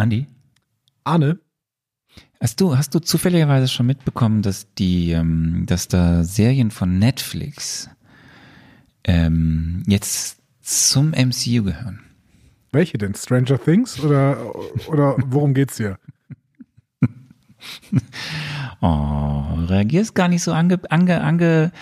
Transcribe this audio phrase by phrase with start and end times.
[0.00, 0.26] Andi?
[1.04, 1.38] Arne?
[2.40, 7.90] Hast du, hast du zufälligerweise schon mitbekommen, dass die, ähm, dass da Serien von Netflix
[9.04, 12.00] ähm, jetzt zum MCU gehören?
[12.72, 13.14] Welche denn?
[13.14, 14.54] Stranger Things oder,
[14.88, 15.98] oder worum geht's hier?
[18.80, 21.72] oh, reagierst gar nicht so ange, ange, ange,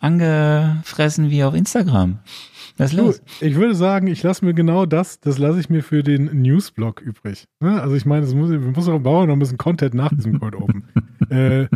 [0.00, 2.18] angefressen wie auf Instagram.
[2.76, 3.22] Was ist los?
[3.40, 7.00] Ich würde sagen, ich lasse mir genau das, das lasse ich mir für den Newsblog
[7.00, 7.46] übrig.
[7.60, 7.80] Ne?
[7.80, 10.38] Also ich meine, es muss, wir müssen auch bauen noch ein bisschen Content nach diesem
[10.40, 10.84] Cold Open.
[11.30, 11.68] äh,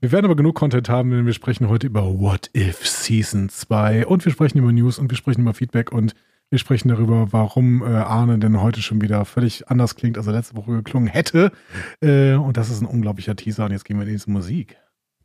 [0.00, 4.06] wir werden aber genug Content haben, denn wir sprechen heute über What If Season 2
[4.06, 6.14] und wir sprechen über News und wir sprechen über Feedback und
[6.48, 10.32] wir sprechen darüber, warum äh, Arne denn heute schon wieder völlig anders klingt, als er
[10.32, 11.52] letzte Woche geklungen hätte.
[12.00, 14.76] Äh, und das ist ein unglaublicher Teaser und jetzt gehen wir in diese Musik.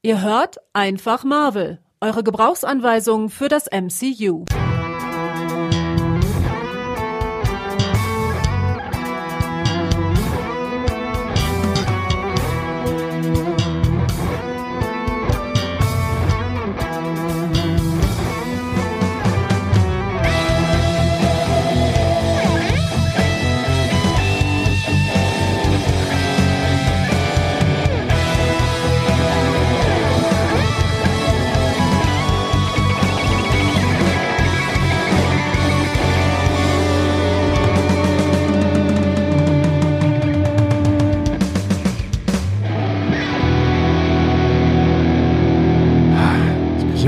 [0.04, 4.46] Ihr hört einfach Marvel, eure Gebrauchsanweisung für das MCU.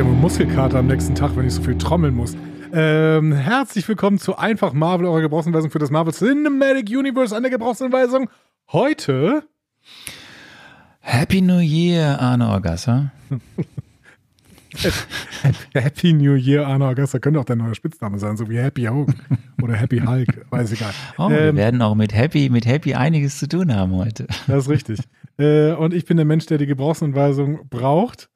[0.04, 2.36] Muskelkater am nächsten Tag, wenn ich so viel trommeln muss.
[2.72, 7.36] Ähm, herzlich willkommen zu Einfach Marvel, eurer Gebrauchsanweisung für das Marvel Cinematic Universe.
[7.36, 8.30] Eine Gebrauchsanweisung
[8.72, 9.44] heute.
[11.00, 13.12] Happy New Year, Arne Orgasser.
[15.74, 17.20] Happy New Year, Arne Orgasser.
[17.20, 19.16] Könnte auch dein neuer Spitzname sein, so wie Happy Hogan
[19.62, 20.92] oder Happy Hulk, weiß egal.
[21.18, 24.28] Oh, ähm, wir werden auch mit Happy, mit Happy einiges zu tun haben heute.
[24.46, 25.00] Das ist richtig.
[25.40, 28.30] Äh, und ich bin der Mensch, der die Gebrauchsanweisung braucht.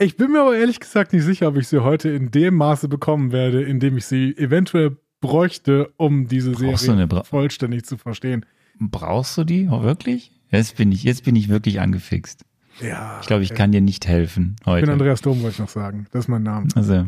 [0.00, 2.88] Ich bin mir aber ehrlich gesagt nicht sicher, ob ich sie heute in dem Maße
[2.88, 8.46] bekommen werde, in dem ich sie eventuell bräuchte, um diese Brauchst Serie vollständig zu verstehen.
[8.78, 10.30] Brauchst du die oh, wirklich?
[10.50, 12.44] Jetzt bin ich, jetzt bin ich wirklich angefixt.
[12.80, 13.18] Ja.
[13.20, 14.78] Ich glaube, ich kann dir nicht helfen heute.
[14.78, 16.06] Ich bin Andreas Dom, wollte ich noch sagen.
[16.12, 16.68] Das ist mein Name.
[16.76, 17.06] Also.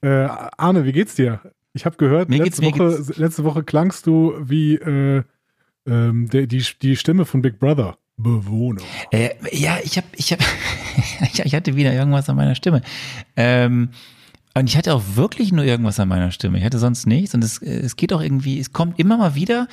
[0.00, 1.40] Äh, Arne, wie geht's dir?
[1.72, 5.22] Ich habe gehört, letzte, Woche, letzte Woche klangst du wie äh,
[5.86, 7.96] ähm, der, die, die Stimme von Big Brother.
[8.18, 8.82] Bewohner.
[9.10, 10.44] Äh, ja, ich habe, ich habe,
[11.44, 12.82] ich hatte wieder irgendwas an meiner Stimme.
[13.36, 13.90] Ähm,
[14.54, 16.58] und ich hatte auch wirklich nur irgendwas an meiner Stimme.
[16.58, 17.34] Ich hatte sonst nichts.
[17.34, 19.68] Und es, es geht auch irgendwie, es kommt immer mal wieder,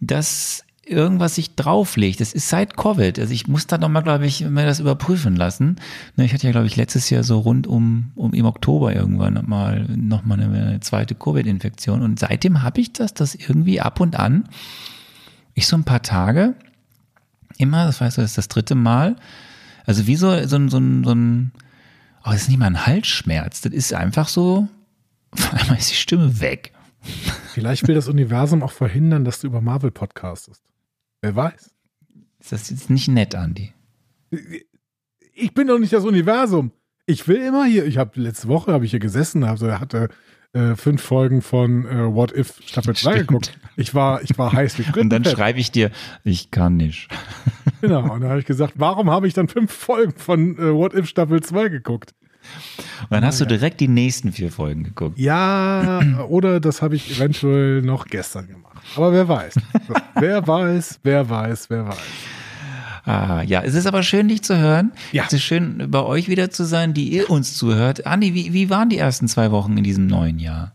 [0.00, 2.20] dass irgendwas sich drauflegt.
[2.20, 3.18] Das ist seit Covid.
[3.18, 5.76] Also ich muss da nochmal, glaube ich, mir das überprüfen lassen.
[6.16, 9.44] Ne, ich hatte ja, glaube ich, letztes Jahr so rund um, um im Oktober irgendwann
[9.46, 12.02] mal nochmal eine zweite Covid-Infektion.
[12.02, 14.48] Und seitdem habe ich das, dass irgendwie ab und an
[15.54, 16.54] ich so ein paar Tage
[17.58, 19.16] immer, das weißt du, das ist das dritte Mal.
[19.86, 21.52] Also wie so, so, so, so ein,
[22.24, 24.68] oh, das ist nicht mal ein Halsschmerz, das ist einfach so,
[25.30, 26.72] auf einmal ist die Stimme weg.
[27.52, 30.62] Vielleicht will das Universum auch verhindern, dass du über Marvel podcastest.
[31.22, 31.70] Wer weiß.
[32.40, 33.72] Ist das jetzt nicht nett, Andy?
[35.34, 36.72] Ich bin doch nicht das Universum.
[37.06, 40.08] Ich will immer hier, ich habe letzte Woche habe ich hier gesessen, also hatte
[40.54, 43.58] äh, fünf Folgen von äh, What If Staffel 2 geguckt.
[43.76, 45.02] Ich war, ich war heiß wie Frittenfett.
[45.02, 45.90] Und dann schreibe ich dir,
[46.24, 47.08] ich kann nicht.
[47.80, 50.94] Genau, und dann habe ich gesagt, warum habe ich dann fünf Folgen von äh, What
[50.94, 52.12] If Staffel 2 geguckt?
[53.02, 55.16] Und dann hast du direkt die nächsten vier Folgen geguckt.
[55.16, 58.82] Ja, oder das habe ich eventuell noch gestern gemacht.
[58.96, 59.54] Aber wer weiß.
[60.16, 61.98] wer weiß, wer weiß, wer weiß.
[63.08, 64.92] Ah, ja, es ist aber schön, dich zu hören.
[65.12, 65.24] Ja.
[65.26, 68.06] Es ist schön, bei euch wieder zu sein, die ihr uns zuhört.
[68.06, 70.74] Andi, wie, wie waren die ersten zwei Wochen in diesem neuen Jahr?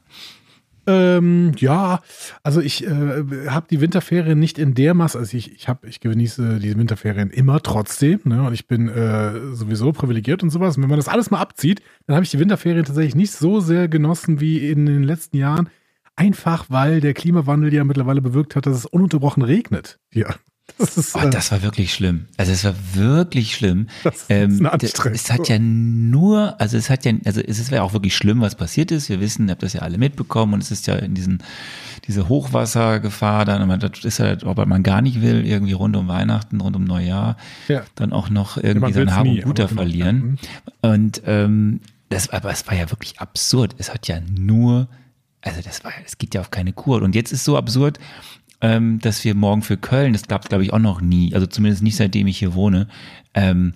[0.87, 2.01] Ähm, ja,
[2.41, 5.99] also ich äh, habe die Winterferien nicht in der Masse, also ich, ich, hab, ich
[6.01, 8.43] genieße die Winterferien immer trotzdem, ne?
[8.43, 10.75] Und ich bin äh, sowieso privilegiert und sowas.
[10.75, 13.59] Und wenn man das alles mal abzieht, dann habe ich die Winterferien tatsächlich nicht so
[13.59, 15.69] sehr genossen wie in den letzten Jahren.
[16.15, 20.35] Einfach weil der Klimawandel ja mittlerweile bewirkt hat, dass es ununterbrochen regnet hier.
[20.77, 22.25] Das, ist, oh, das war wirklich schlimm.
[22.37, 23.87] Also es war wirklich schlimm.
[24.03, 24.69] Das ist ähm,
[25.11, 28.55] es hat ja nur, also es hat ja, also es wäre auch wirklich schlimm, was
[28.55, 29.09] passiert ist.
[29.09, 31.43] Wir wissen, ihr habt das ja alle mitbekommen und es ist ja in diesen
[32.07, 36.59] diese Hochwassergefahr dann, das ist ja, ob man gar nicht will, irgendwie rund um Weihnachten,
[36.59, 37.37] rund um Neujahr,
[37.67, 37.83] ja.
[37.95, 40.39] dann auch noch irgendwie ja, sein Hab und Guter verlieren.
[40.81, 40.89] Ja.
[40.89, 40.95] Mhm.
[40.95, 43.75] Und ähm, das, aber es war ja wirklich absurd.
[43.77, 44.87] Es hat ja nur,
[45.41, 47.01] also das war, es geht ja auf keine Kur.
[47.01, 47.99] Und jetzt ist so absurd,
[48.63, 51.45] ähm, dass wir morgen für Köln, das gab es glaube ich auch noch nie, also
[51.45, 52.87] zumindest nicht seitdem ich hier wohne,
[53.35, 53.73] ähm,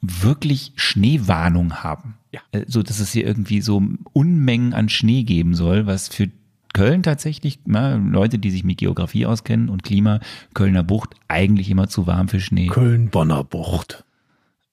[0.00, 2.14] wirklich Schneewarnung haben.
[2.32, 2.40] Ja.
[2.50, 3.82] Äh, so, dass es hier irgendwie so
[4.12, 6.30] Unmengen an Schnee geben soll, was für
[6.72, 10.20] Köln tatsächlich, na, Leute, die sich mit Geografie auskennen und Klima,
[10.54, 12.68] Kölner Bucht, eigentlich immer zu warm für Schnee.
[12.68, 14.04] Köln-Bonner Bucht.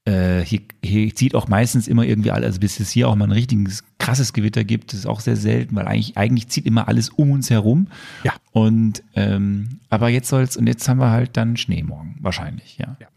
[0.10, 3.26] Äh, hier, hier zieht auch meistens immer irgendwie alles, also bis es hier auch mal
[3.26, 6.88] ein richtiges krasses Gewitter gibt, das ist auch sehr selten, weil eigentlich, eigentlich zieht immer
[6.88, 7.88] alles um uns herum.
[8.24, 8.34] Ja.
[8.52, 12.98] Und ähm, aber jetzt soll's, und jetzt haben wir halt dann Schnee morgen, wahrscheinlich, ja.
[13.00, 13.08] Ja.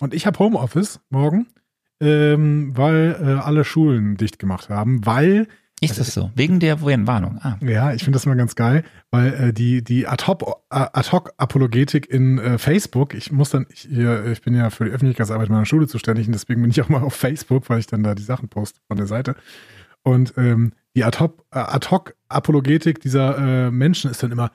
[0.00, 1.46] Und ich habe Homeoffice morgen,
[2.00, 5.48] ähm, weil äh, alle Schulen dicht gemacht haben, weil
[5.80, 6.30] Ist das so?
[6.34, 7.38] Wegen der Warnung.
[7.42, 7.58] Ah.
[7.60, 13.14] Ja, ich finde das immer ganz geil, weil äh, die, die Ad-Hoc-Apologetik in äh, Facebook,
[13.14, 16.32] ich muss dann, ich, hier, ich bin ja für die Öffentlichkeitsarbeit meiner Schule zuständig und
[16.32, 18.96] deswegen bin ich auch mal auf Facebook, weil ich dann da die Sachen poste von
[18.96, 19.36] der Seite.
[20.02, 21.10] Und ähm, die äh,
[21.52, 24.52] Ad-Hoc-Apologetik dieser äh, Menschen ist dann immer,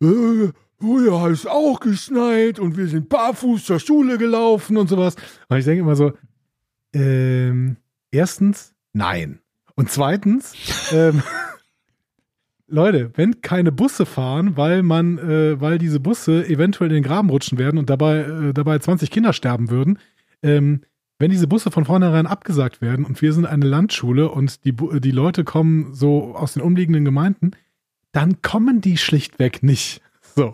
[0.00, 0.48] äh,
[0.78, 5.16] früher hat es auch geschneit und wir sind barfuß zur Schule gelaufen und sowas.
[5.48, 6.12] Und ich denke immer so,
[6.94, 7.76] ähm,
[8.10, 9.41] erstens, nein.
[9.74, 10.54] Und zweitens,
[10.92, 11.22] ähm,
[12.66, 17.28] Leute, wenn keine Busse fahren, weil man, äh, weil diese Busse eventuell in den Graben
[17.28, 19.98] rutschen werden und dabei, äh, dabei 20 Kinder sterben würden,
[20.42, 20.80] ähm,
[21.18, 25.10] wenn diese Busse von vornherein abgesagt werden und wir sind eine Landschule und die, die
[25.10, 27.52] Leute kommen so aus den umliegenden Gemeinden,
[28.10, 30.00] dann kommen die schlichtweg nicht.
[30.34, 30.52] So.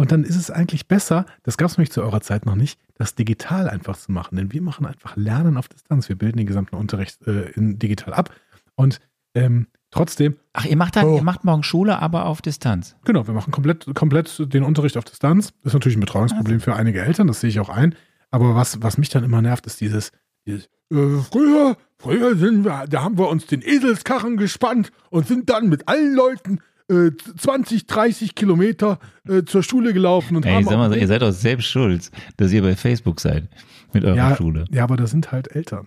[0.00, 2.80] Und dann ist es eigentlich besser, das gab es nämlich zu eurer Zeit noch nicht,
[2.94, 4.36] das digital einfach zu machen.
[4.36, 6.08] Denn wir machen einfach Lernen auf Distanz.
[6.08, 8.30] Wir bilden den gesamten Unterricht äh, in digital ab.
[8.76, 8.98] Und
[9.34, 11.16] ähm, trotzdem, Ach, ihr macht dann, Oh.
[11.16, 12.96] ihr macht morgen Schule, aber auf Distanz.
[13.04, 15.52] genau, wir machen komplett, komplett den Unterricht auf Distanz.
[15.64, 17.94] Ist natürlich ein Betreuungsproblem für einige Eltern, das sehe ich auch ein.
[18.30, 20.12] Aber was, was mich dann immer nervt, ist dieses,
[20.46, 25.50] dieses äh, früher, früher sind wir, da haben wir uns den Eselskarren gespannt und sind
[25.50, 28.98] dann mit allen Leuten äh, 20, 30 Kilometer
[29.28, 32.52] äh, zur Schule gelaufen und Ey, haben sag mal, ihr seid doch selbst schuld, dass
[32.52, 33.48] ihr bei Facebook seid
[33.92, 34.64] mit eurer ja, Schule.
[34.70, 35.86] Ja, aber das sind halt Eltern.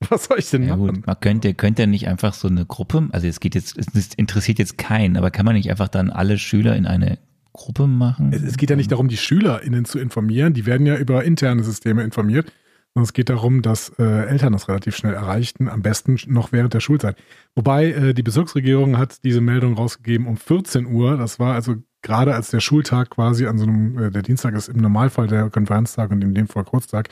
[0.08, 0.94] Was soll ich denn Ja machen?
[0.94, 4.14] gut, man könnte, könnte ja nicht einfach so eine Gruppe, also es geht jetzt, es
[4.14, 7.18] interessiert jetzt keinen, aber kann man nicht einfach dann alle Schüler in eine
[7.52, 8.32] Gruppe machen?
[8.32, 10.52] Es, es geht ja nicht darum, die SchülerInnen zu informieren.
[10.54, 12.52] Die werden ja über interne Systeme informiert.
[12.94, 16.74] Sondern es geht darum, dass äh, Eltern das relativ schnell erreichten, am besten noch während
[16.74, 17.16] der Schulzeit.
[17.54, 21.16] Wobei äh, die Bezirksregierung hat diese Meldung rausgegeben um 14 Uhr.
[21.16, 24.68] Das war also gerade als der Schultag quasi an so einem, äh, der Dienstag ist
[24.68, 27.08] im Normalfall der Konferenztag und in dem Fall Kurztag,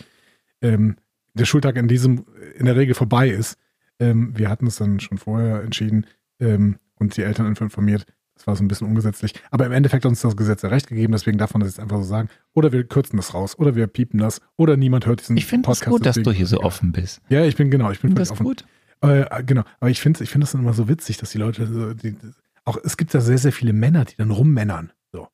[0.60, 0.96] ähm,
[1.34, 2.26] der Schultag in diesem
[2.56, 3.58] in der Regel vorbei ist.
[3.98, 6.06] Ähm, wir hatten es dann schon vorher entschieden
[6.40, 8.06] ähm, und die Eltern informiert.
[8.34, 9.34] Das war so ein bisschen ungesetzlich.
[9.50, 11.80] Aber im Endeffekt hat uns das Gesetz ja recht gegeben, deswegen darf man das jetzt
[11.80, 12.28] einfach so sagen.
[12.54, 15.70] Oder wir kürzen das raus, oder wir piepen das, oder niemand hört diesen ich finde
[15.70, 15.90] es Podcast.
[15.90, 17.20] gut, dass du deswegen- hier so offen bist.
[17.28, 18.44] Ja, ich bin genau, ich bin Ich völlig das offen.
[18.44, 18.64] gut.
[19.02, 21.66] Äh, genau, aber ich finde ich finde das dann immer so witzig, dass die Leute
[21.66, 22.16] so, die,
[22.64, 24.92] auch es gibt da sehr, sehr viele Männer, die dann rummännern.
[25.12, 25.28] So.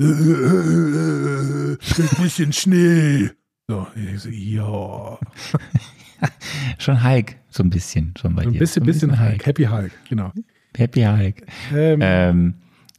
[0.00, 3.30] Äh, äh, äh, ein bisschen Schnee.
[3.68, 5.18] So, ich so, ja.
[6.78, 8.58] Schon Hulk, so ein bisschen, schon bei So ein dir.
[8.60, 10.32] bisschen, so bisschen Hulk, Happy Hulk, genau.
[10.76, 11.42] Happy Hulk.
[11.74, 12.54] Ähm, Ähm,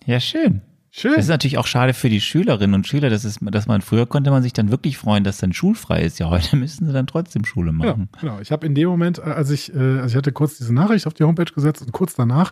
[0.05, 0.61] ja, schön.
[0.91, 1.13] schön.
[1.15, 4.05] Das ist natürlich auch schade für die Schülerinnen und Schüler, dass, es, dass man früher
[4.05, 6.19] konnte man sich dann wirklich freuen, dass dann schulfrei ist.
[6.19, 8.09] Ja, heute müssen sie dann trotzdem Schule Genau, machen.
[8.19, 8.39] genau.
[8.39, 11.13] Ich habe in dem Moment, äh, als ich, also ich hatte kurz diese Nachricht auf
[11.13, 12.51] die Homepage gesetzt und kurz danach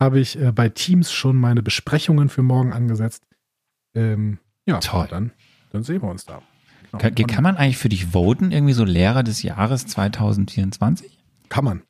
[0.00, 3.24] habe ich äh, bei Teams schon meine Besprechungen für morgen angesetzt.
[3.94, 5.06] Ähm, ja, Toll.
[5.10, 5.30] Dann,
[5.72, 6.42] dann sehen wir uns da.
[6.90, 6.98] Genau.
[7.02, 11.18] Kann, kann man eigentlich für dich voten, irgendwie so Lehrer des Jahres 2024?
[11.48, 11.82] Kann man,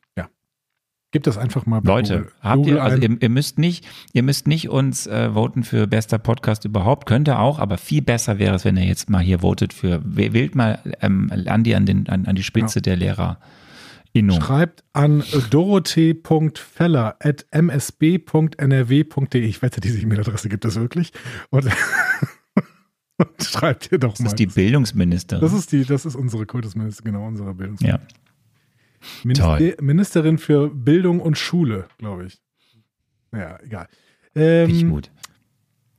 [1.15, 1.19] ja.
[1.19, 3.87] Gib das einfach mal bei Leute, Google, habt Google ihr, also ihr, ihr müsst nicht,
[4.13, 8.01] ihr müsst nicht uns äh, voten für bester Podcast überhaupt, könnt ihr auch, aber viel
[8.01, 11.73] besser wäre es, wenn ihr jetzt mal hier votet für, wäh- wählt mal ähm, Andi
[11.75, 14.41] an, den, an, an die Spitze der Lehrerinnung.
[14.41, 19.41] Schreibt an dorothee.feller at msb.nrw.de.
[19.41, 21.11] Ich wette, diese E-Mail-Adresse gibt es wirklich.
[21.49, 21.65] Und,
[23.17, 24.27] und schreibt ihr doch Das mal.
[24.27, 25.41] ist die Bildungsministerin.
[25.41, 28.07] das ist die, das ist unsere Kultusministerin, genau, unsere Bildungsministerin.
[28.09, 28.15] ja.
[29.23, 29.75] Minister Toll.
[29.81, 32.41] Ministerin für Bildung und Schule, glaube ich.
[33.33, 33.87] Ja, egal.
[34.35, 35.11] Ähm, Richtig gut.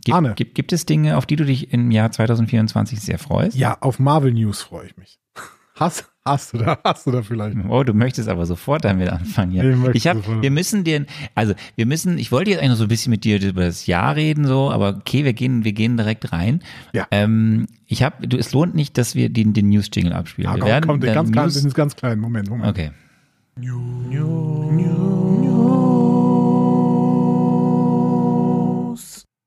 [0.05, 0.35] Gibt, Arne.
[0.37, 3.57] Gibt, gibt es Dinge, auf die du dich im Jahr 2024 sehr freust?
[3.57, 5.19] Ja, auf Marvel News freue ich mich.
[5.75, 7.57] Hast, hast du da, hast du da vielleicht?
[7.69, 9.53] Oh, du möchtest aber sofort damit anfangen.
[9.53, 9.65] Ja.
[9.91, 12.85] Ich Ich habe, wir müssen dir, also wir müssen, ich wollte jetzt eigentlich noch so
[12.85, 15.97] ein bisschen mit dir über das Jahr reden, so, aber okay, wir gehen, wir gehen
[15.97, 16.61] direkt rein.
[16.93, 17.07] Ja.
[17.11, 20.51] Ähm, ich habe, du, es lohnt nicht, dass wir den, den News Jingle abspielen.
[20.51, 22.69] Ja, wir komm, werden komm, den ganz, klein, News, den ganz kleinen Moment, Moment.
[22.69, 22.91] okay.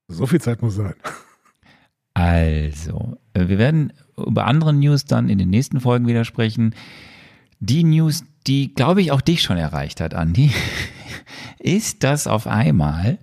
[0.08, 0.96] So viel Zeit muss sein.
[2.14, 3.94] Also, äh, wir werden
[4.26, 6.76] über andere News dann in den nächsten Folgen wieder sprechen.
[7.60, 10.52] Die News, die, glaube ich, auch dich schon erreicht hat, Andi,
[11.60, 13.18] ist, dass auf einmal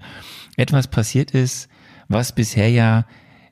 [0.57, 1.69] etwas passiert ist,
[2.09, 3.07] was bisher ja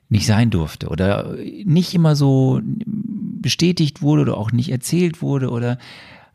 [0.09, 1.35] nicht sein durfte oder
[1.65, 5.77] nicht immer so bestätigt wurde oder auch nicht erzählt wurde oder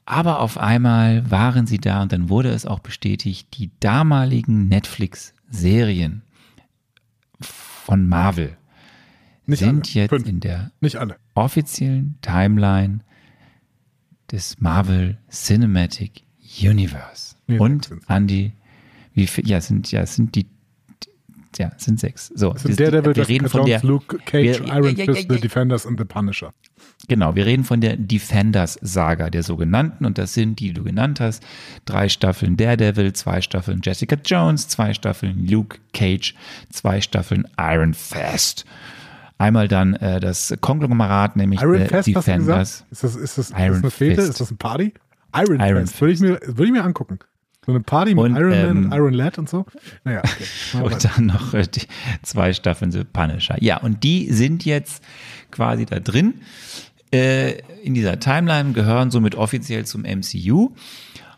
[0.06, 5.34] aber auf einmal waren sie da und dann wurde es auch bestätigt, die damaligen Netflix
[5.48, 6.22] Serien
[7.40, 8.56] von Marvel
[9.50, 9.94] Nicht sind alle.
[9.94, 10.26] jetzt Fünf.
[10.28, 11.16] in der Nicht alle.
[11.34, 13.00] offiziellen Timeline
[14.30, 16.22] des Marvel Cinematic
[16.62, 17.34] Universe.
[17.46, 17.90] Nee, Und.
[18.08, 18.52] Andy,
[19.14, 20.46] wie viel, ja, es sind, ja, sind die,
[21.58, 22.28] ja, es sind sechs.
[22.34, 25.28] So, sind wir, Daredevil, wir reden von der, Luke Cage, wir- Iron ja, ja, Fist,
[25.28, 26.54] ja, The Defenders und The Punisher.
[27.08, 31.42] genau, wir reden von der Defenders-Saga, der sogenannten, und das sind, die du genannt hast,
[31.86, 36.34] drei Staffeln Daredevil, zwei Staffeln Jessica Jones, zwei Staffeln Luke Cage,
[36.70, 38.64] zwei Staffeln Iron Fist.
[39.40, 42.84] Einmal dann äh, das Konglomerat, nämlich Iron äh, du Defenders.
[42.90, 44.14] Ist das, ist das, ist das Iron eine Fete?
[44.16, 44.28] Fist.
[44.28, 44.92] Ist das ein Party?
[45.34, 46.00] Iron, Iron Fist.
[46.02, 47.20] Würde ich, mir, würde ich mir angucken.
[47.64, 49.64] So eine Party mit Und, Iron Man ähm, und Iron Lad und so.
[50.04, 50.82] Naja, okay.
[50.82, 51.86] Und dann noch äh, die
[52.22, 53.56] zwei Staffeln The Punisher.
[53.62, 55.02] Ja, und die sind jetzt
[55.50, 56.42] quasi da drin.
[57.10, 60.74] Äh, in dieser Timeline gehören somit offiziell zum MCU.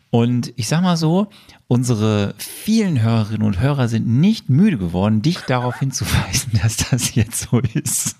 [0.09, 1.29] Und ich sag mal so,
[1.73, 7.49] unsere vielen Hörerinnen und Hörer sind nicht müde geworden, dich darauf hinzuweisen, dass das jetzt
[7.49, 8.15] so ist.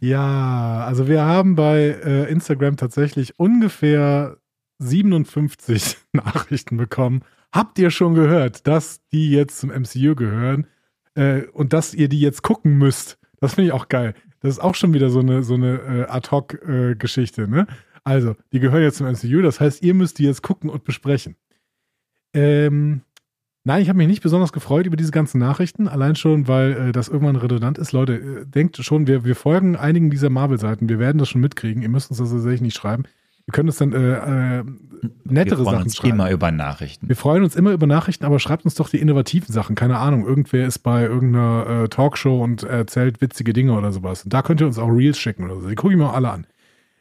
[0.00, 4.38] Ja, also wir haben bei äh, Instagram tatsächlich ungefähr
[4.80, 7.22] 57 Nachrichten bekommen.
[7.52, 10.66] Habt ihr schon gehört, dass die jetzt zum MCU gehören
[11.14, 13.18] äh, und dass ihr die jetzt gucken müsst?
[13.40, 14.14] Das finde ich auch geil.
[14.40, 17.68] Das ist auch schon wieder so eine, so eine äh, Ad-Hoc-Geschichte, ne?
[18.02, 21.36] Also, die gehören jetzt zum MCU, das heißt, ihr müsst die jetzt gucken und besprechen.
[22.36, 23.00] Ähm,
[23.64, 26.92] nein, ich habe mich nicht besonders gefreut über diese ganzen Nachrichten, allein schon, weil äh,
[26.92, 27.92] das irgendwann redundant ist.
[27.92, 31.82] Leute, äh, denkt schon, wir, wir folgen einigen dieser Marvel-Seiten, wir werden das schon mitkriegen,
[31.82, 33.04] ihr müsst uns das tatsächlich nicht schreiben.
[33.46, 34.64] Wir können uns dann äh, äh,
[35.24, 36.14] nettere wir freuen Sachen uns schreiben.
[36.14, 37.08] immer über Nachrichten.
[37.08, 39.76] Wir freuen uns immer über Nachrichten, aber schreibt uns doch die innovativen Sachen.
[39.76, 44.24] Keine Ahnung, irgendwer ist bei irgendeiner äh, Talkshow und erzählt witzige Dinge oder sowas.
[44.24, 45.68] Und da könnt ihr uns auch Reels schicken oder so.
[45.68, 46.46] Die gucke ich mir alle an.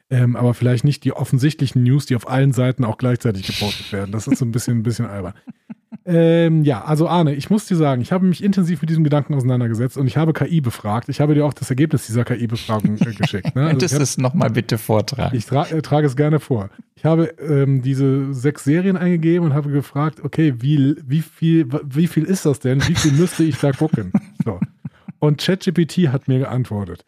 [0.10, 4.12] Ähm, aber vielleicht nicht die offensichtlichen News, die auf allen Seiten auch gleichzeitig gepostet werden.
[4.12, 5.34] Das ist so ein bisschen, ein bisschen albern.
[6.08, 9.34] Ähm, ja, also Arne, ich muss dir sagen, ich habe mich intensiv mit diesem Gedanken
[9.34, 11.10] auseinandergesetzt und ich habe KI befragt.
[11.10, 13.56] Ich habe dir auch das Ergebnis dieser KI-Befragung äh, geschickt.
[13.56, 13.64] Ne?
[13.66, 15.36] Also Könntest du es nochmal bitte vortragen?
[15.36, 16.70] ich tra äh, trage es gerne vor.
[16.96, 22.06] Ich habe ähm, diese sechs Serien eingegeben und habe gefragt, okay, wie, wie, viel, wie
[22.06, 22.88] viel ist das denn?
[22.88, 24.14] Wie viel müsste ich da gucken?
[24.44, 24.60] So.
[25.18, 27.06] Und ChatGPT hat mir geantwortet.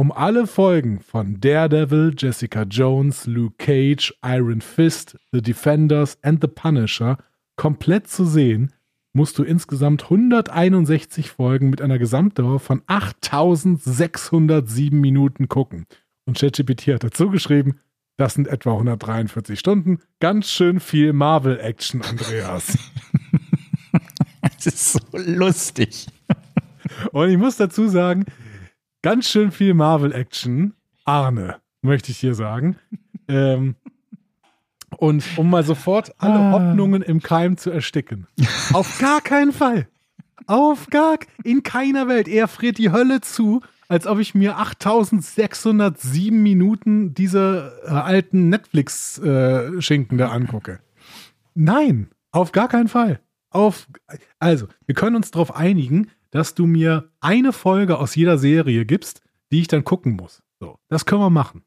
[0.00, 6.48] Um alle Folgen von Daredevil, Jessica Jones, Luke Cage, Iron Fist, The Defenders and The
[6.48, 7.18] Punisher
[7.56, 8.72] komplett zu sehen,
[9.12, 15.84] musst du insgesamt 161 Folgen mit einer Gesamtdauer von 8607 Minuten gucken.
[16.24, 17.78] Und ChatGPT hat dazu geschrieben,
[18.16, 19.98] das sind etwa 143 Stunden.
[20.18, 22.78] Ganz schön viel Marvel-Action, Andreas.
[24.42, 26.06] Das ist so lustig.
[27.12, 28.24] Und ich muss dazu sagen,
[29.02, 32.76] ganz schön viel Marvel-Action, Arne, möchte ich hier sagen.
[33.28, 33.76] Ähm,
[34.96, 36.50] und um mal sofort alle Ah.
[36.50, 38.26] Hoffnungen im Keim zu ersticken.
[38.72, 39.86] Auf gar keinen Fall.
[40.48, 42.26] Auf gar, in keiner Welt.
[42.26, 50.18] Er friert die Hölle zu, als ob ich mir 8607 Minuten dieser äh, alten Netflix-Schinken
[50.18, 50.80] da angucke.
[51.54, 53.20] Nein, auf gar keinen Fall.
[53.50, 53.86] Auf,
[54.40, 59.22] also, wir können uns darauf einigen, dass du mir eine Folge aus jeder Serie gibst,
[59.52, 60.42] die ich dann gucken muss.
[60.58, 61.64] So, das können wir machen.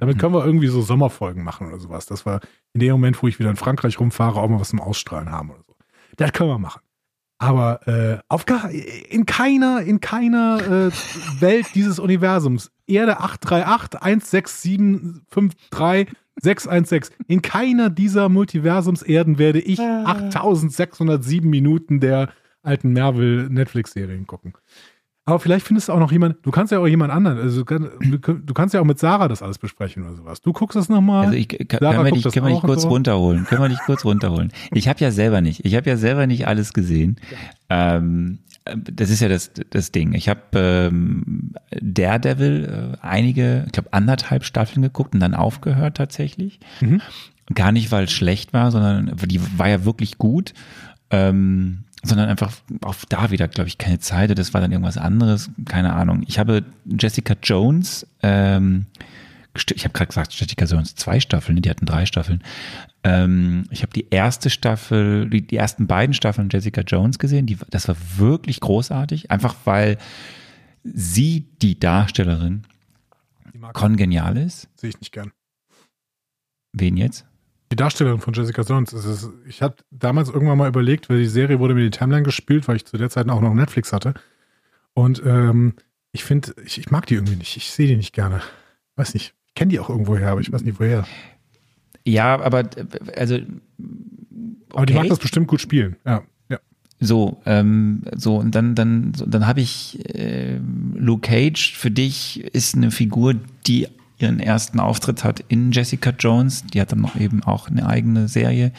[0.00, 2.40] Damit können wir irgendwie so Sommerfolgen machen oder sowas, dass wir
[2.72, 5.50] in dem Moment, wo ich wieder in Frankreich rumfahre, auch mal was zum Ausstrahlen haben
[5.50, 5.74] oder so.
[6.16, 6.82] Das können wir machen.
[7.38, 10.90] Aber äh, auf gar, in keiner, in keiner äh,
[11.40, 21.98] Welt dieses Universums, Erde 838 16753 616, in keiner dieser Multiversumserden werde ich 8607 Minuten
[21.98, 22.28] der
[22.62, 24.54] alten Marvel-Netflix-Serien gucken.
[25.24, 27.64] Aber vielleicht findest du auch noch jemand, du kannst ja auch jemand anderen, also du,
[27.64, 30.40] kann, du kannst ja auch mit Sarah das alles besprechen oder sowas.
[30.40, 31.26] Du guckst das nochmal.
[31.26, 32.88] Also ich, kann, Sarah können wir dich, können wir dich kurz so.
[32.88, 33.44] runterholen?
[33.44, 34.52] Können wir dich kurz runterholen?
[34.72, 37.20] Ich habe ja selber nicht, ich habe ja selber nicht alles gesehen.
[37.70, 38.40] Ähm,
[38.74, 40.12] das ist ja das, das Ding.
[40.12, 46.58] Ich habe ähm, Daredevil äh, einige, ich glaube anderthalb Staffeln geguckt und dann aufgehört tatsächlich.
[46.80, 47.00] Mhm.
[47.54, 50.52] Gar nicht, weil es schlecht war, sondern die war ja wirklich gut.
[51.10, 54.36] Ähm, sondern einfach auch da wieder, glaube ich, keine Zeit.
[54.36, 56.24] Das war dann irgendwas anderes, keine Ahnung.
[56.26, 58.86] Ich habe Jessica Jones, ähm,
[59.54, 62.42] ich habe gerade gesagt, Jessica Jones zwei Staffeln, die hatten drei Staffeln.
[63.04, 67.46] Ähm, ich habe die erste Staffel, die, die ersten beiden Staffeln Jessica Jones gesehen.
[67.46, 69.98] Die, das war wirklich großartig, einfach weil
[70.84, 72.62] sie die Darstellerin
[73.54, 74.68] Die kongenial ist.
[74.76, 75.30] sehe ich nicht gern.
[76.72, 77.26] Wen jetzt?
[77.72, 78.92] Die Darstellerin von Jessica Jones.
[78.92, 82.22] Es ist, ich habe damals irgendwann mal überlegt, weil die Serie wurde mir die Timeline
[82.22, 84.12] gespielt, weil ich zu der Zeit auch noch Netflix hatte.
[84.92, 85.72] Und ähm,
[86.12, 87.56] ich finde, ich, ich mag die irgendwie nicht.
[87.56, 88.42] Ich sehe die nicht gerne.
[88.96, 89.32] Weiß nicht.
[89.46, 91.06] Ich kenne die auch irgendwo her, aber ich weiß nicht woher.
[92.04, 92.68] Ja, aber
[93.16, 93.36] also
[94.74, 94.94] Aber die Okay.
[94.94, 95.96] mag das bestimmt gut spielen.
[96.04, 96.24] Ja.
[96.50, 96.58] ja.
[97.00, 100.60] So, ähm, so und dann, dann, dann habe ich äh,
[100.94, 101.72] Luke Cage.
[101.74, 103.34] Für dich ist eine Figur,
[103.66, 103.88] die
[104.22, 106.64] ihren ersten Auftritt hat in Jessica Jones.
[106.66, 108.72] Die hat dann noch eben auch eine eigene Serie.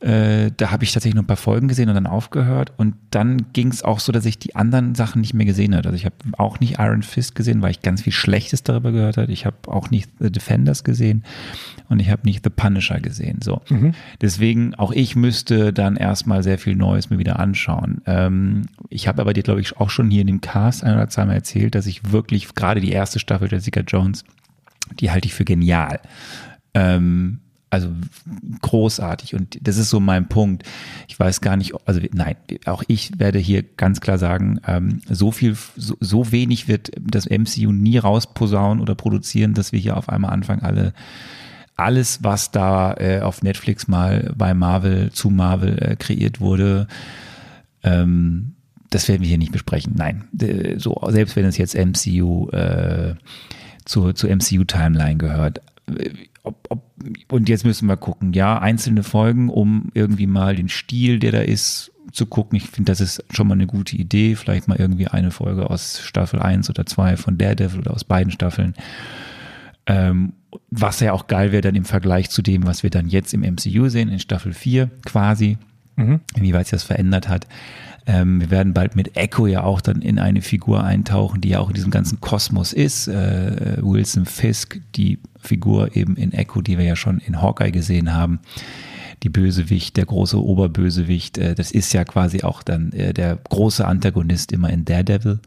[0.00, 2.72] Äh, da habe ich tatsächlich noch ein paar Folgen gesehen und dann aufgehört.
[2.76, 5.88] Und dann ging es auch so, dass ich die anderen Sachen nicht mehr gesehen habe.
[5.88, 9.16] Also ich habe auch nicht Iron Fist gesehen, weil ich ganz viel Schlechtes darüber gehört
[9.16, 9.32] habe.
[9.32, 11.24] Ich habe auch nicht The Defenders gesehen
[11.88, 13.40] und ich habe nicht The Punisher gesehen.
[13.42, 13.60] So.
[13.70, 13.92] Mhm.
[14.20, 18.00] Deswegen, auch ich müsste dann erstmal sehr viel Neues mir wieder anschauen.
[18.06, 21.08] Ähm, ich habe aber dir, glaube ich, auch schon hier in dem Cast ein oder
[21.08, 24.22] zweimal erzählt, dass ich wirklich gerade die erste Staffel Jessica Jones,
[25.00, 26.00] die halte ich für genial.
[26.74, 27.40] Ähm,
[27.70, 27.90] also
[28.62, 30.62] großartig und das ist so mein Punkt.
[31.06, 35.32] Ich weiß gar nicht, also nein, auch ich werde hier ganz klar sagen, ähm, so
[35.32, 40.08] viel, so, so wenig wird das MCU nie rausposaunen oder produzieren, dass wir hier auf
[40.08, 40.94] einmal anfangen, alle
[41.76, 46.88] alles, was da äh, auf Netflix mal bei Marvel zu Marvel äh, kreiert wurde,
[47.84, 48.56] ähm,
[48.90, 49.94] das werden wir hier nicht besprechen.
[49.96, 50.24] Nein,
[50.78, 53.14] so selbst wenn es jetzt MCU äh,
[53.88, 55.60] zur, zur MCU-Timeline gehört
[56.42, 56.82] ob, ob,
[57.28, 61.40] und jetzt müssen wir gucken, ja, einzelne Folgen, um irgendwie mal den Stil, der da
[61.40, 62.56] ist, zu gucken.
[62.56, 64.34] Ich finde, das ist schon mal eine gute Idee.
[64.34, 68.32] Vielleicht mal irgendwie eine Folge aus Staffel 1 oder 2 von Daredevil oder aus beiden
[68.32, 68.74] Staffeln.
[69.86, 70.32] Ähm,
[70.70, 73.42] was ja auch geil wäre dann im Vergleich zu dem, was wir dann jetzt im
[73.42, 75.58] MCU sehen, in Staffel 4 quasi,
[75.96, 76.20] mhm.
[76.34, 77.46] inwieweit sich das verändert hat.
[78.08, 81.60] Ähm, wir werden bald mit Echo ja auch dann in eine Figur eintauchen, die ja
[81.60, 83.06] auch in diesem ganzen Kosmos ist.
[83.06, 88.14] Äh, Wilson Fisk, die Figur eben in Echo, die wir ja schon in Hawkeye gesehen
[88.14, 88.40] haben.
[89.22, 93.86] Die Bösewicht, der große Oberbösewicht, äh, das ist ja quasi auch dann äh, der große
[93.86, 95.40] Antagonist immer in Daredevil.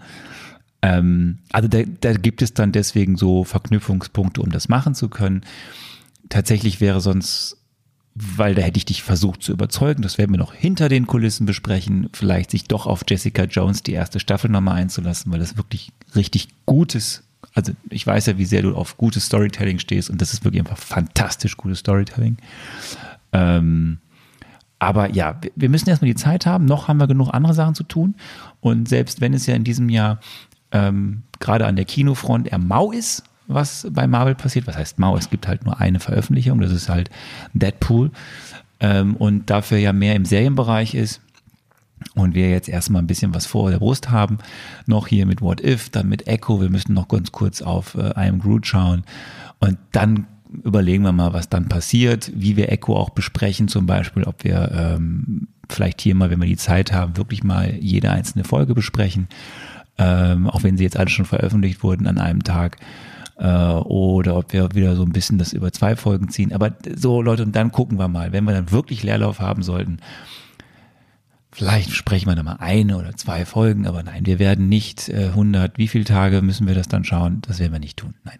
[0.84, 5.42] Ähm, also da, da gibt es dann deswegen so Verknüpfungspunkte, um das machen zu können.
[6.30, 7.58] Tatsächlich wäre sonst
[8.14, 11.46] weil da hätte ich dich versucht zu überzeugen, das werden wir noch hinter den Kulissen
[11.46, 15.92] besprechen, vielleicht sich doch auf Jessica Jones die erste Staffel nochmal einzulassen, weil das wirklich
[16.16, 20.34] richtig gutes, also ich weiß ja, wie sehr du auf gutes Storytelling stehst und das
[20.34, 22.38] ist wirklich einfach fantastisch gutes Storytelling.
[23.32, 24.00] Ähm,
[24.82, 27.84] aber ja, wir müssen erstmal die Zeit haben, noch haben wir genug andere Sachen zu
[27.84, 28.16] tun.
[28.62, 30.20] Und selbst wenn es ja in diesem Jahr
[30.72, 34.68] ähm, gerade an der Kinofront eher mau ist, was bei Marvel passiert.
[34.68, 35.18] Was heißt mau?
[35.18, 37.10] Es gibt halt nur eine Veröffentlichung, das ist halt
[37.54, 38.12] Deadpool.
[38.80, 41.22] Ähm, und dafür ja mehr im Serienbereich ist.
[42.16, 44.40] Und wir jetzt erstmal ein bisschen was vor der Brust haben.
[44.88, 46.60] Noch hier mit What If, dann mit Echo.
[46.60, 49.04] Wir müssen noch ganz kurz auf äh, I Am Groot schauen.
[49.60, 50.26] Und dann
[50.64, 54.72] überlegen wir mal, was dann passiert, wie wir Echo auch besprechen, zum Beispiel, ob wir
[54.74, 59.28] ähm, vielleicht hier mal, wenn wir die Zeit haben, wirklich mal jede einzelne Folge besprechen.
[59.98, 62.78] Ähm, auch wenn sie jetzt alle schon veröffentlicht wurden an einem Tag
[63.38, 66.54] äh, oder ob wir wieder so ein bisschen das über zwei Folgen ziehen.
[66.54, 70.00] Aber so Leute, und dann gucken wir mal, wenn wir dann wirklich Leerlauf haben sollten,
[71.52, 75.28] vielleicht sprechen wir dann mal eine oder zwei Folgen, aber nein, wir werden nicht äh,
[75.28, 77.42] 100, wie viele Tage müssen wir das dann schauen?
[77.48, 78.40] Das werden wir nicht tun, nein.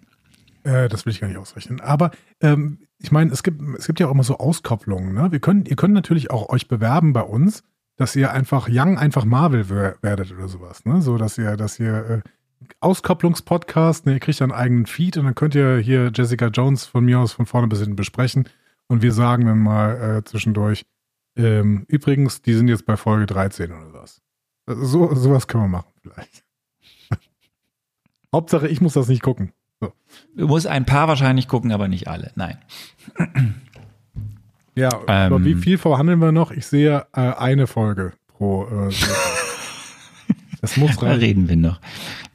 [0.64, 1.82] Äh, das will ich gar nicht ausrechnen.
[1.82, 5.14] Aber ähm, ich meine, es gibt, es gibt ja auch immer so Auskopplungen.
[5.14, 5.32] Ne?
[5.32, 7.64] Wir können, ihr könnt natürlich auch euch bewerben bei uns,
[7.98, 10.86] dass ihr einfach Young, einfach Marvel werdet oder sowas.
[10.86, 11.02] Ne?
[11.02, 12.22] So, dass ihr, dass ihr äh,
[12.80, 14.06] Auskopplungspodcast.
[14.06, 17.20] Ne, ihr kriegt einen eigenen Feed und dann könnt ihr hier Jessica Jones von mir
[17.20, 18.48] aus von vorne bis hinten besprechen.
[18.88, 20.86] Und wir sagen dann mal äh, zwischendurch,
[21.36, 24.22] ähm, übrigens, die sind jetzt bei Folge 13 oder was.
[24.68, 26.44] So, sowas können wir machen vielleicht.
[28.34, 29.54] Hauptsache, ich muss das nicht gucken.
[29.80, 29.94] So.
[30.36, 32.32] Du musst ein paar wahrscheinlich gucken, aber nicht alle.
[32.36, 32.58] Nein.
[34.76, 36.52] Ja, ähm, aber wie viel verhandeln wir noch?
[36.52, 38.66] Ich sehe äh, eine Folge pro.
[38.66, 38.92] Äh,
[40.62, 41.10] das muss rein.
[41.10, 41.82] Da reden wir noch.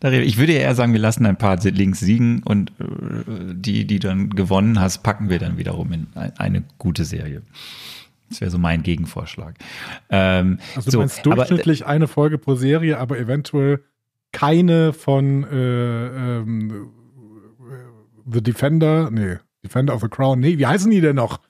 [0.02, 3.98] Ich würde ja eher sagen, wir lassen ein paar Links siegen und äh, die, die
[3.98, 7.42] dann gewonnen hast, packen wir dann wiederum in eine gute Serie.
[8.28, 9.54] Das wäre so mein Gegenvorschlag.
[10.10, 13.84] Ähm, also du so, meinst durchschnittlich aber, eine Folge pro Serie, aber eventuell
[14.32, 16.88] keine von äh, ähm,
[18.30, 21.40] The Defender, nee, Defender of the Crown, nee, wie heißen die denn noch?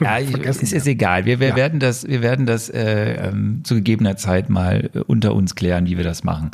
[0.00, 1.24] Ja, es ist, egal.
[1.24, 1.56] Wir, wir ja.
[1.56, 5.86] werden das, wir werden das äh, ähm, zu gegebener Zeit mal äh, unter uns klären,
[5.86, 6.50] wie wir das machen.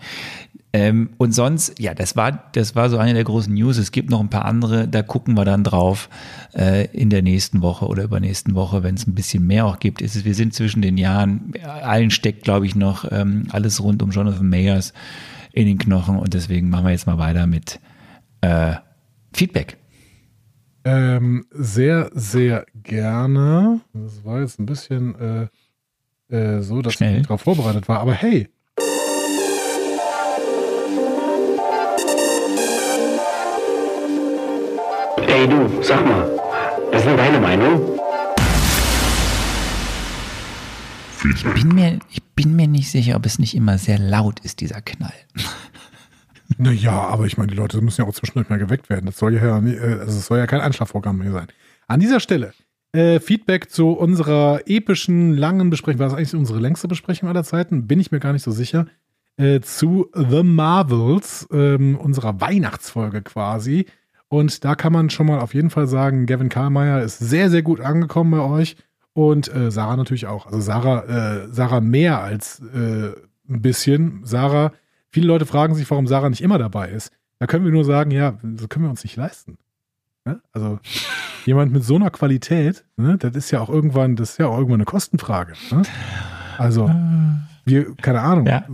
[0.73, 3.79] Ähm, und sonst, ja, das war, das war so eine der großen News.
[3.79, 6.11] Es gibt noch ein paar andere, da gucken wir dann drauf
[6.55, 10.03] äh, in der nächsten Woche oder übernächsten Woche, wenn es ein bisschen mehr auch gibt.
[10.03, 14.03] Ist es, wir sind zwischen den Jahren, allen steckt, glaube ich, noch ähm, alles rund
[14.03, 14.93] um Jonathan Mayers
[15.53, 17.81] in den Knochen und deswegen machen wir jetzt mal weiter mit
[18.43, 18.75] äh,
[19.33, 19.79] Feedback.
[20.89, 23.81] Ähm, sehr, sehr gerne.
[23.93, 25.49] Das war jetzt ein bisschen
[26.31, 27.11] äh, äh, so, dass Schnell.
[27.11, 27.99] ich nicht darauf vorbereitet war.
[27.99, 28.49] Aber hey.
[35.27, 36.31] Hey du, sag mal,
[36.93, 37.99] was ist denn deine Meinung?
[41.35, 44.61] Ich bin mir, ich bin mir nicht sicher, ob es nicht immer sehr laut ist,
[44.61, 45.13] dieser Knall.
[46.59, 49.07] Naja, aber ich meine, die Leute müssen ja auch zwischendurch mal geweckt werden.
[49.07, 51.49] Das soll ja, äh, also soll ja kein Einschlafprogramm hier sein.
[51.89, 52.53] An dieser Stelle
[52.93, 56.01] äh, Feedback zu unserer epischen, langen Besprechung.
[56.01, 57.87] War das eigentlich unsere längste Besprechung aller Zeiten?
[57.87, 58.87] Bin ich mir gar nicht so sicher.
[59.37, 63.87] Äh, zu The Marvels, ähm, unserer Weihnachtsfolge quasi.
[64.29, 67.63] Und da kann man schon mal auf jeden Fall sagen, Gavin Karlmeier ist sehr, sehr
[67.63, 68.77] gut angekommen bei euch.
[69.13, 70.47] Und äh, Sarah natürlich auch.
[70.47, 73.13] Also Sarah, äh, Sarah mehr als äh,
[73.49, 74.21] ein bisschen.
[74.25, 74.73] Sarah,
[75.17, 77.11] viele Leute fragen sich, warum Sarah nicht immer dabei ist.
[77.39, 79.57] Da können wir nur sagen, ja, so können wir uns nicht leisten.
[80.27, 80.43] Ne?
[80.53, 80.79] Also
[81.47, 84.59] jemand mit so einer Qualität, ne, das ist ja auch irgendwann, das ist ja auch
[84.59, 85.55] irgendwann eine Kostenfrage.
[85.71, 85.83] Ne?
[86.59, 86.91] Also
[87.65, 88.67] wir, keine Ahnung, Ja.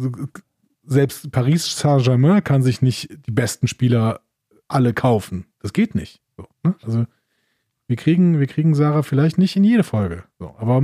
[0.85, 4.21] selbst Paris Saint-Germain kann sich nicht die besten Spieler
[4.67, 5.45] alle kaufen.
[5.61, 6.21] Das geht nicht.
[6.37, 6.75] So, ne?
[6.83, 7.07] Also
[7.87, 10.25] wir kriegen, wir kriegen Sarah vielleicht nicht in jede Folge.
[10.41, 10.83] So, aber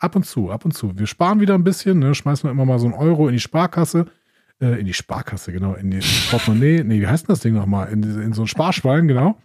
[0.00, 0.98] ab und zu, ab und zu.
[0.98, 2.14] Wir sparen wieder ein bisschen, ne?
[2.14, 4.06] schmeißen wir immer mal so einen Euro in die Sparkasse.
[4.60, 6.82] Äh, in die Sparkasse, genau, in die Portemonnaie.
[6.84, 7.92] Nee, wie heißt denn das Ding nochmal?
[7.92, 9.36] In, in so ein Sparschwein, genau.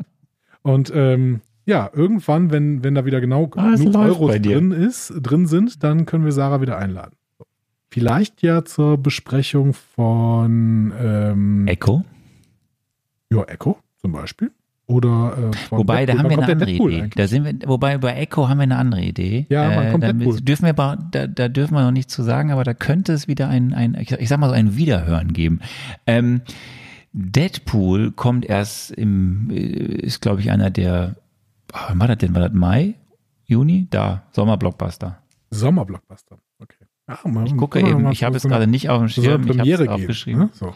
[0.64, 5.46] Und ähm, ja, irgendwann, wenn, wenn da wieder genau Ah, genug Euros drin ist, drin
[5.46, 7.16] sind, dann können wir Sarah wieder einladen.
[7.90, 12.04] Vielleicht ja zur Besprechung von ähm, Echo?
[13.32, 14.52] ja, Echo zum Beispiel.
[14.86, 16.20] Oder äh, Wobei, da Deadpool.
[16.20, 17.02] haben wir eine andere Deadpool Idee.
[17.04, 17.16] eigentlich?
[17.16, 19.46] Da sind wir, wobei bei Echo haben wir eine andere Idee.
[19.50, 20.42] Ja, wann kommt da Deadpool?
[20.42, 23.28] dürfen wir, aber- da, da dürfen wir noch nichts zu sagen, aber da könnte es
[23.30, 25.62] wieder ein, ein ich, ich sag mal so ein Wiederhören geben.
[26.06, 26.42] Ähm,
[27.14, 31.16] Deadpool kommt erst im, äh, ist glaube ich einer der,
[31.74, 32.34] oh, wann war das denn?
[32.36, 32.96] War das Mai?
[33.46, 33.88] Juni?
[33.90, 35.20] Da, Sommerblockbuster.
[35.52, 36.38] Sommerblockbuster.
[36.60, 36.76] Okay.
[37.08, 39.70] Ja, mal, Ich gucke eben, ich habe es gerade nicht auf dem Schirm, ich habe
[39.72, 40.44] es aufgeschrieben.
[40.44, 40.50] Ne?
[40.54, 40.74] So.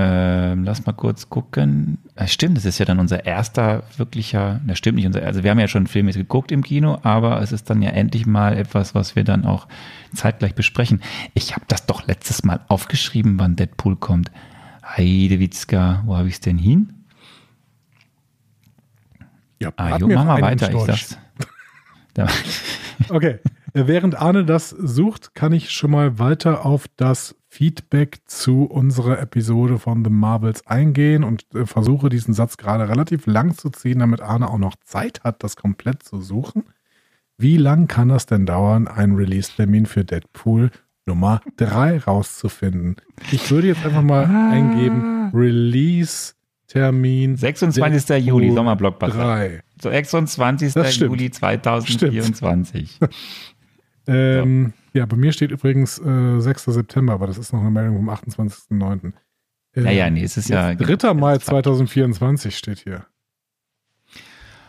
[0.00, 1.98] Ähm, lass mal kurz gucken.
[2.14, 5.50] Ah, stimmt, das ist ja dann unser erster wirklicher, das stimmt nicht, unser, also wir
[5.50, 8.94] haben ja schon Filme geguckt im Kino, aber es ist dann ja endlich mal etwas,
[8.94, 9.66] was wir dann auch
[10.14, 11.02] zeitgleich besprechen.
[11.34, 14.30] Ich habe das doch letztes Mal aufgeschrieben, wann Deadpool kommt.
[14.86, 16.92] Heidewitzka, wo habe ich es denn hin?
[19.58, 21.18] Ja, Ah, jo, mach mal weiter, ich sag's.
[22.14, 22.28] Da,
[23.08, 23.38] Okay.
[23.74, 29.18] Äh, Während Arne das sucht, kann ich schon mal weiter auf das Feedback zu unserer
[29.18, 33.98] Episode von The Marvels eingehen und äh, versuche diesen Satz gerade relativ lang zu ziehen,
[33.98, 36.62] damit Arne auch noch Zeit hat, das komplett zu suchen.
[37.36, 40.70] Wie lang kann das denn dauern, einen Release-Termin für Deadpool
[41.04, 42.94] Nummer 3 rauszufinden?
[43.32, 44.50] Ich würde jetzt einfach mal Ah.
[44.52, 48.24] eingeben, Release-Termin 26.
[48.24, 49.18] Juli, Sommerblockbuster.
[49.18, 49.62] 3.
[49.82, 50.74] So 26.
[50.74, 51.10] Das stimmt.
[51.10, 53.00] Juli 2024.
[54.10, 56.64] Ähm, Ja, bei mir steht übrigens äh, 6.
[56.64, 59.12] September, aber das ist noch eine Meldung vom 28.09.
[59.74, 60.70] Äh, Naja, nee, es ist ja.
[60.70, 61.14] jetzt 3.
[61.14, 63.06] Mai 2024 steht hier.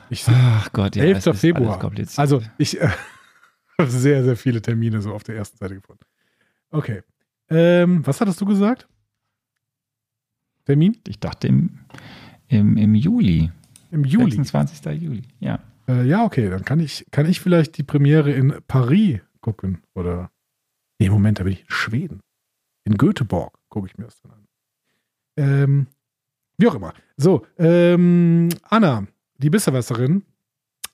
[0.10, 1.04] Ich Ach Gott, ja.
[1.04, 1.18] 11.
[1.18, 1.92] es ist alles Februar.
[2.18, 2.90] Also ich äh,
[3.80, 6.04] habe sehr, sehr viele Termine so auf der ersten Seite gefunden.
[6.72, 7.02] Okay.
[7.50, 8.88] Ähm, was hattest du gesagt?
[10.66, 10.98] Termin?
[11.08, 11.80] Ich dachte im,
[12.48, 13.52] im, im Juli.
[13.92, 14.32] Im Juli.
[14.36, 15.02] 26.
[15.02, 15.60] Juli, ja.
[15.88, 19.84] Äh, ja, okay, dann kann ich, kann ich vielleicht die Premiere in Paris gucken.
[19.94, 20.32] Oder.
[21.00, 22.22] Nee, Moment, da bin ich in Schweden.
[22.84, 24.48] In Göteborg gucke ich mir das dann an.
[25.38, 25.88] Ähm,
[26.58, 26.94] wie auch immer.
[27.16, 30.24] So, ähm, Anna, die Besserwisserin,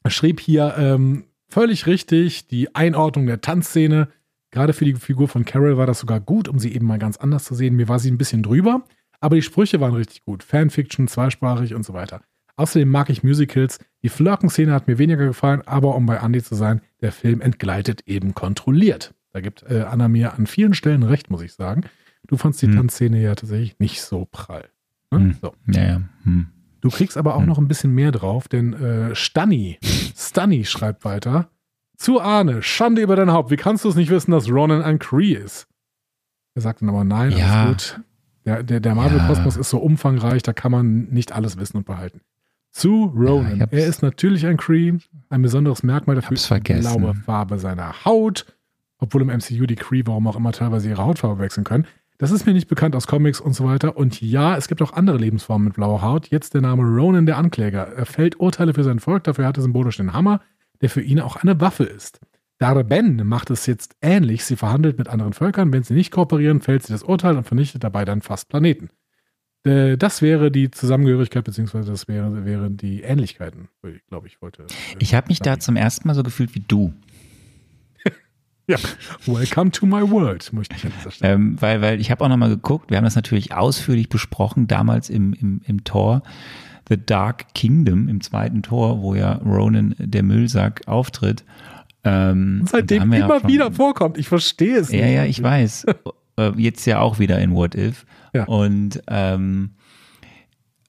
[0.07, 4.09] schrieb hier ähm, völlig richtig die Einordnung der Tanzszene.
[4.51, 7.17] Gerade für die Figur von Carol war das sogar gut, um sie eben mal ganz
[7.17, 7.75] anders zu sehen.
[7.75, 8.83] Mir war sie ein bisschen drüber,
[9.19, 10.43] aber die Sprüche waren richtig gut.
[10.43, 12.21] Fanfiction, zweisprachig und so weiter.
[12.57, 13.79] Außerdem mag ich Musicals.
[14.03, 18.01] Die Flirken-Szene hat mir weniger gefallen, aber um bei Andy zu sein, der Film entgleitet
[18.05, 19.13] eben kontrolliert.
[19.33, 21.81] Da gibt äh, Anna mir an vielen Stellen recht, muss ich sagen.
[22.27, 22.75] Du fandst die Hm.
[22.77, 24.69] Tanzszene ja tatsächlich nicht so prall.
[25.11, 25.19] Ne?
[25.19, 25.35] Hm.
[25.41, 25.53] So.
[25.67, 26.01] Ja, ja.
[26.23, 26.47] Hm.
[26.81, 27.47] Du kriegst aber auch Hm.
[27.47, 29.77] noch ein bisschen mehr drauf, denn äh, Stanny,
[30.15, 31.49] Stanny schreibt weiter.
[31.97, 33.51] Zu Arne, Schande über dein Haupt.
[33.51, 35.67] Wie kannst du es nicht wissen, dass Ronan ein Cree ist?
[36.53, 37.63] Er sagt dann aber nein, Ja.
[37.65, 38.01] alles gut.
[38.45, 42.21] Der, der, der Marvel-Kosmos ist so umfangreich, da kann man nicht alles wissen und behalten.
[42.75, 43.61] Zu Ja, Ronan.
[43.61, 44.93] hab's- er ist natürlich ein Cree.
[45.29, 48.45] Ein besonderes Merkmal dafür ist die blaue Farbe seiner Haut.
[48.97, 51.85] Obwohl im MCU die Cree, warum auch immer, teilweise ihre Hautfarbe wechseln können.
[52.17, 53.95] Das ist mir nicht bekannt aus Comics und so weiter.
[53.95, 56.27] Und ja, es gibt auch andere Lebensformen mit blauer Haut.
[56.27, 57.87] Jetzt der Name Ronan, der Ankläger.
[57.95, 60.41] Er fällt Urteile für sein Volk, dafür hat er symbolisch den Hammer,
[60.81, 62.19] der für ihn auch eine Waffe ist.
[62.57, 64.43] Darben macht es jetzt ähnlich.
[64.43, 65.71] Sie verhandelt mit anderen Völkern.
[65.71, 68.89] Wenn sie nicht kooperieren, fällt sie das Urteil und vernichtet dabei dann fast Planeten.
[69.65, 73.67] Äh, Das wäre die Zusammengehörigkeit, beziehungsweise das wäre, wären die Ähnlichkeiten,
[74.09, 74.63] glaube ich, wollte.
[74.63, 74.65] äh,
[74.99, 76.93] Ich habe mich da zum ersten Mal so gefühlt wie du.
[78.67, 78.77] Ja,
[79.27, 81.33] welcome to my world, möchte ich an dieser Stelle.
[81.35, 85.11] Ähm, weil, weil ich habe auch nochmal geguckt, wir haben das natürlich ausführlich besprochen, damals
[85.11, 86.23] im, im, im Tor
[86.89, 91.43] The Dark Kingdom, im zweiten Tor, wo ja Ronan der Müllsack auftritt.
[92.03, 94.17] Ähm, seitdem wir ja immer schon- wieder vorkommt.
[94.17, 95.13] Ich verstehe es Ja, nicht.
[95.13, 95.85] ja, ich weiß.
[96.37, 98.05] Äh, Jetzt ja auch wieder in What If.
[98.33, 98.45] Ja.
[98.45, 99.71] Und, ähm,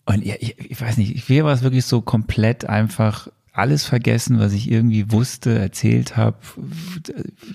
[0.05, 4.39] und ja, ich, ich weiß nicht, hier war es wirklich so komplett einfach alles vergessen,
[4.39, 6.37] was ich irgendwie wusste, erzählt habe.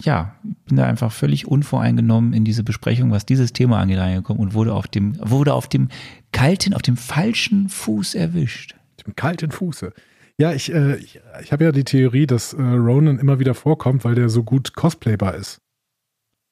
[0.02, 4.42] Ja, ich bin da einfach völlig unvoreingenommen in diese Besprechung, was dieses Thema angeht, reingekommen
[4.42, 5.90] und wurde auf dem, wurde auf dem
[6.32, 8.76] kalten, auf dem falschen Fuß erwischt.
[9.06, 9.94] Dem kalten Fuße.
[10.38, 14.04] Ja, ich, äh, ich, ich habe ja die Theorie, dass äh, Ronan immer wieder vorkommt,
[14.04, 15.62] weil der so gut cosplaybar ist.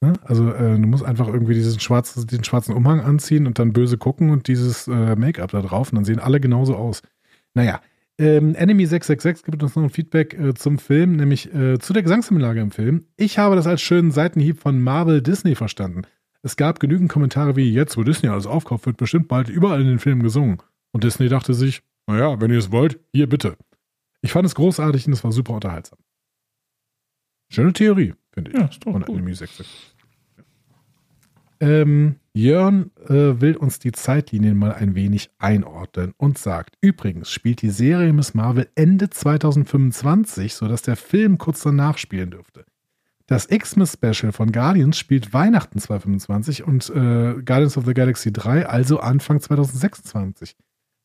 [0.01, 0.13] Ne?
[0.23, 3.97] Also äh, du musst einfach irgendwie diesen schwarzen, den schwarzen Umhang anziehen und dann böse
[3.97, 7.01] gucken und dieses äh, Make-up da drauf und dann sehen alle genauso aus.
[7.53, 7.81] Naja,
[8.17, 12.03] ähm, Enemy 666 gibt uns noch ein Feedback äh, zum Film, nämlich äh, zu der
[12.03, 13.05] Gesangssimilage im Film.
[13.17, 16.03] Ich habe das als schönen Seitenhieb von Marvel Disney verstanden.
[16.41, 19.87] Es gab genügend Kommentare wie, jetzt wo Disney alles aufkauft, wird bestimmt bald überall in
[19.87, 20.57] den Filmen gesungen.
[20.91, 23.55] Und Disney dachte sich, naja, wenn ihr es wollt, hier bitte.
[24.21, 25.99] Ich fand es großartig und es war super unterhaltsam.
[27.49, 28.57] Schöne Theorie, finde ich.
[28.57, 29.17] Ja, ist doch von gut.
[29.17, 29.95] Enemy 666.
[31.61, 37.61] Ähm, Jörn äh, will uns die Zeitlinien mal ein wenig einordnen und sagt, übrigens spielt
[37.61, 42.65] die Serie Miss Marvel Ende 2025, sodass der Film kurz danach spielen dürfte.
[43.27, 48.65] Das Xmas Special von Guardians spielt Weihnachten 2025 und äh, Guardians of the Galaxy 3
[48.65, 50.55] also Anfang 2026.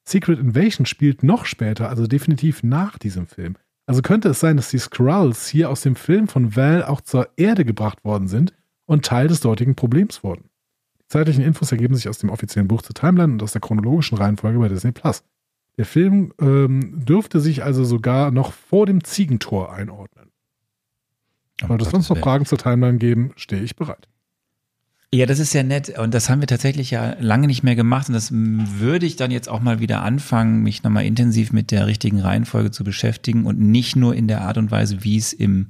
[0.07, 3.57] Secret Invasion spielt noch später, also definitiv nach diesem Film.
[3.87, 7.29] Also könnte es sein, dass die Skrulls hier aus dem Film von Val auch zur
[7.37, 8.55] Erde gebracht worden sind
[8.87, 10.49] und Teil des dortigen Problems wurden.
[11.01, 14.17] Die zeitlichen Infos ergeben sich aus dem offiziellen Buch zur Timeline und aus der chronologischen
[14.17, 15.23] Reihenfolge bei Disney Plus.
[15.77, 20.31] Der Film ähm, dürfte sich also sogar noch vor dem Ziegentor einordnen.
[21.61, 24.09] Sollte es sonst noch Fragen zur Timeline geben, stehe ich bereit.
[25.15, 28.09] Ja, das ist ja nett und das haben wir tatsächlich ja lange nicht mehr gemacht
[28.09, 31.87] und das würde ich dann jetzt auch mal wieder anfangen, mich nochmal intensiv mit der
[31.87, 35.69] richtigen Reihenfolge zu beschäftigen und nicht nur in der Art und Weise, wie es im,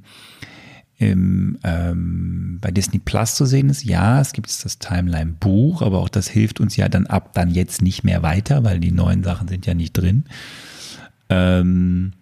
[0.97, 3.83] im ähm, bei Disney Plus zu sehen ist.
[3.83, 7.83] Ja, es gibt das Timeline-Buch, aber auch das hilft uns ja dann ab dann jetzt
[7.83, 10.23] nicht mehr weiter, weil die neuen Sachen sind ja nicht drin.
[11.29, 12.13] Ähm,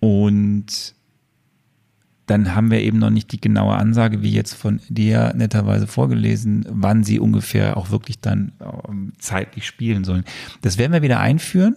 [0.00, 0.94] und
[2.26, 6.66] dann haben wir eben noch nicht die genaue Ansage, wie jetzt von dir netterweise vorgelesen,
[6.68, 10.24] wann sie ungefähr auch wirklich dann ähm, zeitlich spielen sollen.
[10.62, 11.76] Das werden wir wieder einführen,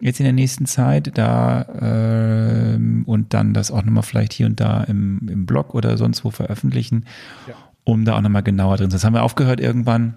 [0.00, 4.58] jetzt in der nächsten Zeit, da ähm, und dann das auch nochmal vielleicht hier und
[4.58, 7.04] da im, im Blog oder sonst wo veröffentlichen,
[7.84, 8.98] um da auch nochmal genauer drin zu sein.
[8.98, 10.14] Das haben wir aufgehört irgendwann.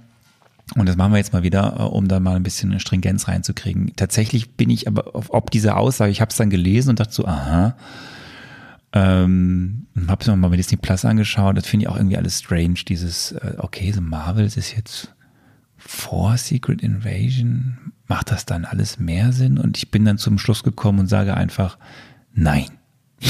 [0.76, 3.92] Und das machen wir jetzt mal wieder, äh, um da mal ein bisschen Stringenz reinzukriegen.
[3.96, 7.14] Tatsächlich bin ich aber auf ob diese Aussage, ich habe es dann gelesen und dachte
[7.14, 7.76] so, aha,
[8.94, 11.58] ähm, habe es mir mal bei Disney Plus angeschaut.
[11.58, 12.76] Das finde ich auch irgendwie alles strange.
[12.88, 15.14] Dieses, äh, okay, so Marvel ist jetzt
[15.78, 17.94] vor Secret Invasion.
[18.08, 19.58] Macht das dann alles mehr Sinn?
[19.58, 21.78] Und ich bin dann zum Schluss gekommen und sage einfach,
[22.34, 22.70] nein.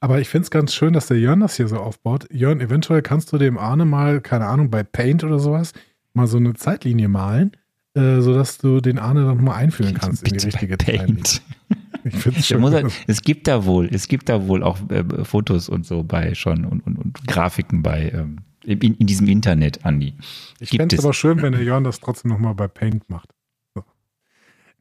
[0.00, 2.26] Aber ich finde es ganz schön, dass der Jörn das hier so aufbaut.
[2.32, 5.74] Jörn, eventuell kannst du dem Arne mal, keine Ahnung, bei Paint oder sowas,
[6.14, 7.52] mal so eine Zeitlinie malen,
[7.94, 10.76] äh, sodass du den Arne dann mal einführen kannst in die richtige.
[10.76, 11.42] Paint.
[12.02, 12.60] Ich finde es Der schön.
[12.62, 16.02] muss halt, es gibt da wohl, es gibt da wohl auch äh, Fotos und so
[16.02, 20.14] bei schon und, und, und Grafiken bei ähm, in, in diesem Internet, Andi.
[20.60, 23.28] Ich fände es aber schön, wenn der Jörn das trotzdem nochmal bei Paint macht.
[23.74, 23.84] So.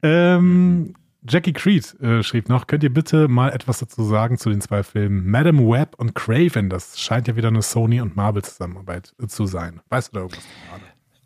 [0.02, 0.94] Ähm,
[1.28, 4.84] Jackie Creed äh, schrieb noch, könnt ihr bitte mal etwas dazu sagen zu den zwei
[4.84, 6.70] Filmen Madam Web und Craven?
[6.70, 9.82] Das scheint ja wieder eine Sony und Marvel Zusammenarbeit äh, zu sein.
[9.90, 10.46] Weißt du da irgendwas?
[10.72, 10.84] Arne?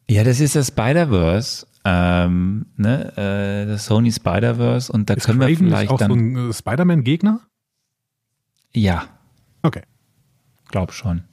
[0.10, 5.40] Ja, das ist das Spider-Verse, ähm, ne, äh, das Sony Spider-Verse und da Ist können
[5.40, 7.42] wir Craven nicht vielleicht auch dann, so ein äh, Spider-Man-Gegner?
[8.74, 9.08] ja,
[9.66, 9.82] Okay.
[10.70, 11.24] glaub schon.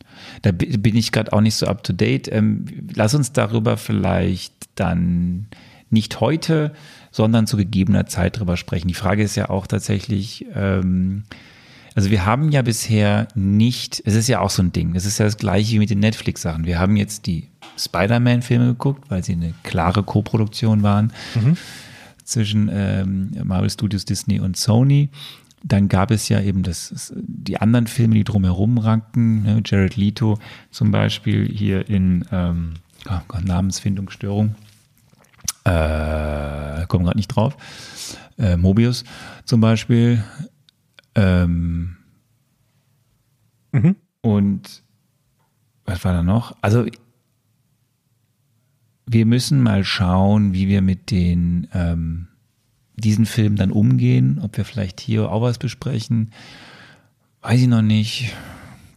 [0.42, 2.28] Da bi- bin ich gerade auch nicht so up to date.
[2.30, 5.48] Ähm, lass uns darüber vielleicht dann
[5.88, 6.72] nicht heute,
[7.10, 8.86] sondern zu gegebener Zeit drüber sprechen.
[8.88, 11.24] Die Frage ist ja auch tatsächlich, ähm,
[11.96, 15.18] also wir haben ja bisher nicht, es ist ja auch so ein Ding, es ist
[15.18, 16.64] ja das gleiche wie mit den Netflix-Sachen.
[16.66, 21.12] Wir haben jetzt die Spider-Man-Filme geguckt, weil sie eine klare Koproduktion waren
[22.24, 25.08] zwischen ähm, Marvel Studios, Disney und Sony.
[25.62, 29.42] Dann gab es ja eben das, die anderen Filme, die drumherum ranken.
[29.42, 29.62] Ne?
[29.64, 30.38] Jared Leto
[30.70, 32.74] zum Beispiel hier in ähm,
[33.08, 34.54] oh Gott, Namensfindungsstörung.
[35.64, 37.56] Äh, komme gerade nicht drauf.
[38.38, 39.04] Äh, Mobius
[39.44, 40.22] zum Beispiel.
[41.14, 41.96] Ähm,
[43.72, 43.94] Mhm.
[44.22, 44.82] und
[45.84, 46.56] was war da noch?
[46.60, 46.86] Also
[49.12, 52.28] wir müssen mal schauen, wie wir mit den ähm,
[52.94, 56.32] diesen Film dann umgehen, ob wir vielleicht hier auch was besprechen.
[57.42, 58.32] Weiß ich noch nicht.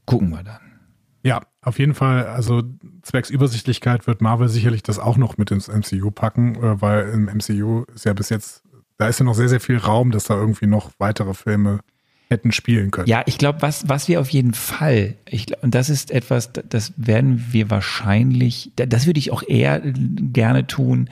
[0.05, 0.59] Gucken wir dann.
[1.23, 2.61] Ja, auf jeden Fall, also
[3.01, 7.25] zwecks Übersichtlichkeit wird Marvel sicherlich das auch noch mit ins MCU packen, äh, weil im
[7.25, 8.63] MCU ist ja bis jetzt,
[8.97, 11.79] da ist ja noch sehr, sehr viel Raum, dass da irgendwie noch weitere Filme
[12.33, 13.07] hätten spielen können.
[13.07, 16.93] Ja, ich glaube, was, was wir auf jeden Fall, ich, und das ist etwas, das
[16.97, 21.09] werden wir wahrscheinlich, das würde ich auch eher gerne tun,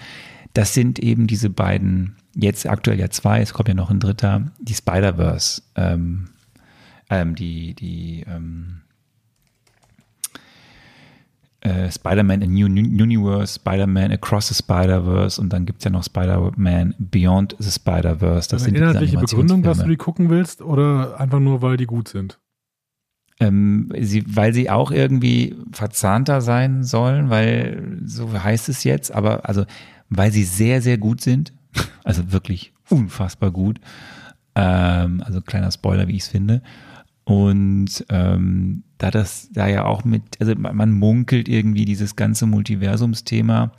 [0.53, 4.51] das sind eben diese beiden, jetzt aktuell ja zwei, es kommt ja noch ein dritter,
[4.59, 6.27] die Spider-Verse, ähm,
[7.09, 8.81] ähm, die, die, ähm,
[11.61, 16.03] äh, Spider-Man in New Universe, Spider-Man Across the Spider-Verse und dann gibt es ja noch
[16.03, 18.49] Spider-Man Beyond the Spider-Verse.
[18.49, 21.85] Das also sind inhaltliche Begründung, dass du die gucken willst oder einfach nur, weil die
[21.85, 22.39] gut sind?
[23.39, 29.47] Ähm, sie, weil sie auch irgendwie verzahnter sein sollen, weil so heißt es jetzt, aber
[29.47, 29.65] also
[30.09, 31.53] weil sie sehr, sehr gut sind,
[32.03, 33.79] also wirklich unfassbar gut.
[34.55, 36.61] Ähm, also kleiner Spoiler, wie ich es finde.
[37.23, 43.71] Und ähm, da das da ja auch mit, also man munkelt irgendwie dieses ganze Multiversumsthema.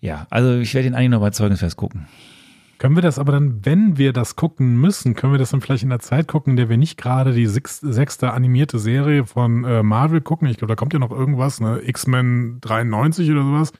[0.00, 2.06] Ja, also ich werde ihn eigentlich noch überzeugungsfest gucken.
[2.78, 5.82] Können wir das aber dann, wenn wir das gucken müssen, können wir das dann vielleicht
[5.82, 9.82] in der Zeit gucken, in der wir nicht gerade die sechste animierte Serie von äh,
[9.82, 10.46] Marvel gucken?
[10.46, 11.80] Ich glaube, da kommt ja noch irgendwas, ne?
[11.84, 13.72] X-Men 93 oder sowas.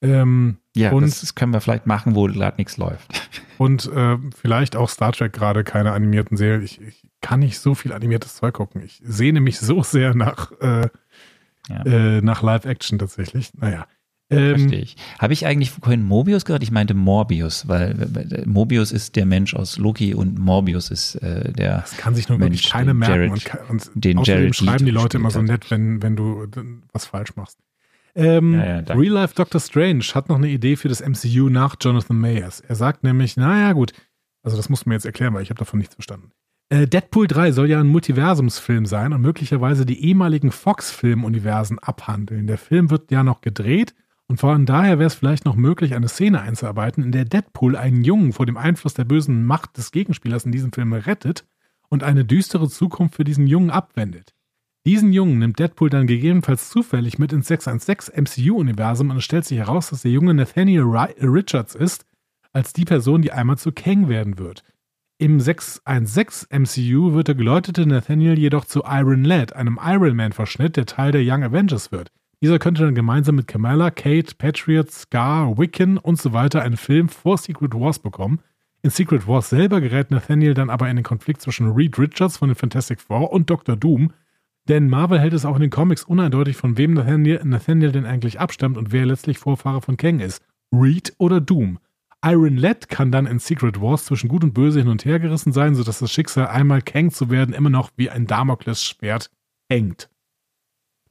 [0.00, 3.08] Ähm, ja, und, das können wir vielleicht machen, wo gerade nichts läuft.
[3.58, 6.62] Und äh, vielleicht auch Star Trek gerade keine animierten Serien.
[6.62, 8.82] Ich, ich, kann nicht so viel animiertes Zeug gucken.
[8.82, 10.88] Ich sehne mich so sehr nach, äh,
[11.68, 11.84] ja.
[11.84, 13.50] äh, nach Live-Action tatsächlich.
[13.58, 13.86] Naja.
[14.30, 14.96] Ähm, Verstehe ich.
[15.18, 16.62] Habe ich eigentlich vorhin Mobius gehört?
[16.62, 17.94] Ich meinte Morbius, weil
[18.46, 21.80] Mobius ist der Mensch aus Loki und Morbius ist äh, der.
[21.80, 23.36] Das kann sich nur Mensch, wirklich keine merken.
[23.36, 26.46] Jared, und, und den außerdem Jared schreiben die Leute immer so nett, wenn, wenn du
[26.92, 27.58] was falsch machst.
[28.14, 31.76] Ähm, ja, ja, Real Life Doctor Strange hat noch eine Idee für das MCU nach
[31.80, 32.60] Jonathan Mayers.
[32.60, 33.92] Er sagt nämlich, naja gut,
[34.42, 36.32] also das musst du mir jetzt erklären, weil ich habe davon nichts verstanden.
[36.70, 42.46] Äh, Deadpool 3 soll ja ein Multiversumsfilm sein und möglicherweise die ehemaligen Fox-Film-Universen abhandeln.
[42.46, 43.94] Der Film wird ja noch gedreht
[44.28, 48.04] und von daher wäre es vielleicht noch möglich, eine Szene einzuarbeiten, in der Deadpool einen
[48.04, 51.44] Jungen vor dem Einfluss der bösen Macht des Gegenspielers in diesem Film rettet
[51.88, 54.32] und eine düstere Zukunft für diesen Jungen abwendet.
[54.86, 59.58] Diesen Jungen nimmt Deadpool dann gegebenenfalls zufällig mit ins 616 MCU-Universum und es stellt sich
[59.58, 62.06] heraus, dass der Junge Nathaniel Richards ist,
[62.52, 64.64] als die Person, die einmal zu Kang werden wird.
[65.18, 70.86] Im 616 MCU wird der geläutete Nathaniel jedoch zu Iron Lad, einem Iron Man-Verschnitt, der
[70.86, 72.10] Teil der Young Avengers wird.
[72.42, 77.10] Dieser könnte dann gemeinsam mit Kamala, Kate, Patriot, Scar, Wiccan und so weiter einen Film
[77.10, 78.40] vor Secret Wars bekommen.
[78.80, 82.48] In Secret Wars selber gerät Nathaniel dann aber in den Konflikt zwischen Reed Richards von
[82.48, 83.76] den Fantastic Four und Dr.
[83.76, 84.14] Doom,
[84.68, 88.40] denn Marvel hält es auch in den Comics uneindeutig, von wem Nathaniel, Nathaniel denn eigentlich
[88.40, 90.42] abstammt und wer letztlich Vorfahre von Kang ist.
[90.72, 91.78] Reed oder Doom.
[92.24, 95.52] Iron Lad kann dann in Secret Wars zwischen Gut und Böse hin und her gerissen
[95.52, 99.30] sein, sodass das Schicksal, einmal Kang zu werden, immer noch wie ein Damoklesschwert
[99.70, 100.10] hängt.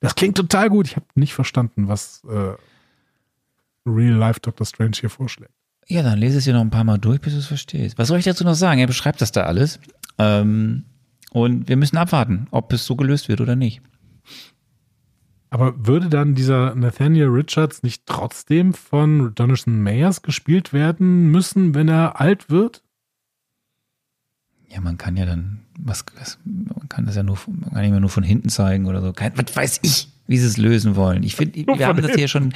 [0.01, 0.87] Das klingt total gut.
[0.87, 2.53] Ich habe nicht verstanden, was äh,
[3.85, 5.51] Real Life Doctor Strange hier vorschlägt.
[5.87, 7.97] Ja, dann lese es dir noch ein paar Mal durch, bis du es verstehst.
[7.97, 8.79] Was soll ich dazu noch sagen?
[8.79, 9.79] Er beschreibt das da alles.
[10.19, 10.85] Ähm,
[11.29, 13.81] und wir müssen abwarten, ob es so gelöst wird oder nicht.
[15.51, 21.87] Aber würde dann dieser Nathaniel Richards nicht trotzdem von Jonathan Mayers gespielt werden müssen, wenn
[21.87, 22.83] er alt wird?
[24.67, 27.99] Ja, man kann ja dann, was, was man kann das ja nur, man kann nicht
[27.99, 29.11] nur von hinten zeigen oder so.
[29.13, 30.09] Kein, was weiß ich?
[30.29, 31.23] Wie sie es lösen wollen.
[31.23, 32.53] Ich finde, wir haben das hier schon.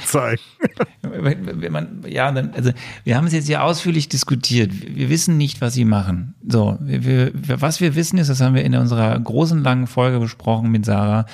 [1.02, 2.70] Wenn man, ja, dann, also
[3.02, 4.70] wir haben es jetzt hier ausführlich diskutiert.
[4.94, 6.34] Wir wissen nicht, was sie machen.
[6.46, 10.70] So, wir, was wir wissen ist, das haben wir in unserer großen langen Folge besprochen
[10.70, 11.26] mit Sarah.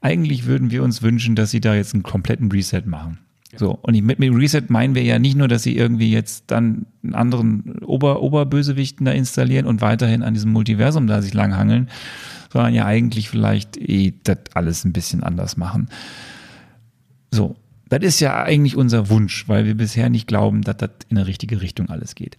[0.00, 3.18] Eigentlich würden wir uns wünschen, dass sie da jetzt einen kompletten Reset machen.
[3.56, 6.86] So, und mit, mit Reset meinen wir ja nicht nur, dass sie irgendwie jetzt dann
[7.02, 11.88] einen anderen Ober, Oberbösewichten da installieren und weiterhin an diesem Multiversum da sich langhangeln,
[12.52, 15.88] sondern ja eigentlich vielleicht eh das alles ein bisschen anders machen.
[17.30, 17.56] So,
[17.88, 21.26] das ist ja eigentlich unser Wunsch, weil wir bisher nicht glauben, dass das in eine
[21.26, 22.36] richtige Richtung alles geht.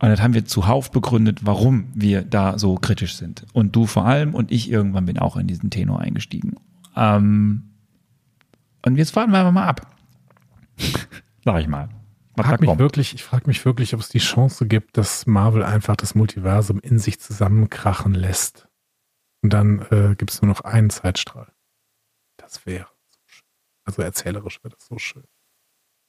[0.00, 3.44] Und das haben wir zuhauf begründet, warum wir da so kritisch sind.
[3.52, 6.54] Und du vor allem und ich irgendwann bin auch in diesen Tenor eingestiegen.
[6.94, 7.64] Ähm,
[8.84, 9.96] und jetzt warten wir mal ab.
[11.44, 11.88] Sag ich mal.
[12.36, 15.64] Was frag mich wirklich, ich frage mich wirklich, ob es die Chance gibt, dass Marvel
[15.64, 18.67] einfach das Multiversum in sich zusammenkrachen lässt.
[19.42, 21.52] Und dann äh, gibt es nur noch einen Zeitstrahl.
[22.36, 23.48] Das wäre so schön.
[23.84, 25.24] Also erzählerisch wäre das so schön.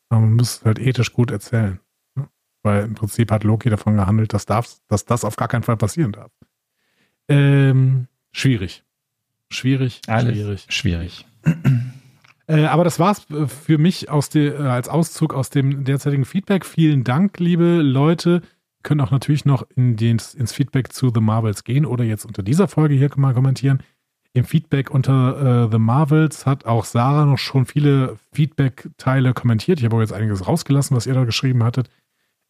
[0.09, 1.79] Aber man muss halt ethisch gut erzählen.
[2.15, 2.27] Ne?
[2.63, 5.77] Weil im Prinzip hat Loki davon gehandelt, dass, darf, dass das auf gar keinen Fall
[5.77, 6.31] passieren darf.
[7.27, 8.83] Ähm, schwierig.
[9.51, 10.65] Schwierig, Alles schwierig.
[10.69, 11.25] Schwierig.
[12.47, 16.25] Äh, aber das war's äh, für mich aus de, äh, als Auszug aus dem derzeitigen
[16.25, 16.65] Feedback.
[16.65, 18.41] Vielen Dank, liebe Leute
[18.83, 22.43] können auch natürlich noch in den, ins Feedback zu The Marvels gehen oder jetzt unter
[22.43, 23.83] dieser Folge hier mal kommentieren.
[24.33, 29.79] Im Feedback unter äh, The Marvels hat auch Sarah noch schon viele Feedback-Teile kommentiert.
[29.79, 31.89] Ich habe aber jetzt einiges rausgelassen, was ihr da geschrieben hattet.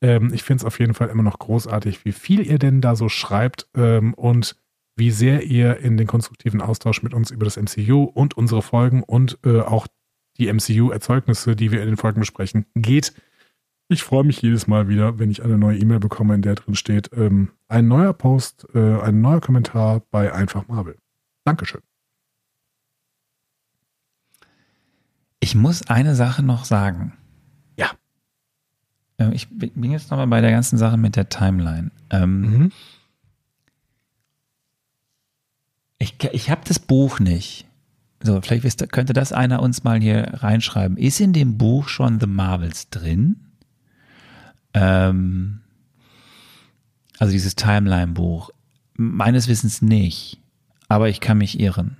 [0.01, 2.95] Ähm, ich finde es auf jeden Fall immer noch großartig, wie viel ihr denn da
[2.95, 4.55] so schreibt ähm, und
[4.97, 9.01] wie sehr ihr in den konstruktiven Austausch mit uns über das MCU und unsere Folgen
[9.01, 9.88] und äh, auch
[10.38, 13.13] die MCU-Erzeugnisse, die wir in den Folgen besprechen, geht.
[13.91, 16.75] Ich freue mich jedes Mal wieder, wenn ich eine neue E-Mail bekomme, in der drin
[16.75, 20.95] steht, ähm, ein neuer Post, äh, ein neuer Kommentar bei Einfach Marvel.
[21.43, 21.81] Dankeschön.
[25.39, 27.13] Ich muss eine Sache noch sagen.
[27.77, 27.89] Ja.
[29.17, 31.89] Äh, Ich bin jetzt nochmal bei der ganzen Sache mit der Timeline.
[32.11, 32.71] Ähm, Mhm.
[36.01, 37.67] Ich, ich habe das Buch nicht.
[38.21, 40.95] So, vielleicht könnte das einer uns mal hier reinschreiben.
[40.95, 43.49] Ist in dem Buch schon The Marvels drin?
[44.74, 45.61] Ähm,
[47.17, 48.49] also dieses Timeline-Buch.
[48.95, 50.39] Meines Wissens nicht.
[50.88, 51.97] Aber ich kann mich irren.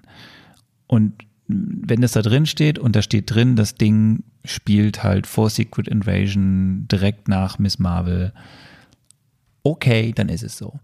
[0.88, 1.13] Und
[1.47, 5.88] wenn das da drin steht und da steht drin, das Ding spielt halt vor Secret
[5.88, 8.34] Invasion direkt nach Miss Marvel,
[9.63, 10.80] okay, dann ist es so.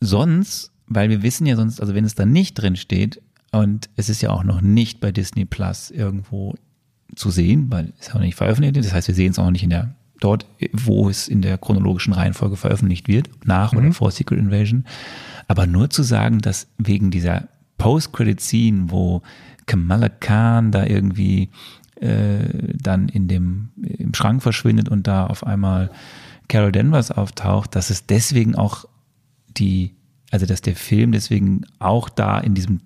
[0.00, 3.22] Sonst, weil wir wissen ja sonst, also wenn es da nicht drin steht
[3.52, 6.54] und es ist ja auch noch nicht bei Disney Plus irgendwo
[7.14, 9.62] zu sehen, weil es auch nicht veröffentlicht ist, das heißt, wir sehen es auch nicht
[9.62, 14.38] in der dort, wo es in der chronologischen Reihenfolge veröffentlicht wird, nach oder vor Secret
[14.38, 14.84] Invasion.
[15.48, 17.48] Aber nur zu sagen, dass wegen dieser
[17.78, 19.22] Post-Credit-Scene, wo
[19.66, 21.50] Kamala Khan da irgendwie
[22.00, 25.90] äh, dann in dem im Schrank verschwindet und da auf einmal
[26.48, 28.84] Carol Danvers auftaucht, dass es deswegen auch
[29.48, 29.94] die,
[30.30, 32.80] also dass der Film deswegen auch da in diesem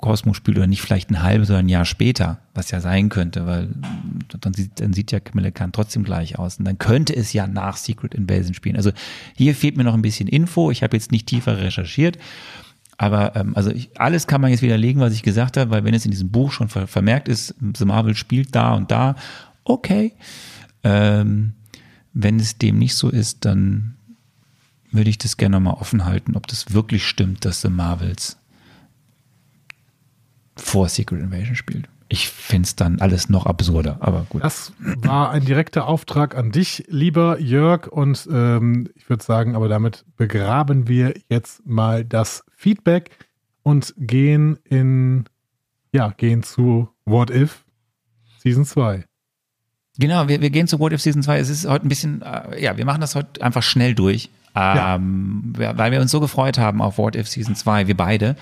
[0.00, 3.46] Zeitkosmos spielt oder nicht vielleicht ein halbes oder ein Jahr später, was ja sein könnte,
[3.46, 3.68] weil
[4.40, 7.46] dann sieht, dann sieht ja Kamala Khan trotzdem gleich aus und dann könnte es ja
[7.46, 8.76] nach Secret Invasion spielen.
[8.76, 8.92] Also
[9.36, 10.70] hier fehlt mir noch ein bisschen Info.
[10.70, 12.18] Ich habe jetzt nicht tiefer recherchiert.
[12.96, 15.94] Aber ähm, also ich, alles kann man jetzt widerlegen, was ich gesagt habe, weil wenn
[15.94, 19.16] es in diesem Buch schon ver vermerkt ist, The Marvel spielt da und da,
[19.64, 20.12] okay.
[20.82, 21.52] Ähm,
[22.12, 23.94] wenn es dem nicht so ist, dann
[24.92, 28.39] würde ich das gerne mal offen halten, ob das wirklich stimmt, dass The Marvels
[30.56, 31.88] vor Secret Invasion spielt.
[32.12, 34.42] Ich finde es dann alles noch absurder, aber gut.
[34.42, 37.86] Das war ein direkter Auftrag an dich, lieber Jörg.
[37.86, 43.10] Und ähm, ich würde sagen, aber damit begraben wir jetzt mal das Feedback
[43.62, 45.26] und gehen in,
[45.92, 47.64] ja, gehen zu What If
[48.42, 49.04] Season 2.
[49.98, 51.38] Genau, wir, wir gehen zu What If Season 2.
[51.38, 54.30] Es ist heute ein bisschen, äh, ja, wir machen das heute einfach schnell durch.
[54.54, 55.76] Ähm, ja.
[55.76, 58.36] Weil wir uns so gefreut haben auf What If Season 2, wir beide,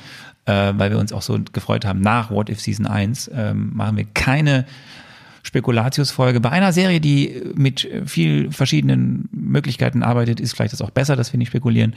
[0.47, 3.97] äh, weil wir uns auch so gefreut haben nach What If Season 1, ähm, machen
[3.97, 4.65] wir keine
[5.43, 6.41] Spekulatius-Folge.
[6.41, 11.33] Bei einer Serie, die mit viel verschiedenen Möglichkeiten arbeitet, ist vielleicht das auch besser, dass
[11.33, 11.95] wir nicht spekulieren,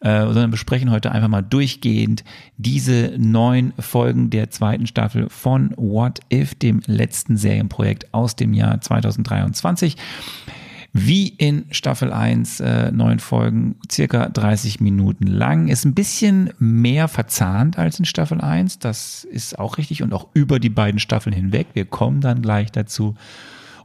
[0.00, 2.24] äh, sondern besprechen heute einfach mal durchgehend
[2.56, 8.80] diese neun Folgen der zweiten Staffel von What If, dem letzten Serienprojekt aus dem Jahr
[8.80, 9.96] 2023.
[10.96, 15.66] Wie in Staffel 1, äh, neun Folgen, circa 30 Minuten lang.
[15.66, 18.78] Ist ein bisschen mehr verzahnt als in Staffel 1.
[18.78, 21.66] Das ist auch richtig und auch über die beiden Staffeln hinweg.
[21.72, 23.16] Wir kommen dann gleich dazu.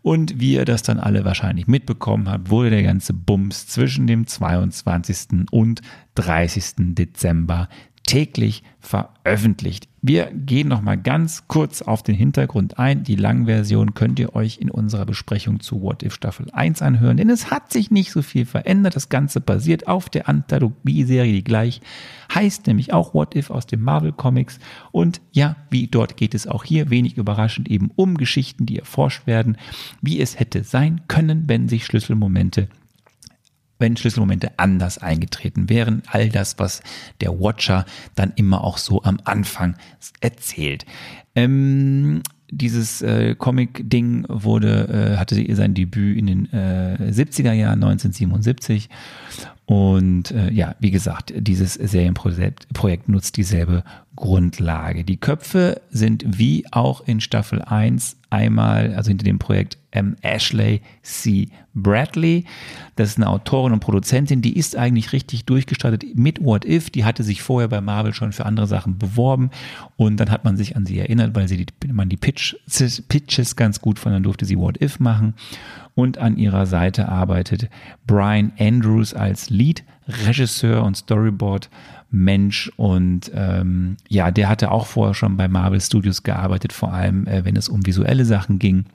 [0.03, 4.27] Und wie ihr das dann alle wahrscheinlich mitbekommen habt, wurde der ganze Bums zwischen dem
[4.27, 5.47] 22.
[5.49, 5.81] und
[6.13, 6.93] 30.
[6.95, 7.69] Dezember
[8.09, 9.87] täglich veröffentlicht.
[10.01, 13.03] Wir gehen noch mal ganz kurz auf den Hintergrund ein.
[13.03, 17.29] Die Langversion könnt ihr euch in unserer Besprechung zu What If Staffel 1 anhören, denn
[17.29, 18.95] es hat sich nicht so viel verändert.
[18.95, 21.81] Das Ganze basiert auf der Anthologie-Serie, die gleich
[22.33, 24.57] heißt, nämlich auch What If aus dem Marvel Comics.
[24.91, 29.27] Und ja, wie dort geht es auch hier, wenig überraschend, eben um Geschichten, die erforscht
[29.27, 29.55] werden,
[30.01, 32.69] wie es hätte sein können, wenn sich Schlüsselmomente
[33.79, 36.03] wenn Schlüsselmomente anders eingetreten wären.
[36.07, 36.83] All das, was
[37.21, 39.75] der Watcher dann immer auch so am Anfang
[40.21, 40.85] erzählt.
[41.35, 42.21] Ähm,
[42.51, 48.89] dieses äh, Comic-Ding wurde, äh, hatte sein Debüt in den äh, 70er Jahren, 1977.
[49.65, 53.83] Und äh, ja, wie gesagt, dieses Serienprojekt Projekt nutzt dieselbe
[54.15, 55.03] Grundlage.
[55.03, 60.15] Die Köpfe sind wie auch in Staffel 1 einmal, also hinter dem Projekt M.
[60.21, 61.49] Ashley C.
[61.73, 62.45] Bradley.
[62.95, 66.89] Das ist eine Autorin und Produzentin, die ist eigentlich richtig durchgestartet mit What If.
[66.89, 69.49] Die hatte sich vorher bei Marvel schon für andere Sachen beworben
[69.95, 72.55] und dann hat man sich an sie erinnert, weil sie die, man die Pitch,
[73.07, 75.33] Pitches ganz gut fand, dann durfte sie What If machen.
[75.95, 77.69] Und an ihrer Seite arbeitet
[78.07, 82.71] Brian Andrews als Lead-Regisseur und Storyboard-Mensch.
[82.77, 87.43] Und ähm, ja, der hatte auch vorher schon bei Marvel Studios gearbeitet, vor allem äh,
[87.43, 88.85] wenn es um visuelle Sachen ging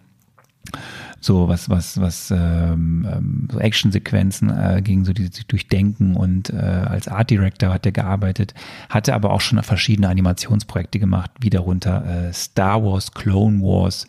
[1.21, 6.57] so was, was, was ähm, so Actionsequenzen äh, ging, so die sich durchdenken und äh,
[6.57, 8.55] als Art Director hat er gearbeitet,
[8.91, 14.07] hatte aber auch schon verschiedene Animationsprojekte gemacht, wie darunter äh, Star Wars, Clone Wars,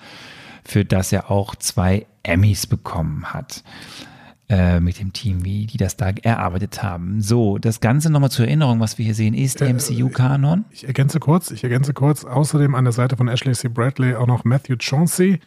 [0.63, 3.63] für das er auch zwei Emmys bekommen hat.
[4.49, 7.21] äh, mit dem Team, wie die das da erarbeitet haben.
[7.21, 10.65] So, das Ganze nochmal zur Erinnerung, was wir hier sehen, ist Äh, MCU-Kanon.
[10.69, 13.69] Ich ergänze kurz, ich ergänze kurz, außerdem an der Seite von Ashley C.
[13.69, 15.39] Bradley auch noch Matthew Chauncey,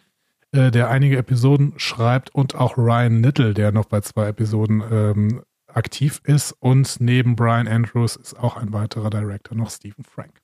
[0.51, 5.41] äh, der einige Episoden schreibt und auch Ryan Little, der noch bei zwei Episoden ähm,
[5.71, 10.41] aktiv ist und neben Brian Andrews ist auch ein weiterer Director, noch Stephen Frank.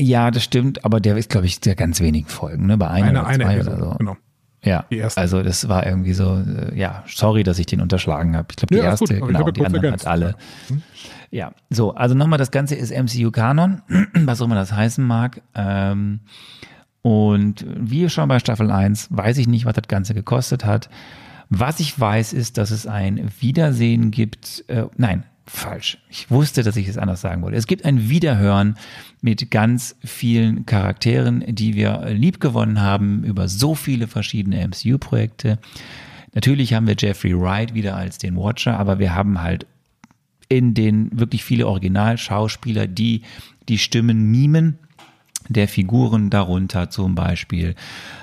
[0.00, 2.76] Ja, das stimmt, aber der ist, glaube ich, der ganz wenigen Folgen, ne?
[2.76, 3.96] Bei einer Eine, oder eine zwei Episode, oder so.
[3.98, 4.16] genau.
[4.64, 5.20] Ja, Die erste.
[5.20, 8.48] also das war irgendwie so, äh, ja, sorry, dass ich den unterschlagen habe.
[8.50, 10.34] Ich glaube, die Ja, erste, gut, genau, die anderen hat alle.
[10.68, 10.82] Hm?
[11.30, 13.82] Ja, so, also nochmal, das Ganze ist MCU-Kanon,
[14.24, 15.42] was auch immer das heißen mag.
[15.54, 16.20] Ähm,
[17.02, 20.88] und wie schon bei Staffel 1, weiß ich nicht, was das Ganze gekostet hat.
[21.50, 24.64] Was ich weiß, ist, dass es ein Wiedersehen gibt.
[24.68, 25.98] Äh, nein, falsch.
[26.10, 27.56] Ich wusste, dass ich es anders sagen wollte.
[27.56, 28.76] Es gibt ein Wiederhören
[29.22, 35.58] mit ganz vielen Charakteren, die wir liebgewonnen haben über so viele verschiedene MCU-Projekte.
[36.34, 39.66] Natürlich haben wir Jeffrey Wright wieder als den Watcher, aber wir haben halt
[40.48, 43.22] in den wirklich viele Originalschauspieler, die
[43.68, 44.78] die Stimmen mimen
[45.48, 47.74] der Figuren darunter zum Beispiel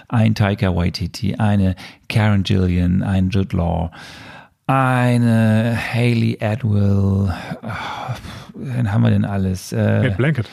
[0.08, 1.76] ein Taika Waititi, eine
[2.10, 3.92] Karen Gillian, ein Jude Law,
[4.68, 8.16] eine Hayley Atwell, ah,
[8.56, 9.72] wen haben wir denn alles?
[9.72, 10.50] Äh, Kate Blanket.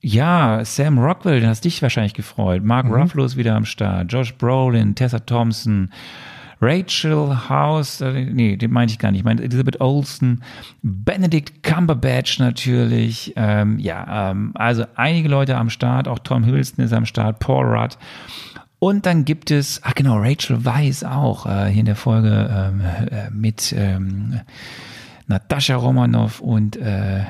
[0.00, 2.64] ja, Sam Rockwell, den hast dich wahrscheinlich gefreut.
[2.64, 4.12] Mark Ruffalo ist wieder am Start.
[4.12, 5.90] Josh Brolin, Tessa Thompson,
[6.60, 9.20] Rachel House, äh, nee, den meinte ich gar nicht.
[9.20, 10.42] Ich meine Elizabeth Olsen,
[10.82, 13.32] Benedict Cumberbatch natürlich.
[13.36, 16.08] Ähm, ja, ähm, also einige Leute am Start.
[16.08, 17.98] Auch Tom Hiddleston ist am Start, Paul Rudd.
[18.78, 22.80] Und dann gibt es, ach genau, Rachel Weisz auch äh, hier in der Folge ähm,
[22.80, 24.40] äh, mit ähm,
[25.26, 27.22] Natascha Romanoff und äh,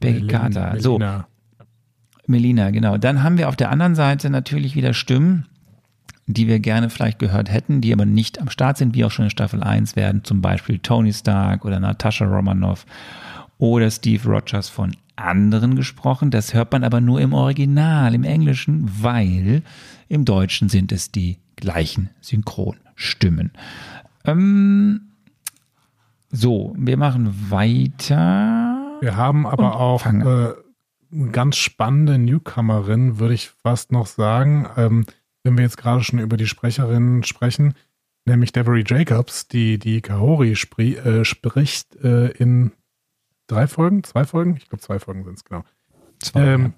[0.00, 0.76] Becky Carter.
[0.78, 0.98] So.
[2.26, 2.96] Melina, genau.
[2.96, 5.46] Dann haben wir auf der anderen Seite natürlich wieder Stimmen,
[6.34, 9.26] die wir gerne vielleicht gehört hätten, die aber nicht am Start sind, wie auch schon
[9.26, 12.86] in Staffel 1 werden, zum Beispiel Tony Stark oder Natascha Romanoff
[13.58, 16.30] oder Steve Rogers von anderen gesprochen.
[16.30, 19.62] Das hört man aber nur im Original, im Englischen, weil
[20.08, 23.52] im Deutschen sind es die gleichen Synchronstimmen.
[24.24, 25.02] Ähm,
[26.30, 28.98] so, wir machen weiter.
[29.00, 30.54] Wir haben aber auch äh, eine
[31.32, 35.06] ganz spannende Newcomerin, würde ich fast noch sagen, ähm,
[35.42, 37.74] wenn wir jetzt gerade schon über die Sprecherin sprechen,
[38.24, 42.72] nämlich Devery Jacobs, die die Kahori spri äh, spricht äh, in
[43.46, 45.64] drei Folgen, zwei Folgen, ich glaube zwei Folgen sind es genau.
[46.20, 46.74] Zwei, Ähm,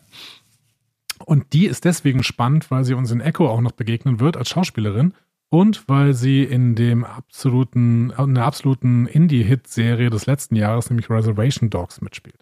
[1.24, 4.48] und die ist deswegen spannend, weil sie uns in Echo auch noch begegnen wird als
[4.48, 5.14] Schauspielerin
[5.50, 11.70] und weil sie in dem absoluten, in der absoluten Indie-Hit-Serie des letzten Jahres, nämlich Reservation
[11.70, 12.41] Dogs, mitspielt.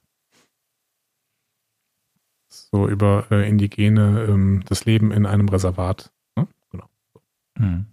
[2.73, 6.13] So über äh, Indigene, ähm, das Leben in einem Reservat.
[6.37, 6.47] Ne?
[6.71, 6.85] Genau.
[7.57, 7.87] Hm.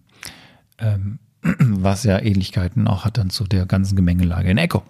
[0.77, 4.83] Ähm, was ja Ähnlichkeiten auch hat dann zu der ganzen Gemengelage in Echo.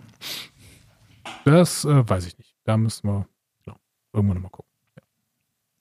[1.45, 2.55] Das äh, weiß ich nicht.
[2.65, 3.27] Da müssen wir
[3.63, 3.77] genau,
[4.11, 4.71] irgendwann mal gucken.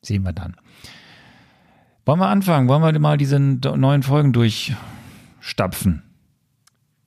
[0.02, 0.56] Sehen wir dann.
[2.04, 2.68] Wollen wir anfangen?
[2.68, 6.05] Wollen wir mal diese neuen Folgen durchstapfen?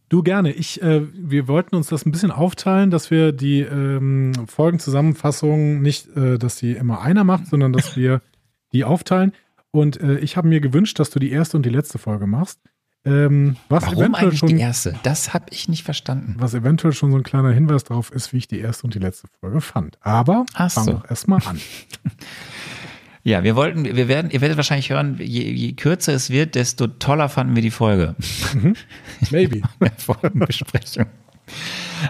[0.09, 0.51] Du gerne.
[0.51, 6.15] Ich, äh, wir wollten uns das ein bisschen aufteilen, dass wir die ähm, Folgenzusammenfassung nicht,
[6.17, 8.21] äh, dass die immer einer macht, sondern dass wir
[8.73, 9.33] die aufteilen.
[9.71, 12.59] Und äh, ich habe mir gewünscht, dass du die erste und die letzte Folge machst.
[13.05, 14.95] Ähm, was Warum eventuell eigentlich schon, die erste?
[15.03, 16.35] Das habe ich nicht verstanden.
[16.39, 18.99] was eventuell schon so ein kleiner Hinweis darauf ist, wie ich die erste und die
[18.99, 19.97] letzte Folge fand.
[20.01, 20.91] Aber Ach fang so.
[20.93, 21.59] doch erstmal an.
[23.23, 26.87] Ja, wir wollten, wir werden, ihr werdet wahrscheinlich hören, je, je kürzer es wird, desto
[26.87, 28.15] toller fanden wir die Folge.
[29.31, 29.61] Maybe.
[29.97, 31.05] Folgenbesprechung.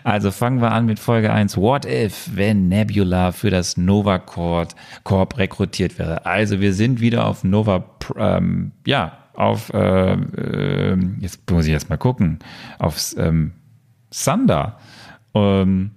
[0.03, 1.57] Also fangen wir an mit Folge 1.
[1.57, 6.26] What if, wenn Nebula für das Nova Corp, Corp rekrutiert wäre?
[6.26, 7.86] Also wir sind wieder auf Nova,
[8.18, 12.39] ähm, ja, auf, äh, äh, jetzt muss ich erst mal gucken,
[12.78, 13.53] auf ähm,
[14.12, 14.78] Thunder.
[15.34, 15.91] Ähm,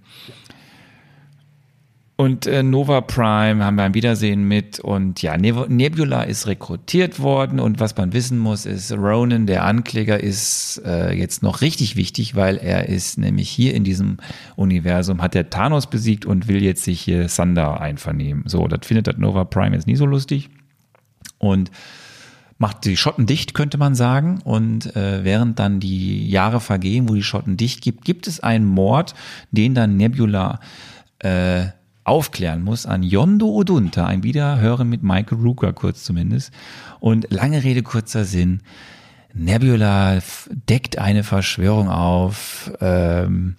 [2.23, 7.19] und äh, Nova Prime haben wir ein Wiedersehen mit und ja, Neb- Nebula ist rekrutiert
[7.19, 11.97] worden und was man wissen muss, ist, Ronan, der Ankläger, ist äh, jetzt noch richtig
[11.97, 14.19] wichtig, weil er ist nämlich hier in diesem
[14.55, 18.45] Universum, hat der Thanos besiegt und will jetzt sich hier Sander einvernehmen.
[18.47, 20.49] So, das findet das Nova Prime jetzt nie so lustig
[21.39, 21.73] und
[22.59, 24.41] macht die Schotten dicht, könnte man sagen.
[24.45, 28.67] Und äh, während dann die Jahre vergehen, wo die Schotten dicht gibt, gibt es einen
[28.67, 29.17] Mord,
[29.51, 30.61] den dann Nebula
[31.19, 31.67] äh,
[32.05, 36.53] aufklären muss an Yondo Odunta, ein Wiederhören mit Michael Rooker, kurz zumindest.
[37.01, 38.61] Und lange Rede, kurzer Sinn.
[39.35, 40.19] Nebula
[40.69, 42.73] deckt eine Verschwörung auf.
[42.81, 43.57] Ähm,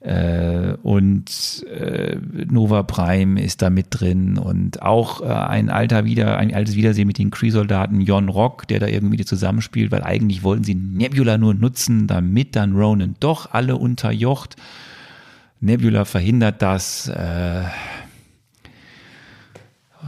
[0.00, 2.16] Äh, und äh,
[2.48, 7.06] Nova Prime ist da mit drin und auch äh, ein alter wieder ein altes Wiedersehen
[7.06, 11.52] mit den Kree-Soldaten Jon Rock, der da irgendwie zusammenspielt, weil eigentlich wollten sie Nebula nur
[11.52, 14.56] nutzen, damit dann Ronan doch alle unterjocht.
[15.60, 17.08] Nebula verhindert das.
[17.08, 17.64] Äh,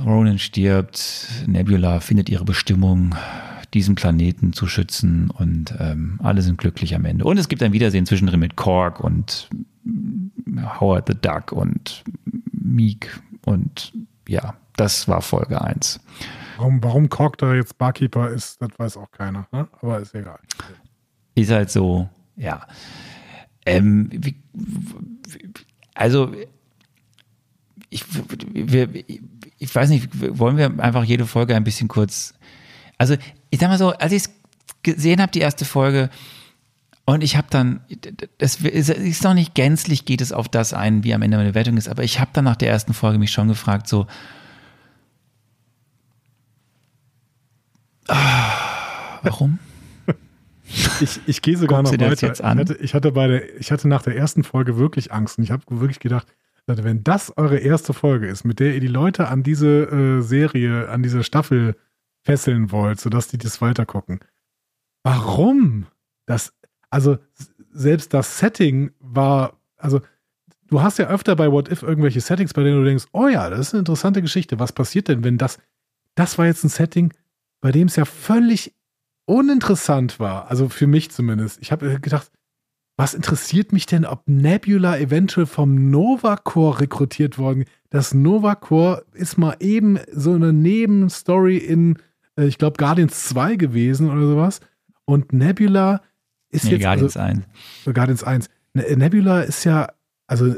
[0.04, 3.14] Ronan stirbt, Nebula findet ihre Bestimmung,
[3.74, 7.24] diesen Planeten zu schützen und ähm, alle sind glücklich am Ende.
[7.24, 9.50] Und es gibt ein Wiedersehen zwischendrin mit Korg und
[10.80, 12.04] Howard the Duck und
[12.52, 13.92] Meek und
[14.28, 16.00] ja, das war Folge 1.
[16.56, 19.68] Warum, warum Korg da jetzt Barkeeper ist, das weiß auch keiner, ne?
[19.80, 20.38] aber ist egal.
[21.34, 22.66] Ist halt so, ja.
[23.64, 24.36] Ähm, wie,
[25.94, 26.32] also
[27.90, 28.04] ich,
[28.52, 28.88] wir,
[29.58, 32.34] ich weiß nicht, wollen wir einfach jede Folge ein bisschen kurz.
[32.98, 33.16] Also,
[33.50, 34.30] ich sag mal so, als ich es
[34.82, 36.08] gesehen habe, die erste Folge,
[37.04, 37.80] und ich habe dann,
[38.38, 41.76] das ist noch nicht gänzlich, geht es auf das ein, wie am Ende meine Wertung
[41.76, 44.06] ist, aber ich habe dann nach der ersten Folge mich schon gefragt, so,
[48.08, 49.58] ah, warum?
[51.00, 52.26] Ich, ich gehe sogar noch weiter.
[52.26, 52.58] jetzt an?
[52.58, 55.44] Ich, hatte, ich, hatte bei der, ich hatte nach der ersten Folge wirklich Angst und
[55.44, 56.26] ich habe wirklich gedacht,
[56.66, 60.22] Leute, wenn das eure erste Folge ist, mit der ihr die Leute an diese äh,
[60.22, 61.76] Serie, an diese Staffel
[62.22, 64.20] fesseln wollt, sodass die das weitergucken.
[65.02, 65.86] Warum?
[66.26, 66.54] Das,
[66.88, 67.18] also
[67.72, 70.00] selbst das Setting war, also
[70.68, 73.50] du hast ja öfter bei What If irgendwelche Settings, bei denen du denkst, oh ja,
[73.50, 74.60] das ist eine interessante Geschichte.
[74.60, 75.58] Was passiert denn, wenn das,
[76.14, 77.12] das war jetzt ein Setting,
[77.60, 78.74] bei dem es ja völlig
[79.26, 81.60] uninteressant war, also für mich zumindest.
[81.62, 82.30] Ich habe gedacht,
[82.96, 87.64] was interessiert mich denn, ob Nebula eventuell vom Nova Corps rekrutiert worden?
[87.90, 91.98] Das Nova Corps ist mal eben so eine Nebenstory in,
[92.36, 94.60] äh, ich glaube, Guardians 2 gewesen oder sowas.
[95.04, 96.02] Und Nebula
[96.50, 96.82] ist Nee, jetzt.
[96.82, 97.40] Guardians also,
[97.86, 97.94] 1.
[97.94, 98.50] Guardians 1.
[98.74, 99.88] Ne- Nebula ist ja,
[100.26, 100.54] also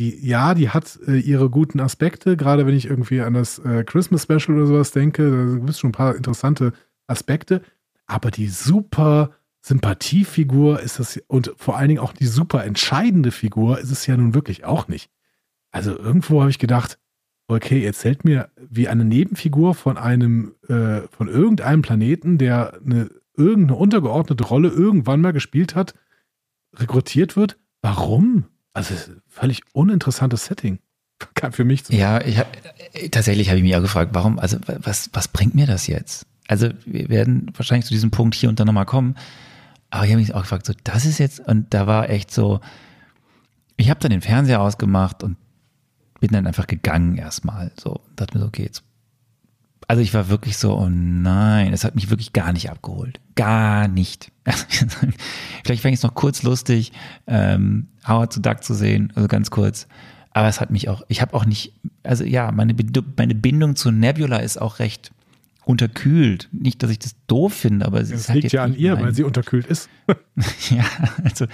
[0.00, 3.84] die, ja, die hat äh, ihre guten Aspekte, gerade wenn ich irgendwie an das äh,
[3.84, 6.72] Christmas Special oder sowas denke, da gibt es schon ein paar interessante
[7.06, 7.62] Aspekte,
[8.08, 9.30] aber die super
[9.60, 14.16] Sympathiefigur ist das und vor allen Dingen auch die super entscheidende Figur ist es ja
[14.16, 15.10] nun wirklich auch nicht.
[15.70, 16.98] Also irgendwo habe ich gedacht,
[17.48, 23.78] okay, erzählt mir, wie eine Nebenfigur von einem, äh, von irgendeinem Planeten, der eine irgendeine
[23.78, 25.94] untergeordnete Rolle irgendwann mal gespielt hat,
[26.74, 27.56] rekrutiert wird.
[27.82, 28.44] Warum?
[28.72, 28.94] Also
[29.28, 30.78] völlig uninteressantes Setting.
[31.50, 31.94] Für mich zu.
[31.94, 32.48] Ja, ich hab,
[33.10, 36.26] tatsächlich habe ich mich auch gefragt, warum, also was, was bringt mir das jetzt?
[36.48, 39.14] Also wir werden wahrscheinlich zu diesem Punkt hier und da nochmal kommen,
[39.90, 42.60] aber ich habe mich auch gefragt, so das ist jetzt, und da war echt so,
[43.76, 45.36] ich habe dann den Fernseher ausgemacht und
[46.20, 48.82] bin dann einfach gegangen erstmal, so, dachte mir so, okay, jetzt,
[49.86, 53.88] also ich war wirklich so, oh nein, es hat mich wirklich gar nicht abgeholt, gar
[53.88, 54.32] nicht.
[55.64, 56.92] Vielleicht fände ich es noch kurz lustig,
[57.26, 59.86] ähm, Howard zu Duck zu sehen, also ganz kurz.
[60.32, 61.72] Aber es hat mich auch, ich habe auch nicht,
[62.02, 62.74] also ja, meine,
[63.16, 65.12] meine Bindung zu Nebula ist auch recht
[65.68, 66.48] unterkühlt.
[66.50, 68.98] Nicht, dass ich das doof finde, aber es Das ist halt liegt ja an ihr,
[68.98, 69.90] weil sie unterkühlt ist.
[70.70, 70.84] ja,
[71.22, 71.46] also,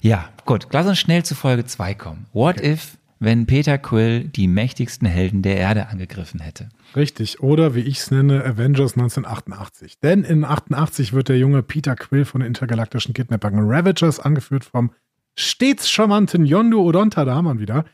[0.00, 0.66] ja, gut.
[0.72, 2.26] Lass uns schnell zu Folge 2 kommen.
[2.32, 6.70] What if, wenn Peter Quill die mächtigsten Helden der Erde angegriffen hätte?
[6.96, 7.40] Richtig.
[7.40, 10.00] Oder wie ich es nenne, Avengers 1988.
[10.00, 14.90] Denn in 88 wird der junge Peter Quill von den intergalaktischen Kidnappern Ravagers, angeführt vom
[15.36, 17.84] stets charmanten Yondo Odonta, da haben wir ihn wieder,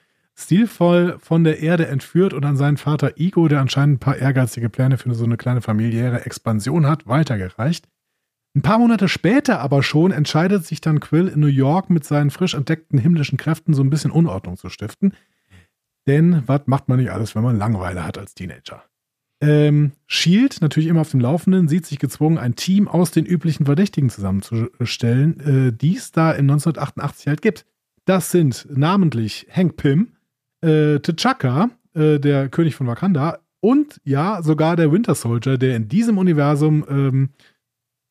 [0.43, 4.69] stilvoll von der Erde entführt und an seinen Vater Igo, der anscheinend ein paar ehrgeizige
[4.69, 7.87] Pläne für so eine kleine familiäre Expansion hat, weitergereicht.
[8.57, 12.31] Ein paar Monate später aber schon entscheidet sich dann Quill in New York mit seinen
[12.31, 15.15] frisch entdeckten himmlischen Kräften so ein bisschen Unordnung zu stiften.
[16.09, 18.83] Denn was macht man nicht alles, wenn man Langeweile hat als Teenager?
[19.41, 23.67] Ähm, Shield, natürlich immer auf dem Laufenden, sieht sich gezwungen, ein Team aus den üblichen
[23.67, 27.65] Verdächtigen zusammenzustellen, äh, die es da in 1988 halt gibt.
[28.05, 30.09] Das sind namentlich Hank Pym,
[30.63, 35.89] äh, T'Chaka, äh, der König von Wakanda, und ja, sogar der Winter Soldier, der in
[35.89, 37.31] diesem Universum ähm,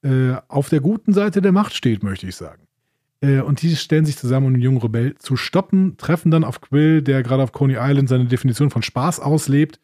[0.04, 2.68] äh, auf der guten Seite der Macht steht, möchte ich sagen.
[3.22, 6.62] Äh, und die stellen sich zusammen, um den jungen Rebell zu stoppen, treffen dann auf
[6.62, 9.80] Quill, der gerade auf Coney Island seine Definition von Spaß auslebt,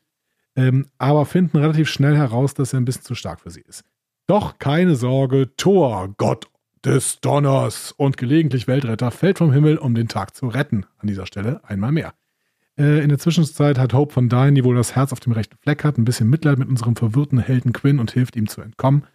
[0.56, 3.84] ähm, aber finden relativ schnell heraus, dass er ein bisschen zu stark für sie ist.
[4.28, 6.48] Doch keine Sorge, Thor, Gott
[6.84, 10.86] des Donners und gelegentlich Weltretter, fällt vom Himmel, um den Tag zu retten.
[11.00, 12.14] An dieser Stelle einmal mehr.
[12.78, 15.58] Äh, in der Zwischenzeit hat Hope von Dyne, die wohl das Herz auf dem rechten
[15.58, 19.06] Fleck hat, ein bisschen Mitleid mit unserem verwirrten Helden Quinn und hilft ihm zu entkommen.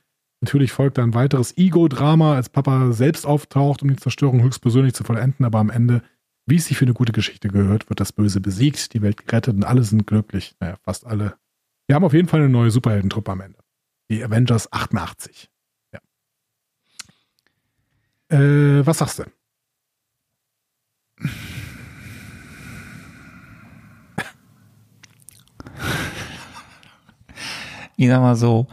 [0.42, 5.44] Natürlich folgt ein weiteres Ego-Drama, als Papa selbst auftaucht, um die Zerstörung höchstpersönlich zu vollenden,
[5.44, 6.02] aber am Ende,
[6.46, 9.54] wie es sich für eine gute Geschichte gehört, wird das Böse besiegt, die Welt gerettet
[9.54, 10.54] und alle sind glücklich.
[10.58, 11.34] Naja, fast alle.
[11.86, 13.58] Wir haben auf jeden Fall eine neue Superheldentruppe am Ende.
[14.10, 15.50] Die Avengers 88.
[15.92, 16.00] Ja.
[18.38, 19.24] Äh, was sagst du?
[28.00, 28.66] Ich sag mal so,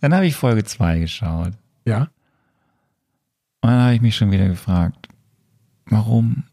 [0.00, 1.52] dann habe ich Folge 2 geschaut.
[1.84, 2.08] Ja.
[3.60, 5.08] Und dann habe ich mich schon wieder gefragt,
[5.84, 6.44] warum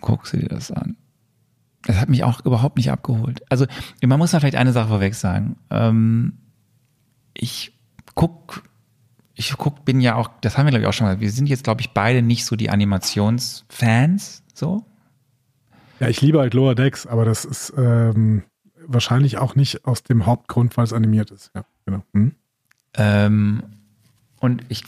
[0.00, 0.96] guckst du dir das an?
[1.84, 3.40] Das hat mich auch überhaupt nicht abgeholt.
[3.50, 3.66] Also
[4.02, 5.58] man muss da vielleicht eine Sache vorweg sagen.
[5.70, 6.38] Ähm,
[7.34, 7.72] ich
[8.16, 8.64] guck,
[9.34, 11.48] ich guck, bin ja auch, das haben wir glaube ich auch schon mal, wir sind
[11.48, 14.84] jetzt glaube ich beide nicht so die Animationsfans, so.
[16.00, 18.42] Ja, ich liebe halt Lower Decks, aber das ist ähm,
[18.86, 21.50] wahrscheinlich auch nicht aus dem Hauptgrund, weil es animiert ist.
[21.54, 22.02] Ja, genau.
[22.12, 22.34] Hm?
[22.94, 23.62] Ähm,
[24.38, 24.84] und ich,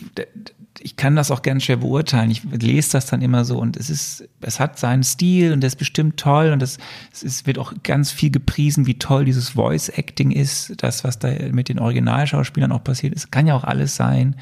[0.78, 2.30] ich kann das auch ganz schwer beurteilen.
[2.30, 5.68] Ich lese das dann immer so und es ist, es hat seinen Stil und der
[5.68, 6.78] ist bestimmt toll und es,
[7.12, 11.18] es ist, wird auch ganz viel gepriesen, wie toll dieses Voice Acting ist, das, was
[11.18, 13.32] da mit den Originalschauspielern auch passiert ist.
[13.32, 14.36] Kann ja auch alles sein.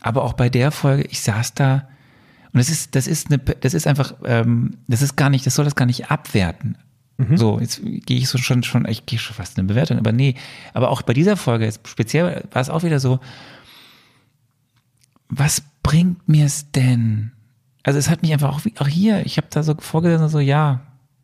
[0.00, 1.88] Aber auch bei der Folge, ich saß da
[2.52, 5.54] und das ist, das ist eine, das ist einfach, ähm, das ist gar nicht, das
[5.54, 6.78] soll das gar nicht abwerten.
[7.36, 10.12] So, jetzt gehe ich so schon, schon, ich gehe schon fast in eine Bewertung, aber
[10.12, 10.34] nee,
[10.74, 13.20] aber auch bei dieser Folge, jetzt speziell war es auch wieder so,
[15.28, 17.32] was bringt mir es denn?
[17.82, 20.38] Also es hat mich einfach auch, wie- auch hier, ich habe da so vorgesessen, so
[20.40, 20.80] ja,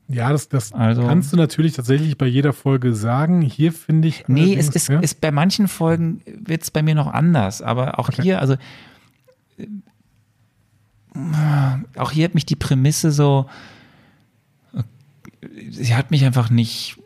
[0.09, 3.43] Ja, das, das Also- kannst du natürlich tatsächlich bei jeder Folge sagen.
[3.43, 4.23] Hier finde ich.
[4.29, 7.99] nee, es ist, ja, ist bei manchen Folgen wird es bei mir noch anders, aber
[7.99, 8.55] auch hier, also
[9.59, 9.67] äh,
[11.99, 13.47] auch hier hat mich die Prämisse so,
[15.71, 16.99] sie hat mich einfach nicht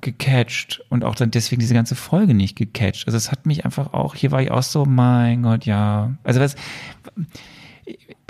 [0.00, 3.06] gecatcht und auch dann deswegen diese ganze Folge nicht gecatcht.
[3.06, 6.14] Also es hat mich einfach auch, hier war ich auch so, mein Gott, ja.
[6.24, 6.56] Also was,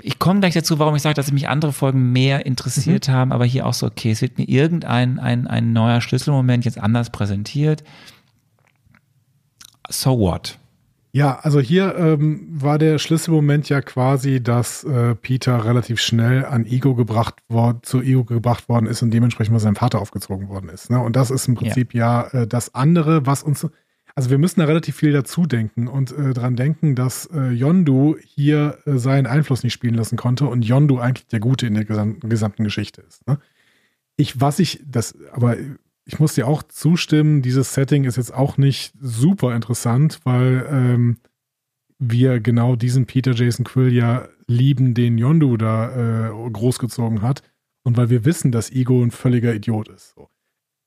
[0.01, 3.45] ich komme gleich dazu, warum ich sage, dass mich andere Folgen mehr interessiert haben, aber
[3.45, 7.83] hier auch so, okay, es wird mir irgendein ein, ein neuer Schlüsselmoment jetzt anders präsentiert.
[9.89, 10.58] So what?
[11.19, 16.65] Ja, also hier ähm, war der Schlüsselmoment ja quasi, dass äh, Peter relativ schnell an
[16.65, 20.69] Ego gebracht worden, zu Ego gebracht worden ist und dementsprechend mal seinem Vater aufgezogen worden
[20.69, 20.89] ist.
[20.89, 20.97] Ne?
[20.97, 23.67] Und das ist im Prinzip ja, äh, das andere, was uns,
[24.15, 28.15] also wir müssen da relativ viel dazu denken und äh, dran denken, dass äh, Yondu
[28.23, 31.83] hier äh, seinen Einfluss nicht spielen lassen konnte und Yondu eigentlich der Gute in der
[31.83, 33.27] gesamten, gesamten Geschichte ist.
[33.27, 33.39] Ne?
[34.15, 35.57] Ich, was ich, das, aber
[36.09, 41.17] ich muss dir auch zustimmen, dieses Setting ist jetzt auch nicht super interessant, weil ähm,
[41.99, 47.43] wir genau diesen Peter Jason Quill ja lieben, den Yondu da äh, großgezogen hat
[47.83, 50.15] und weil wir wissen, dass Ego ein völliger Idiot ist.
[50.15, 50.29] So.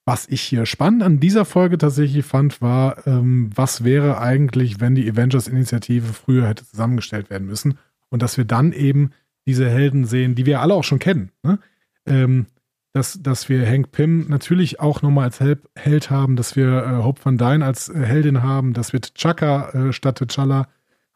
[0.05, 4.97] Was ich hier spannend an dieser Folge tatsächlich fand, war, ähm, was wäre eigentlich, wenn
[4.97, 9.11] die Avengers-Initiative früher hätte zusammengestellt werden müssen und dass wir dann eben
[9.47, 11.31] diese Helden sehen, die wir alle auch schon kennen.
[11.45, 11.61] Ne?
[12.07, 12.47] Ähm,
[12.93, 17.03] dass, dass wir Hank Pym natürlich auch nochmal als Hel Held haben, dass wir äh,
[17.03, 20.67] Hope Van Dyne als äh, Heldin haben, dass wir T'Chaka äh, statt T'Challa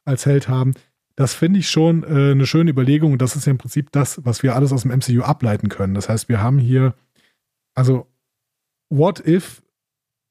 [0.04, 0.72] als Held haben.
[1.16, 3.12] Das finde ich schon äh, eine schöne Überlegung.
[3.12, 5.94] Und das ist ja im Prinzip das, was wir alles aus dem MCU ableiten können.
[5.94, 6.94] Das heißt, wir haben hier,
[7.74, 8.06] also,
[8.88, 9.62] what if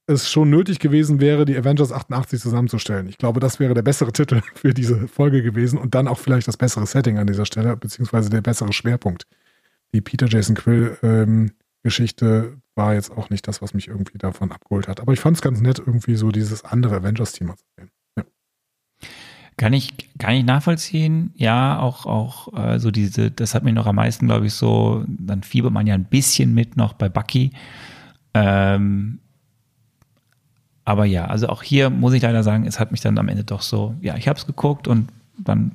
[0.08, 3.08] es schon nötig gewesen wäre, die Avengers 88 zusammenzustellen?
[3.08, 6.48] Ich glaube, das wäre der bessere Titel für diese Folge gewesen und dann auch vielleicht
[6.48, 9.28] das bessere Setting an dieser Stelle, beziehungsweise der bessere Schwerpunkt
[9.96, 14.52] die Peter Jason Quill ähm, Geschichte war jetzt auch nicht das, was mich irgendwie davon
[14.52, 15.00] abgeholt hat.
[15.00, 17.89] Aber ich fand es ganz nett, irgendwie so dieses andere Avengers-Thema zu sehen.
[18.18, 18.24] Ja.
[19.58, 21.32] Kann ich, kann ich nachvollziehen.
[21.36, 25.06] Ja, auch, auch äh, so diese, das hat mir noch am meisten, glaube ich, so,
[25.08, 27.52] dann fiebert man ja ein bisschen mit noch bei Bucky.
[28.34, 29.20] Ähm,
[30.84, 33.46] aber ja, also auch hier muss ich leider sagen, es hat mich dann am Ende
[33.46, 35.72] doch so, ja, ich habe es geguckt und dann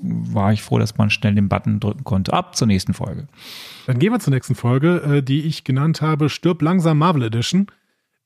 [0.00, 2.32] war ich froh, dass man schnell den Button drücken konnte.
[2.32, 3.26] Ab zur nächsten Folge.
[3.86, 7.66] Dann gehen wir zur nächsten Folge, äh, die ich genannt habe, Stirb langsam Marvel Edition.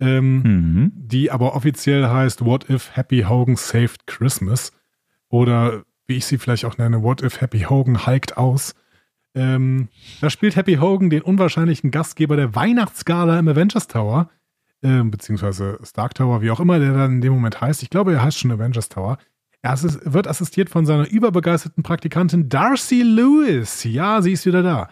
[0.00, 0.92] Ähm, Mhm.
[0.94, 4.72] die aber offiziell heißt What if Happy Hogan saved Christmas?
[5.28, 8.74] Oder wie ich sie vielleicht auch nenne, What if Happy Hogan hiked aus?
[9.34, 9.88] Ähm,
[10.20, 14.28] da spielt Happy Hogan den unwahrscheinlichen Gastgeber der Weihnachtsgala im Avengers Tower,
[14.82, 17.82] ähm, beziehungsweise Stark Tower, wie auch immer der dann in dem Moment heißt.
[17.82, 19.16] Ich glaube, er heißt schon Avengers Tower.
[19.62, 23.84] Er wird assistiert von seiner überbegeisterten Praktikantin Darcy Lewis.
[23.84, 24.88] Ja, sie ist wieder da.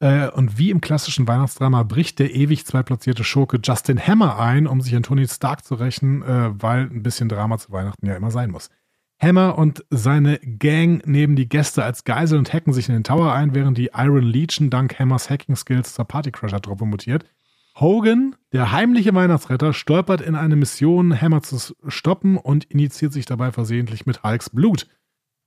[0.00, 4.80] Äh, und wie im klassischen Weihnachtsdrama bricht der ewig zweitplatzierte Schurke Justin Hammer ein, um
[4.80, 8.30] sich an Tony Stark zu rächen, äh, weil ein bisschen Drama zu Weihnachten ja immer
[8.30, 8.70] sein muss.
[9.18, 13.32] Hammer und seine Gang nehmen die Gäste als Geisel und hacken sich in den Tower
[13.32, 17.24] ein, während die Iron Legion dank Hammers Hacking-Skills zur Partycrusher-Truppe mutiert.
[17.78, 23.52] Hogan, der heimliche Weihnachtsretter, stolpert in eine Mission, Hammer zu stoppen und initiiert sich dabei
[23.52, 24.86] versehentlich mit Hulks Blut.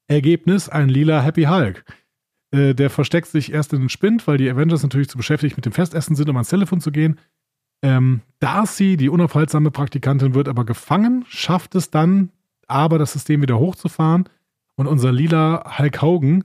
[0.08, 1.86] Ergebnis: ein lila Happy Hulk.
[2.52, 5.66] Äh, der versteckt sich erst in den Spind, weil die Avengers natürlich zu beschäftigt mit
[5.66, 7.20] dem Festessen sind, um ans Telefon zu gehen.
[7.82, 12.32] Ähm, Darcy, die unaufhaltsame Praktikantin, wird aber gefangen, schafft es dann,
[12.68, 14.28] aber das System wieder hochzufahren.
[14.76, 16.44] Und unser lila Hulk Hogan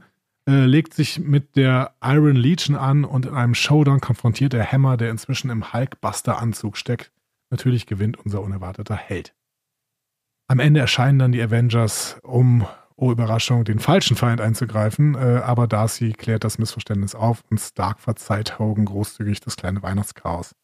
[0.48, 4.96] äh, legt sich mit der Iron Legion an und in einem Showdown konfrontiert der Hammer,
[4.96, 7.12] der inzwischen im Hulkbuster-Anzug steckt.
[7.50, 9.34] Natürlich gewinnt unser unerwarteter Held.
[10.46, 12.66] Am Ende erscheinen dann die Avengers, um,
[12.96, 18.00] oh Überraschung, den falschen Feind einzugreifen, äh, aber Darcy klärt das Missverständnis auf und Stark
[18.00, 20.54] verzeiht Hogan großzügig das kleine Weihnachtschaos,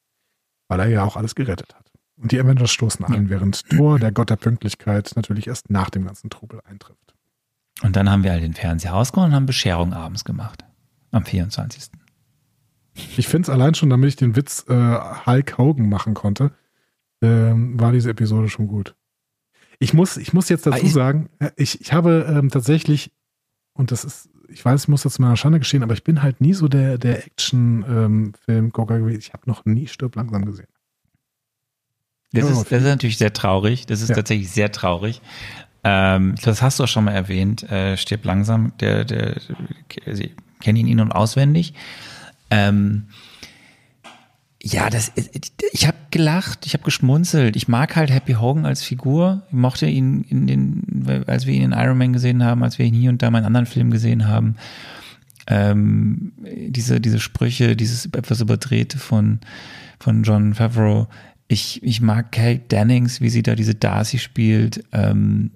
[0.69, 1.91] weil er ja auch alles gerettet hat.
[2.21, 6.05] Und die Avengers stoßen an, während Thor, der Gott der Pünktlichkeit, natürlich erst nach dem
[6.05, 7.10] ganzen Trubel eintrifft.
[7.83, 10.65] Und dann haben wir halt den Fernseher ausgehauen und haben Bescherung abends gemacht.
[11.13, 11.91] Am 24.
[13.17, 16.53] Ich finde es allein schon, damit ich den Witz äh, Hulk Hogan machen konnte,
[17.23, 18.95] ähm, war diese Episode schon gut.
[19.79, 23.13] Ich muss, ich muss jetzt dazu Ah, sagen, äh, ich, ich habe ähm, tatsächlich,
[23.73, 26.23] und das ist, ich weiß, ich muss das zu meiner Schande geschehen, aber ich bin
[26.23, 29.21] halt nie so der, der Action-Film-Gucker gewesen.
[29.21, 30.67] Ich habe noch nie Stirb langsam gesehen.
[32.33, 33.87] Das, ist, das ist natürlich sehr traurig.
[33.87, 34.17] Das ist Ja.
[34.17, 35.21] tatsächlich sehr traurig.
[35.83, 37.63] Ähm, das hast du auch schon mal erwähnt.
[37.71, 38.73] Äh, stirbt langsam.
[38.81, 39.37] Der, der,
[40.07, 41.75] also ich kenne ihn in- und auswendig.
[42.51, 43.07] Ähm,
[44.63, 45.13] ja, das,
[45.73, 47.57] ich habe gelacht, ich habe geschmunzelt.
[47.57, 49.43] Ich mag halt Happy Hogan als Figur.
[49.49, 52.85] Ich mochte ihn in den, als wir ihn in Iron Man gesehen haben, als wir
[52.85, 54.57] ihn hier und da mal in anderen Filmen gesehen haben.
[55.47, 59.41] Ähm, diese, diese Sprüche, dieses etwas überdrehte von,
[59.99, 61.09] von John Favreau.
[61.49, 64.85] Ich, ich mag Kate Dennings, wie sie da diese Darcy spielt.
[64.93, 65.53] Ähm,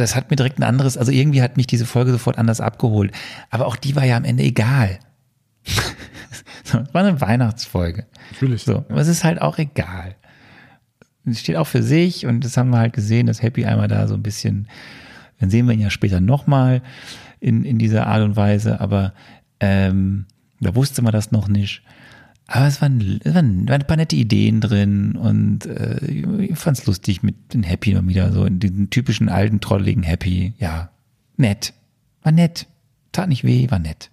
[0.00, 3.12] das, hat mir direkt ein anderes, also irgendwie hat mich diese Folge sofort anders abgeholt.
[3.50, 4.98] Aber auch die war ja am Ende egal.
[6.64, 8.06] so, es war eine Weihnachtsfolge.
[8.32, 8.62] Natürlich.
[8.62, 10.14] So, aber es ist halt auch egal.
[11.24, 14.06] Es steht auch für sich und das haben wir halt gesehen, dass Happy einmal da
[14.06, 14.68] so ein bisschen,
[15.40, 16.82] dann sehen wir ihn ja später nochmal
[17.40, 19.12] in, in dieser Art und Weise, aber
[19.60, 20.26] ähm,
[20.60, 21.82] da wusste man das noch nicht.
[22.50, 26.78] Aber es waren, es waren, waren ein paar nette Ideen drin und äh, ich fand
[26.78, 30.54] es lustig mit den Happy immer wieder, so in diesen typischen alten, trotteligen Happy.
[30.56, 30.90] Ja,
[31.36, 31.74] nett.
[32.22, 32.66] War nett.
[33.12, 34.10] Tat nicht weh, war nett.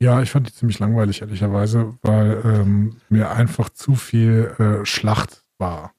[0.00, 5.42] Ja, ich fand die ziemlich langweilig, ehrlicherweise, weil ähm, mir einfach zu viel äh, Schlacht
[5.58, 5.92] war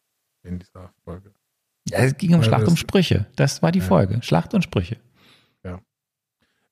[0.44, 1.34] in dieser Folge.
[1.90, 3.26] Ja, es ging um Weil Schlacht um Sprüche.
[3.36, 3.86] Das war die Ja.
[3.86, 4.20] Folge.
[4.22, 4.98] Schlacht und Sprüche.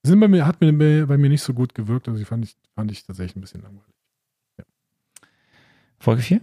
[0.04, 2.56] Sind bei mir, hat mir bei mir nicht so gut gewirkt, also die fand ich,
[2.78, 3.92] fand ich tatsächlich ein bisschen langweilig.
[5.98, 6.40] Folge 4?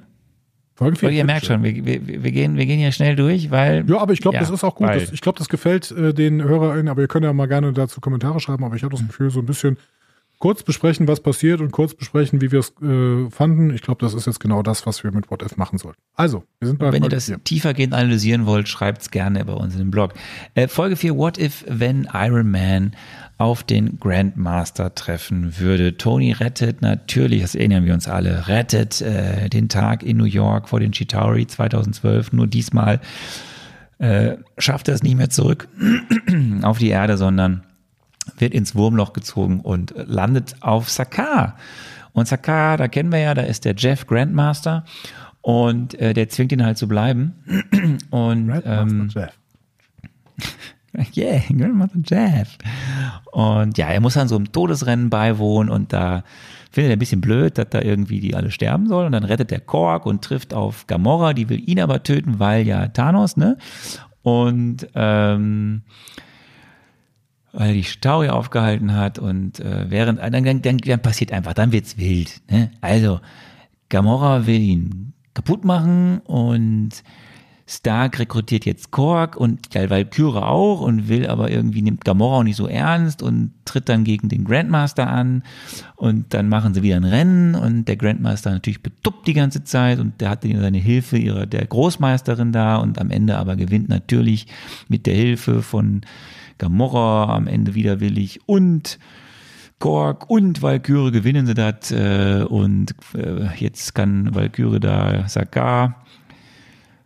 [0.77, 3.51] Folge vier, Folge, ihr merkt schon, wir, wir, wir, gehen, wir gehen hier schnell durch,
[3.51, 4.89] weil Ja, aber ich glaube, Ja, das ist auch gut.
[4.89, 8.01] Das, ich glaube, das gefällt äh, den HörerInnen, aber ihr könnt ja mal gerne dazu
[8.01, 9.77] Kommentare schreiben, aber ich habe das Gefühl, so ein bisschen
[10.39, 13.73] kurz besprechen, was passiert und kurz besprechen, wie wir es äh, fanden.
[13.73, 16.01] Ich glaube, das ist jetzt genau das, was wir mit What If machen sollten.
[16.13, 17.43] Also, wir sind bei wenn ihr Folge das vier.
[17.43, 20.13] tiefergehend analysieren wollt, schreibt's gerne bei uns in dem Blog.
[20.55, 22.95] Äh, Folge 4, What if, wenn Iron Man
[23.37, 25.97] auf den Grandmaster treffen würde?
[25.97, 30.69] Tony rettet natürlich, das erinnern wir uns alle, rettet äh, den Tag in New York
[30.69, 32.99] vor den Chitauri 2012, nur diesmal
[33.97, 35.67] äh, schafft er es nicht mehr zurück
[36.61, 37.63] auf die Erde, sondern
[38.37, 41.57] wird ins Wurmloch gezogen und landet auf Sakaar.
[42.11, 44.85] Und Sakaar, da kennen wir ja, da ist der Jeff Grandmaster
[45.41, 47.35] und äh, der zwingt ihn halt zu bleiben.
[48.09, 49.37] Und ähm, Jeff.
[51.15, 52.57] yeah, Grandmaster Jeff.
[53.31, 56.23] Und ja, er muss dann so einem Todesrennen beiwohnen und da
[56.71, 59.07] findet er ein bisschen blöd, dass da irgendwie die alle sterben sollen.
[59.07, 62.67] Und dann rettet der Kork und trifft auf Gamora, die will ihn aber töten, weil
[62.67, 63.57] ja Thanos, ne?
[64.23, 65.83] Und ähm,
[67.55, 71.53] weil er die Stauri aufgehalten hat und äh, während dann, dann, dann, dann passiert einfach,
[71.53, 72.41] dann wird's wild.
[72.49, 72.71] Ne?
[72.81, 73.21] Also
[73.87, 77.03] Gamora will ihn kaputt machen und
[77.67, 82.57] Stark rekrutiert jetzt Korg und Valkyrie auch und will aber irgendwie nimmt Gamora auch nicht
[82.57, 85.41] so ernst und tritt dann gegen den Grandmaster an
[85.95, 89.99] und dann machen sie wieder ein Rennen und der Grandmaster natürlich betuppt die ganze Zeit
[89.99, 94.45] und der hat seine Hilfe ihrer der Großmeisterin da und am Ende aber gewinnt natürlich
[94.87, 96.01] mit der Hilfe von
[96.59, 98.99] Gamora am Ende widerwillig und
[99.79, 106.04] Korg und Valkyrie gewinnen sie das äh, und äh, jetzt kann Valkyrie da Sakaar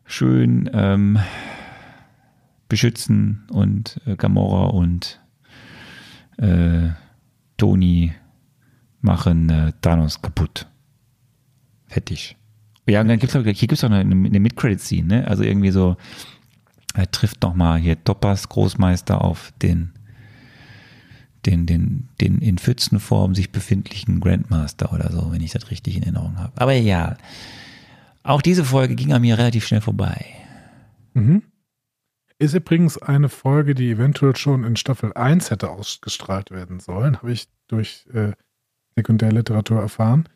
[0.10, 1.20] schön ähm,
[2.68, 5.22] beschützen und äh, Gamora und
[6.38, 6.90] äh,
[7.58, 8.14] Tony
[9.02, 10.68] machen äh, Thanos kaputt.
[11.88, 12.36] Fertig.
[12.88, 15.28] Ja, und dann gibt's auch, hier gibt's auch eine, eine Mid-Credit-Scene, ne?
[15.28, 15.96] Also irgendwie so,
[16.96, 19.92] er trifft nochmal hier Toppers Großmeister auf den,
[21.46, 26.04] den, den, den in Pfützenform sich befindlichen Grandmaster oder so, wenn ich das richtig in
[26.04, 26.60] Erinnerung habe.
[26.60, 27.16] Aber ja,
[28.24, 30.26] auch diese Folge ging an mir relativ schnell vorbei.
[31.14, 31.44] Mhm.
[32.38, 37.32] Ist übrigens eine Folge, die eventuell schon in Staffel 1 hätte ausgestrahlt werden sollen, habe
[37.32, 38.32] ich durch äh,
[38.96, 40.30] Sekundärliteratur erfahren.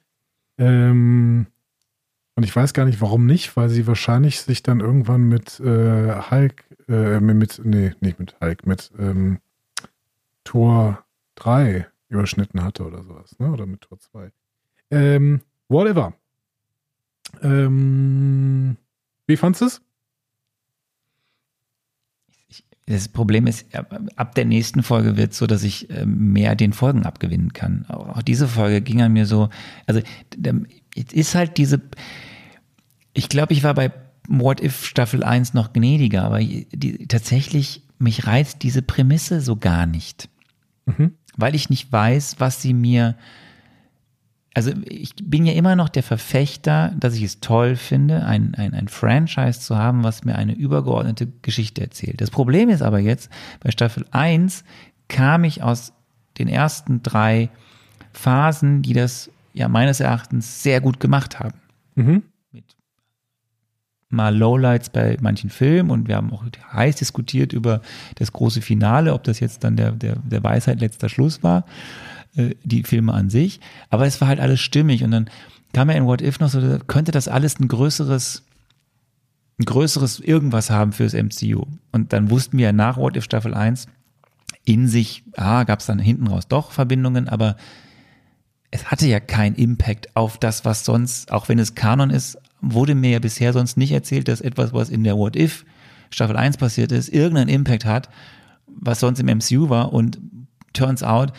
[0.57, 1.47] Ähm,
[2.35, 6.29] und ich weiß gar nicht, warum nicht, weil sie wahrscheinlich sich dann irgendwann mit äh,
[6.29, 9.39] Hulk, äh, mit, nee, nicht mit Hulk, mit, ähm,
[10.43, 11.05] Tor
[11.35, 13.51] 3 überschnitten hatte oder sowas, ne?
[13.51, 14.31] Oder mit Tor 2.
[14.91, 16.13] Ähm, whatever.
[17.41, 18.77] Ähm,
[19.27, 19.81] wie fandest du es?
[22.85, 23.65] Das Problem ist,
[24.17, 27.85] ab der nächsten Folge wird es so, dass ich ähm, mehr den Folgen abgewinnen kann.
[27.87, 29.49] Auch diese Folge ging an mir so,
[29.87, 30.01] also
[30.95, 31.81] es ist halt diese,
[33.13, 33.91] ich glaube, ich war bei
[34.27, 39.85] What If Staffel 1 noch gnädiger, aber die, tatsächlich, mich reizt diese Prämisse so gar
[39.85, 40.27] nicht.
[40.85, 41.13] Mhm.
[41.37, 43.15] Weil ich nicht weiß, was sie mir
[44.53, 48.73] also ich bin ja immer noch der Verfechter, dass ich es toll finde, ein, ein,
[48.73, 52.21] ein Franchise zu haben, was mir eine übergeordnete Geschichte erzählt.
[52.21, 53.31] Das Problem ist aber jetzt,
[53.61, 54.63] bei Staffel 1
[55.07, 55.93] kam ich aus
[56.37, 57.49] den ersten drei
[58.11, 61.59] Phasen, die das ja meines Erachtens sehr gut gemacht haben.
[61.95, 62.23] Mhm.
[62.51, 62.75] Mit
[64.09, 67.81] mal Lowlights bei manchen Filmen und wir haben auch heiß diskutiert über
[68.15, 71.65] das große Finale, ob das jetzt dann der, der, der Weisheit letzter Schluss war.
[72.35, 73.59] Äh, die Filme an sich.
[73.89, 75.29] Aber es war halt alles stimmig und dann
[75.71, 78.43] kam ja in What If noch so, könnte das alles ein größeres,
[79.59, 81.65] ein größeres irgendwas haben fürs MCU.
[81.91, 83.87] Und dann wussten wir ja nach What If Staffel 1
[84.65, 87.55] in sich, ah, gab es dann hinten raus doch Verbindungen, aber
[88.71, 92.95] es hatte ja keinen Impact auf das, was sonst, auch wenn es Kanon ist, wurde
[92.95, 95.65] mir ja bisher sonst nicht erzählt, dass etwas, was in der What If
[96.09, 98.09] Staffel 1 passiert ist, irgendeinen Impact hat,
[98.65, 100.19] was sonst im MCU war und
[100.73, 101.33] turns out,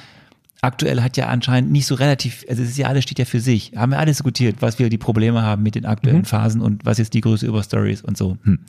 [0.61, 3.41] aktuell hat ja anscheinend nicht so relativ, also es ist ja alles steht ja für
[3.41, 3.73] sich.
[3.77, 6.25] Haben wir alles diskutiert, was wir die Probleme haben mit den aktuellen mhm.
[6.25, 8.39] Phasen und was jetzt die Größe über Stories und so.
[8.45, 8.61] Hm.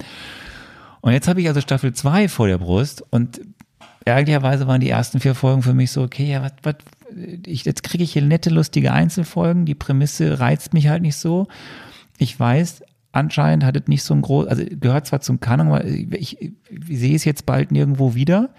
[1.02, 3.40] Und jetzt habe ich also Staffel 2 vor der Brust und
[4.06, 6.76] ärgerlicherweise waren die ersten vier Folgen für mich so, okay, ja, was, was,
[7.46, 11.48] ich, jetzt kriege ich hier nette, lustige Einzelfolgen, die Prämisse reizt mich halt nicht so.
[12.18, 15.86] Ich weiß, anscheinend hat es nicht so ein groß, also gehört zwar zum Kanon, aber
[15.86, 18.50] ich, ich, ich sehe es jetzt bald nirgendwo wieder.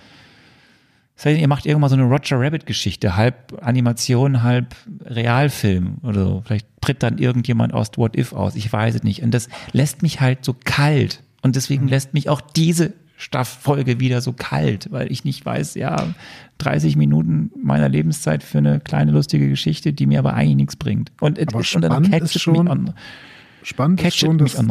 [1.16, 6.42] Das heißt, ihr macht irgendwann so eine Roger Rabbit-Geschichte, halb Animation, halb Realfilm oder so.
[6.44, 8.54] Vielleicht tritt dann irgendjemand aus What If aus.
[8.54, 9.22] Ich weiß es nicht.
[9.22, 11.22] Und das lässt mich halt so kalt.
[11.40, 11.88] Und deswegen mhm.
[11.88, 16.14] lässt mich auch diese Stafffolge wieder so kalt, weil ich nicht weiß, ja,
[16.58, 21.12] 30 Minuten meiner Lebenszeit für eine kleine lustige Geschichte, die mir aber eigentlich nichts bringt.
[21.20, 22.92] Und, aber und dann ist schon, an,
[23.62, 24.62] spannend ist schon, dass,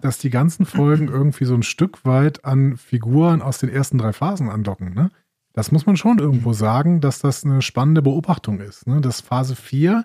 [0.00, 4.12] dass die ganzen Folgen irgendwie so ein Stück weit an Figuren aus den ersten drei
[4.12, 5.12] Phasen andocken, ne?
[5.54, 9.00] Das muss man schon irgendwo sagen, dass das eine spannende Beobachtung ist, ne?
[9.00, 10.04] dass Phase 4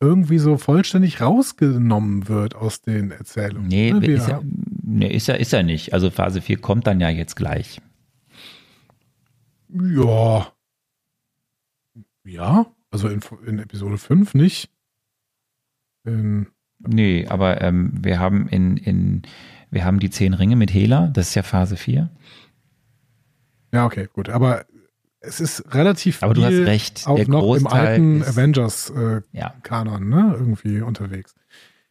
[0.00, 3.68] irgendwie so vollständig rausgenommen wird aus den Erzählungen.
[3.68, 4.06] Nee, ne?
[4.06, 4.42] ist, ja,
[4.82, 5.94] nee ist, er, ist er nicht.
[5.94, 7.80] Also Phase 4 kommt dann ja jetzt gleich.
[9.68, 10.48] Ja.
[12.24, 14.68] Ja, also in, in Episode 5 nicht.
[16.04, 16.48] In,
[16.80, 19.22] nee, aber ähm, wir haben in, in
[19.70, 22.10] wir haben die zehn Ringe mit Hela, das ist ja Phase 4.
[23.72, 24.28] Ja, okay, gut.
[24.28, 24.64] Aber
[25.28, 30.22] es ist relativ Aber du hast recht, auch noch Großteil im alten Avengers-Kanon, äh, ja.
[30.22, 31.34] ne, irgendwie unterwegs.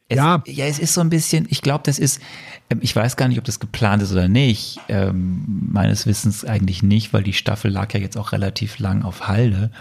[0.10, 0.42] Es, ja.
[0.46, 2.22] ja, es ist so ein bisschen, ich glaube, das ist,
[2.70, 4.80] ähm, ich weiß gar nicht, ob das geplant ist oder nicht.
[4.88, 9.28] Ähm, meines Wissens eigentlich nicht, weil die Staffel lag ja jetzt auch relativ lang auf
[9.28, 9.72] Halde.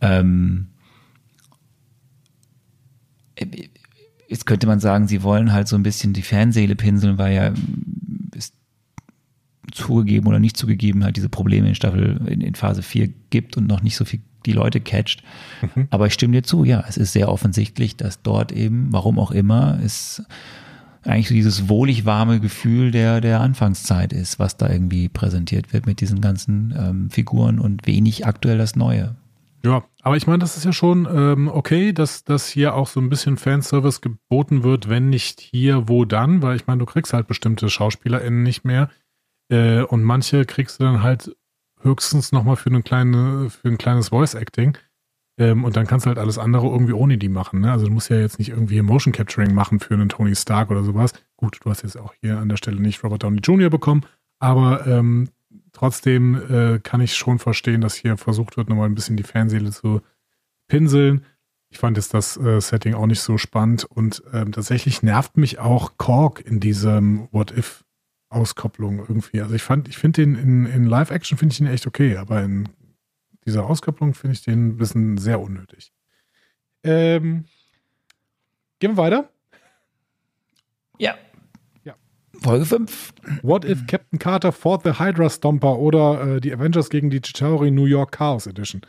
[0.00, 0.68] Ähm,
[3.36, 3.46] äh,
[4.28, 7.52] jetzt könnte man sagen, sie wollen halt so ein bisschen die Fanseele pinseln, weil ja
[9.72, 13.66] zugegeben oder nicht zugegeben halt diese Probleme in Staffel in, in Phase 4 gibt und
[13.66, 15.22] noch nicht so viel die Leute catcht.
[15.62, 15.86] Mhm.
[15.90, 19.30] Aber ich stimme dir zu, ja, es ist sehr offensichtlich, dass dort eben, warum auch
[19.30, 20.24] immer, es
[21.04, 25.86] eigentlich so dieses wohlig warme Gefühl der, der Anfangszeit ist, was da irgendwie präsentiert wird
[25.86, 29.16] mit diesen ganzen ähm, Figuren und wenig aktuell das Neue.
[29.64, 33.00] Ja, aber ich meine, das ist ja schon ähm, okay, dass, dass hier auch so
[33.00, 37.12] ein bisschen Fanservice geboten wird, wenn nicht hier, wo dann, weil ich meine, du kriegst
[37.12, 38.88] halt bestimmte SchauspielerInnen nicht mehr,
[39.52, 41.36] äh, und manche kriegst du dann halt
[41.82, 44.78] höchstens nochmal für, eine kleine, für ein kleines Voice-Acting.
[45.38, 47.60] Ähm, und dann kannst du halt alles andere irgendwie ohne die machen.
[47.60, 47.70] Ne?
[47.70, 50.82] Also du musst ja jetzt nicht irgendwie Motion Capturing machen für einen Tony Stark oder
[50.82, 51.12] sowas.
[51.36, 53.68] Gut, du hast jetzt auch hier an der Stelle nicht Robert Downey Jr.
[53.68, 54.04] bekommen,
[54.38, 55.28] aber ähm,
[55.72, 59.70] trotzdem äh, kann ich schon verstehen, dass hier versucht wird, nochmal ein bisschen die Fanseele
[59.70, 60.00] zu
[60.68, 61.24] pinseln.
[61.70, 65.58] Ich fand jetzt das äh, Setting auch nicht so spannend und ähm, tatsächlich nervt mich
[65.58, 67.84] auch Korg in diesem What If
[68.32, 69.40] Auskopplung irgendwie.
[69.40, 72.42] Also ich fand, ich finde den in, in Live-Action finde ich den echt okay, aber
[72.42, 72.68] in
[73.44, 75.92] dieser Auskopplung finde ich den ein bisschen sehr unnötig.
[76.84, 77.44] Ähm,
[78.78, 79.30] gehen wir weiter?
[80.98, 81.14] Ja.
[81.84, 81.94] ja.
[82.40, 83.14] Folge 5.
[83.42, 87.70] What if Captain Carter fought the Hydra Stomper oder äh, die Avengers gegen die Chitauri
[87.70, 88.82] New York Chaos Edition?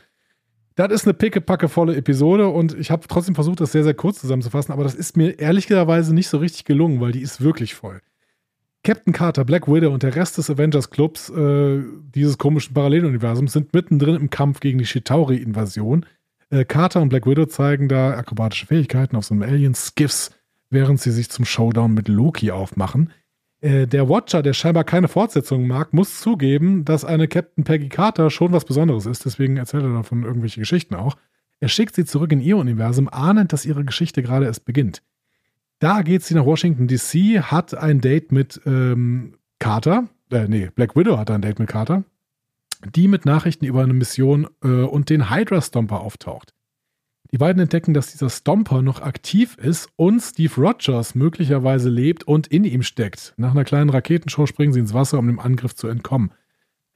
[0.76, 4.72] Das ist eine pickepackevolle Episode und ich habe trotzdem versucht, das sehr, sehr kurz zusammenzufassen,
[4.72, 8.00] aber das ist mir ehrlicherweise nicht so richtig gelungen, weil die ist wirklich voll.
[8.84, 11.82] Captain Carter, Black Widow und der Rest des Avengers Clubs äh,
[12.14, 16.04] dieses komischen Paralleluniversums sind mittendrin im Kampf gegen die Chitauri-Invasion.
[16.50, 20.32] Äh, Carter und Black Widow zeigen da akrobatische Fähigkeiten auf so einem Alien-Skiffs,
[20.68, 23.10] während sie sich zum Showdown mit Loki aufmachen.
[23.62, 28.28] Äh, der Watcher, der scheinbar keine Fortsetzung mag, muss zugeben, dass eine Captain Peggy Carter
[28.28, 29.24] schon was Besonderes ist.
[29.24, 31.16] Deswegen erzählt er davon irgendwelche Geschichten auch.
[31.58, 35.02] Er schickt sie zurück in ihr Universum, ahnend, dass ihre Geschichte gerade erst beginnt.
[35.78, 40.08] Da geht sie nach Washington DC, hat ein Date mit ähm, Carter.
[40.30, 42.04] Äh, nee, Black Widow hat ein Date mit Carter.
[42.94, 46.54] Die mit Nachrichten über eine Mission äh, und den Hydra Stomper auftaucht.
[47.32, 52.46] Die beiden entdecken, dass dieser Stomper noch aktiv ist und Steve Rogers möglicherweise lebt und
[52.46, 53.34] in ihm steckt.
[53.36, 56.30] Nach einer kleinen Raketenshow springen sie ins Wasser, um dem Angriff zu entkommen.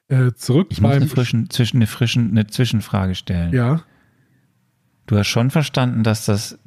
[0.08, 3.52] Äh, zurück Ich muss eine, frischen, zwischen, eine, frischen, eine Zwischenfrage stellen.
[3.52, 3.82] ja,
[5.08, 6.58] Du hast schon verstanden, dass das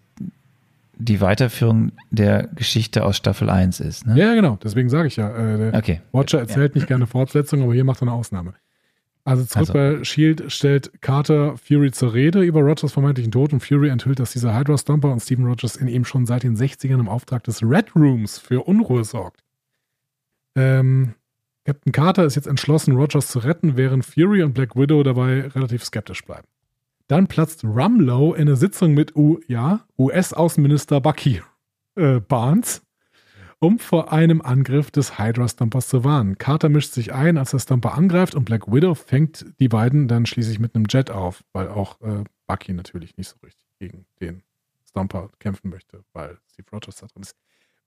[1.04, 4.18] die Weiterführung der Geschichte aus Staffel 1 ist, ne?
[4.18, 4.58] ja, genau.
[4.64, 5.30] Deswegen sage ich ja.
[5.30, 6.02] Äh, der Okay.
[6.12, 8.54] Watcher erzählt nicht gerne Fortsetzung, aber hier macht er eine Ausnahme.
[9.24, 9.74] Also zurück Also.
[9.74, 14.32] bei Shield stellt Carter Fury zur Rede über Rogers vermeintlichen Tod und Fury enthüllt, dass
[14.32, 17.62] dieser Hydra Stomper und Steven Rogers in ihm schon seit den 60ern im Auftrag des
[17.62, 19.43] Red Rooms für Unruhe sorgt.
[20.56, 21.14] Ähm,
[21.66, 25.84] Captain Carter ist jetzt entschlossen, Rogers zu retten, während Fury und Black Widow dabei relativ
[25.86, 26.47] skeptisch bleiben.
[27.12, 31.41] Dann platzt Rumlow in eine Sitzung mit U ja, US-Außenminister Bucky
[31.95, 32.84] äh, Barnes,
[33.59, 36.38] um vor einem Angriff des Hydra Stompers zu warnen.
[36.38, 40.26] Carter mischt sich ein, als der Stomper angreift und Black Widow fängt die beiden dann
[40.26, 44.41] schließlich mit einem Jet auf, weil auch äh, Bucky natürlich nicht so richtig gegen den
[44.88, 47.36] Stomper kämpfen möchte, weil Steve Rogers da drin ist.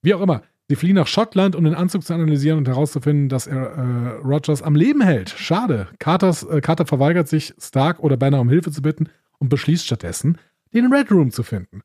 [0.03, 3.47] Wie auch immer, sie fliehen nach Schottland, um den Anzug zu analysieren und herauszufinden, dass
[3.47, 5.31] er äh, Rogers am Leben hält.
[5.31, 5.89] Schade.
[5.99, 9.09] Carters, äh, Carter verweigert sich, Stark oder Banner um Hilfe zu bitten
[9.39, 10.39] und beschließt stattdessen,
[10.73, 11.83] den Red Room zu finden.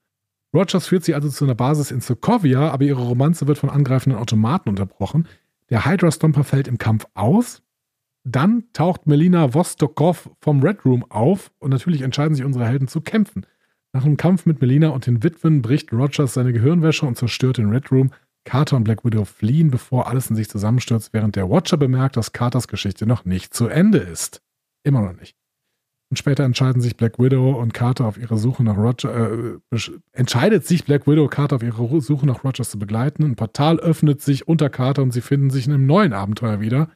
[0.54, 4.20] Rogers führt sie also zu einer Basis in Sokovia, aber ihre Romanze wird von angreifenden
[4.20, 5.28] Automaten unterbrochen.
[5.70, 7.62] Der Hydra Stomper fällt im Kampf aus.
[8.24, 13.02] Dann taucht Melina Vostokov vom Red Room auf und natürlich entscheiden sich unsere Helden zu
[13.02, 13.46] kämpfen.
[13.94, 17.70] Nach einem Kampf mit Melina und den Witwen bricht Rogers seine Gehirnwäsche und zerstört den
[17.70, 18.12] Red Room.
[18.50, 22.32] Carter und Black Widow fliehen, bevor alles in sich zusammenstürzt, während der Watcher bemerkt, dass
[22.32, 24.41] Carters Geschichte noch nicht zu Ende ist.
[24.82, 25.36] Immer noch nicht.
[26.10, 29.60] Und später entscheiden sich Black Widow und Carter auf ihre Suche nach Roger, äh,
[30.14, 33.24] entscheidet sich Black Widow Carter auf ihre Suche nach Rogers zu begleiten.
[33.24, 36.89] Ein Portal öffnet sich unter Carter und sie finden sich in einem neuen Abenteuer wieder,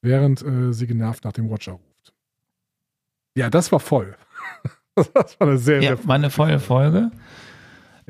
[0.00, 2.14] während äh, sie genervt nach dem Watcher ruft.
[3.36, 4.16] Ja, das war voll.
[5.14, 7.10] Das war eine sehr, Ja, sehr war eine volle Folge.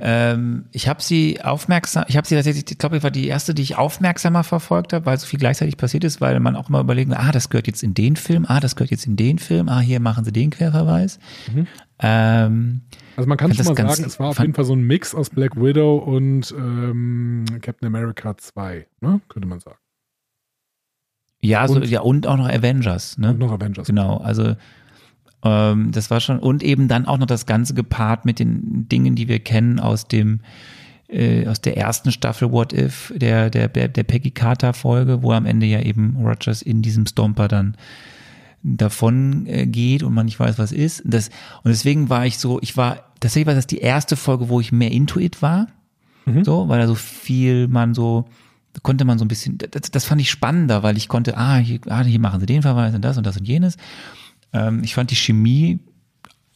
[0.03, 3.55] Ähm, ich habe sie aufmerksam, ich habe sie tatsächlich, ich glaube, ich war die erste,
[3.55, 6.81] die ich aufmerksamer verfolgt habe, weil so viel gleichzeitig passiert ist, weil man auch immer
[6.81, 9.69] überlegen, ah, das gehört jetzt in den Film, ah, das gehört jetzt in den Film,
[9.69, 11.19] ah, hier machen sie den Querverweis.
[11.53, 11.67] Mhm.
[12.01, 12.81] Ähm,
[13.17, 15.31] Also man kann schon mal sagen, es war auf jeden Fall so ein Mix aus
[15.31, 19.21] Black Widow und ähm, Captain America 2, ne?
[19.29, 19.77] könnte man sagen.
[21.43, 23.31] ja, so, Und- ja, und auch noch Avengers, ne?
[23.31, 23.87] Und noch Avengers.
[23.87, 24.57] Genau, also
[25.45, 29.15] ähm, das war schon und eben dann auch noch das Ganze gepaart mit den Dingen,
[29.15, 30.41] die wir kennen aus dem
[31.09, 35.47] äh, aus der ersten Staffel What If, der der der, Peggy Carter Folge, wo am
[35.47, 37.77] Ende ja eben Rogers in diesem Stomper dann
[38.63, 41.03] davon äh, geht und man nicht weiß, was ist.
[41.05, 41.29] Das,
[41.63, 44.73] und deswegen war ich so, ich war, tatsächlich war das die erste Folge, wo ich
[44.73, 45.69] mehr into it war.
[46.27, 46.45] Mhm.
[46.45, 48.27] So, weil da so viel man so,
[48.83, 51.81] konnte man so ein bisschen, das, das fand ich spannender, weil ich konnte, ah hier,
[51.89, 53.77] ah, hier machen sie den Verweis und das und das und jenes.
[54.53, 55.81] Ähm, ich fand die Chemie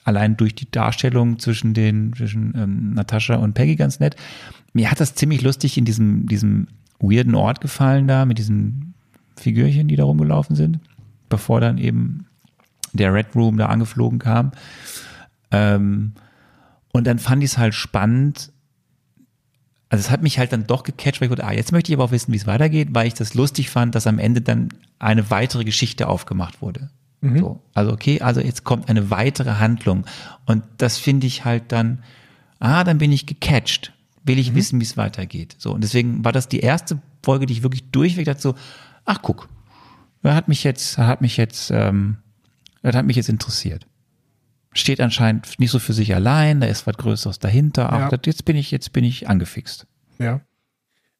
[0.05, 4.17] allein durch die Darstellung zwischen den, zwischen ähm, Natascha und Peggy ganz nett.
[4.73, 6.69] Mir hat das ziemlich lustig in diesem, diesem
[6.99, 8.95] weirden Ort gefallen da, mit diesen
[9.37, 10.81] Figürchen, die da rumgelaufen sind,
[11.29, 12.27] bevor dann eben
[12.93, 14.53] der Red Room da angeflogen kam.
[15.51, 16.13] Ähm,
[16.93, 18.53] und dann fand ich es halt spannend.
[19.89, 21.97] Also es hat mich halt dann doch gecatcht, weil ich dachte, ah, jetzt möchte ich
[21.97, 24.69] aber auch wissen, wie es weitergeht, weil ich das lustig fand, dass am Ende dann
[24.99, 26.91] eine weitere Geschichte aufgemacht wurde.
[27.41, 30.05] So, also okay, also jetzt kommt eine weitere Handlung.
[30.47, 32.03] Und das finde ich halt dann,
[32.59, 33.93] ah, dann bin ich gecatcht.
[34.25, 35.55] Will ich wissen, wie es weitergeht.
[35.59, 38.55] So, und deswegen war das die erste Folge, die ich wirklich durchweg so,
[39.05, 39.49] ach guck,
[40.23, 42.17] er hat mich jetzt, er hat mich jetzt, ähm,
[42.83, 43.87] das hat mich jetzt interessiert.
[44.73, 47.93] Steht anscheinend nicht so für sich allein, da ist was Größeres dahinter.
[47.93, 48.09] Ach, Ja.
[48.09, 49.87] das, jetzt bin ich, jetzt bin ich angefixt.
[50.19, 50.41] Ja.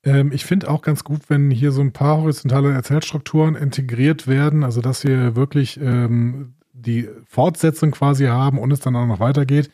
[0.05, 4.63] Ähm, ich finde auch ganz gut, wenn hier so ein paar horizontale Erzählstrukturen integriert werden,
[4.63, 9.71] also dass wir wirklich ähm, die Fortsetzung quasi haben und es dann auch noch weitergeht.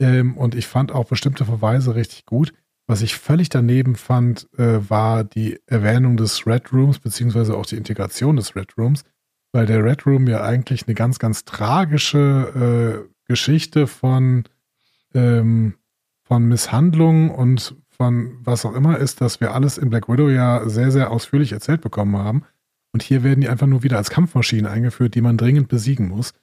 [0.00, 2.52] Ähm, und ich fand auch bestimmte Verweise richtig gut.
[2.88, 7.76] Was ich völlig daneben fand, äh, war die Erwähnung des Red Rooms, beziehungsweise auch die
[7.76, 9.04] Integration des Red Rooms,
[9.52, 14.44] weil der Red Room ja eigentlich eine ganz, ganz tragische äh, Geschichte von,
[15.14, 15.74] ähm,
[16.24, 20.68] von Misshandlung und von was auch immer ist, dass wir alles in Black Widow ja
[20.68, 22.42] sehr, sehr ausführlich erzählt bekommen haben.
[22.90, 26.34] Und hier werden die einfach nur wieder als Kampfmaschinen eingeführt, die man dringend besiegen muss.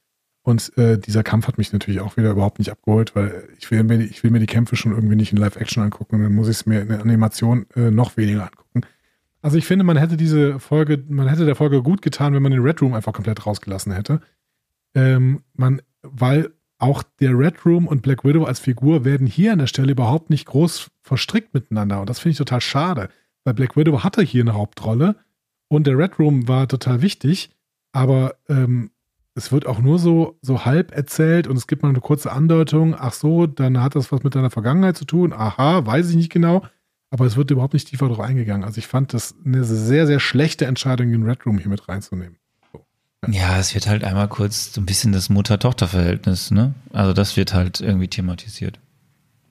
[0.41, 3.83] Und äh, dieser Kampf hat mich natürlich auch wieder überhaupt nicht abgeholt, weil ich will
[3.83, 6.33] mir, die, ich will mir die Kämpfe schon irgendwie nicht in Live-Action angucken und dann
[6.33, 8.81] muss ich es mir in der Animation äh, noch weniger angucken.
[9.41, 12.53] Also ich finde, man hätte diese Folge, man hätte der Folge gut getan, wenn man
[12.53, 14.21] den Red Room einfach komplett rausgelassen hätte.
[14.95, 19.59] Ähm, man, weil auch der Red Room und Black Widow als Figur werden hier an
[19.59, 21.99] der Stelle überhaupt nicht groß verstrickt miteinander.
[21.99, 23.09] Und das finde ich total schade,
[23.43, 25.15] weil Black Widow hatte hier eine Hauptrolle
[25.67, 27.51] und der Red Room war total wichtig,
[27.91, 28.91] aber ähm,
[29.35, 32.95] es wird auch nur so, so halb erzählt und es gibt mal eine kurze Andeutung.
[32.97, 35.33] Ach so, dann hat das was mit deiner Vergangenheit zu tun.
[35.33, 36.65] Aha, weiß ich nicht genau.
[37.11, 38.63] Aber es wird überhaupt nicht tiefer darauf eingegangen.
[38.63, 42.37] Also ich fand das eine sehr, sehr schlechte Entscheidung, den Red Room hier mit reinzunehmen.
[43.27, 43.59] Ja.
[43.59, 46.73] es wird halt einmal kurz so ein bisschen das Mutter-Tochter-Verhältnis, ne?
[46.93, 48.79] Also das wird halt irgendwie thematisiert.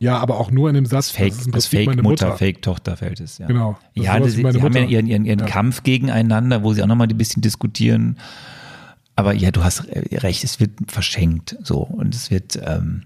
[0.01, 1.09] Ja, aber auch nur in dem Satz.
[1.09, 3.47] Das Fake, das, das Fake Mutter, Fake Tochter Feld ja.
[3.47, 3.78] Genau.
[3.95, 5.47] Ja, das, sie, sie haben ja ihren, ihren, ihren ja.
[5.47, 8.16] Kampf gegeneinander, wo sie auch nochmal ein bisschen diskutieren.
[9.16, 11.78] Aber ja, du hast recht, es wird verschenkt, so.
[11.81, 13.03] Und es wird, ähm,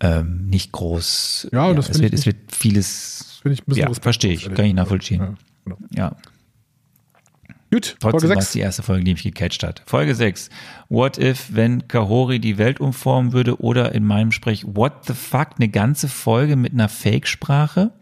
[0.00, 1.48] ähm, nicht groß.
[1.52, 3.40] Ja, ja das es wird, es wird vieles.
[3.42, 5.20] Finde ich ein bisschen ja, verstehe ich, kann ich nachvollziehen.
[5.20, 5.34] Ja.
[5.64, 5.78] Genau.
[5.90, 6.16] ja.
[7.72, 9.82] Gut, Trotzdem war es die erste Folge, die mich gecatcht hat.
[9.86, 10.50] Folge 6.
[10.88, 15.48] What if, wenn Kahori die Welt umformen würde oder in meinem Sprech, what the fuck,
[15.56, 17.92] eine ganze Folge mit einer Fake-Sprache?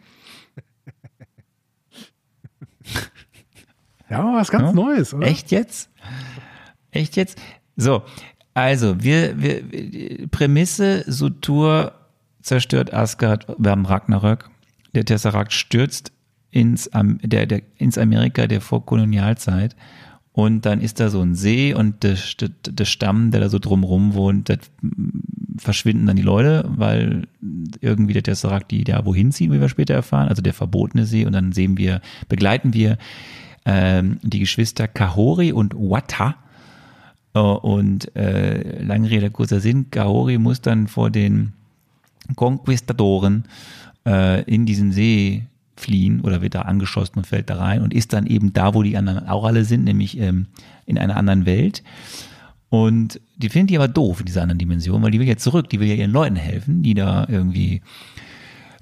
[4.10, 4.72] ja, was ganz ja?
[4.72, 5.26] Neues, oder?
[5.26, 5.88] Echt jetzt?
[6.90, 7.40] Echt jetzt?
[7.76, 8.02] So,
[8.52, 11.92] also, wir, wir Prämisse, Sutur
[12.42, 14.50] zerstört Asgard, wir haben Ragnarök.
[14.94, 16.12] Der Tesseract stürzt
[16.54, 16.88] ins,
[17.22, 19.74] der, der, ins Amerika der Vorkolonialzeit.
[20.32, 22.16] Und dann ist da so ein See und der,
[22.66, 24.56] der Stamm, der da so drumrum wohnt, da
[25.58, 27.28] verschwinden dann die Leute, weil
[27.80, 31.24] irgendwie der Tesseract die da wohin ziehen, wie wir später erfahren, also der verbotene See.
[31.24, 32.98] Und dann sehen wir, begleiten wir
[33.64, 36.36] ähm, die Geschwister Kahori und Wata,
[37.34, 41.52] äh, und äh, lange Rede, kurzer Sinn, Kaori muss dann vor den
[42.36, 43.44] Konquistadoren
[44.06, 48.12] äh, in diesen See fliehen oder wird da angeschossen und fällt da rein und ist
[48.12, 50.46] dann eben da, wo die anderen auch alle sind, nämlich ähm,
[50.86, 51.82] in einer anderen Welt.
[52.70, 55.68] Und die findet die aber doof in dieser anderen Dimension, weil die will ja zurück,
[55.70, 57.82] die will ja ihren Leuten helfen, die da irgendwie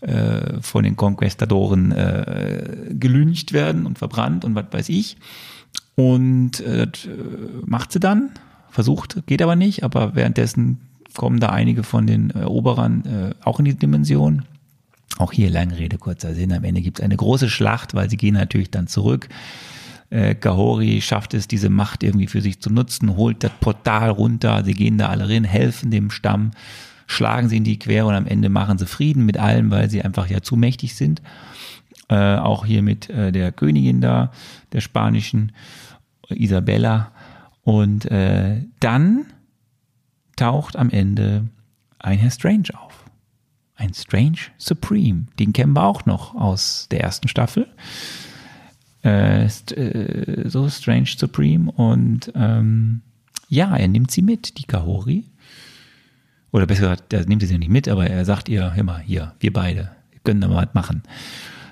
[0.01, 5.16] äh, von den Conquistadoren äh, gelüncht werden und verbrannt und was weiß ich.
[5.94, 7.10] Und äh, das äh,
[7.64, 8.31] macht sie dann,
[8.70, 10.81] versucht, geht aber nicht, aber währenddessen
[11.14, 14.43] kommen da einige von den Eroberern äh, auch in die Dimension.
[15.23, 16.53] Auch hier lange Rede, kurzer Sinn.
[16.53, 19.28] Am Ende gibt es eine große Schlacht, weil sie gehen natürlich dann zurück.
[20.11, 24.65] Äh, Kahori schafft es, diese Macht irgendwie für sich zu nutzen, holt das Portal runter,
[24.65, 26.51] sie gehen da alle rein, helfen dem Stamm,
[27.07, 30.03] schlagen sie in die Quere und am Ende machen sie Frieden mit allem, weil sie
[30.03, 31.23] einfach ja zu mächtig sind.
[32.09, 34.32] Äh, auch hier mit äh, der Königin da,
[34.73, 35.53] der spanischen
[36.31, 37.12] Isabella.
[37.62, 39.27] Und äh, dann
[40.35, 41.44] taucht am Ende
[42.01, 42.91] ein Herr Strange auf.
[43.82, 45.26] Ein Strange Supreme.
[45.40, 47.66] Den kennen wir auch noch aus der ersten Staffel.
[49.02, 51.68] Äh, äh, so Strange Supreme.
[51.72, 53.00] Und ähm,
[53.48, 55.24] ja, er nimmt sie mit, die Kahori.
[56.52, 59.34] Oder besser gesagt, er nimmt sie nicht mit, aber er sagt ihr, hör mal, hier,
[59.40, 61.02] wir beide, wir können da mal was machen.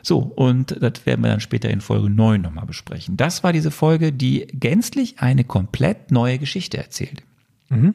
[0.03, 3.17] So, und das werden wir dann später in Folge 9 nochmal besprechen.
[3.17, 7.23] Das war diese Folge, die gänzlich eine komplett neue Geschichte erzählt.
[7.69, 7.95] Mhm.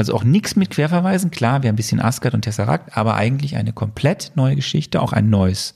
[0.00, 1.30] Also auch nichts mit Querverweisen.
[1.30, 5.12] Klar, wir haben ein bisschen Asgard und Tesseract, aber eigentlich eine komplett neue Geschichte, auch
[5.12, 5.74] ein neues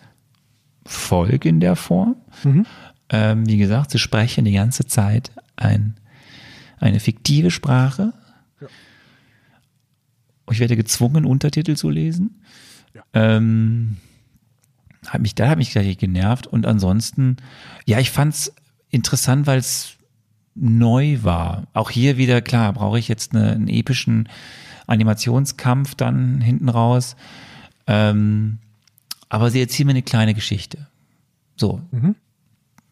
[0.86, 2.16] Volk in der Form.
[2.42, 2.64] Mhm.
[3.10, 5.96] Ähm, wie gesagt, sie sprechen die ganze Zeit ein,
[6.78, 8.14] eine fiktive Sprache.
[8.62, 8.68] Ja.
[10.50, 12.40] Ich werde gezwungen, Untertitel zu lesen.
[12.94, 13.02] Ja.
[13.12, 13.98] Ähm,
[15.06, 16.46] hat mich, da hat mich gleich genervt.
[16.46, 17.36] Und ansonsten,
[17.84, 18.54] ja, ich fand's
[18.88, 19.96] interessant, weil es
[20.54, 21.64] neu war.
[21.72, 24.28] Auch hier wieder, klar, brauche ich jetzt eine, einen epischen
[24.86, 27.16] Animationskampf dann hinten raus.
[27.86, 28.58] Ähm,
[29.28, 30.86] aber sie erzählen mir eine kleine Geschichte.
[31.56, 31.80] So.
[31.90, 32.14] Mhm.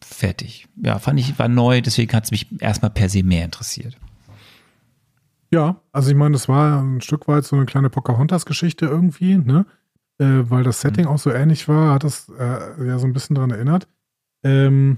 [0.01, 0.67] Fertig.
[0.75, 3.97] Ja, fand ich, war neu, deswegen hat es mich erstmal per se mehr interessiert.
[5.51, 9.65] Ja, also ich meine, das war ein Stück weit so eine kleine Pocahontas-Geschichte irgendwie, ne?
[10.19, 11.11] äh, weil das Setting mhm.
[11.11, 13.87] auch so ähnlich war, hat das äh, ja so ein bisschen daran erinnert.
[14.43, 14.97] Ähm,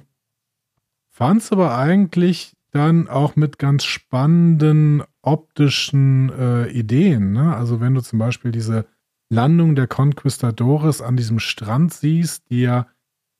[1.16, 7.32] Fand es aber eigentlich dann auch mit ganz spannenden optischen äh, Ideen.
[7.32, 7.56] Ne?
[7.56, 8.86] Also wenn du zum Beispiel diese
[9.30, 12.88] Landung der Conquistadores an diesem Strand siehst, die ja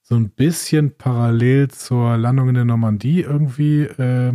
[0.04, 4.32] so ein bisschen parallel zur Landung in der Normandie irgendwie äh,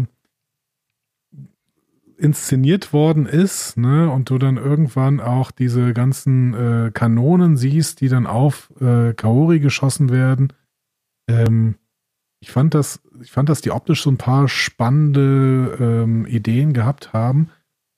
[2.18, 8.10] inszeniert worden ist, ne, und du dann irgendwann auch diese ganzen äh, Kanonen siehst, die
[8.10, 10.52] dann auf äh, Kaori geschossen werden.
[11.26, 11.76] Ähm,
[12.40, 17.12] ich fand das, ich fand, dass die optisch so ein paar spannende ähm, Ideen gehabt
[17.12, 17.50] haben.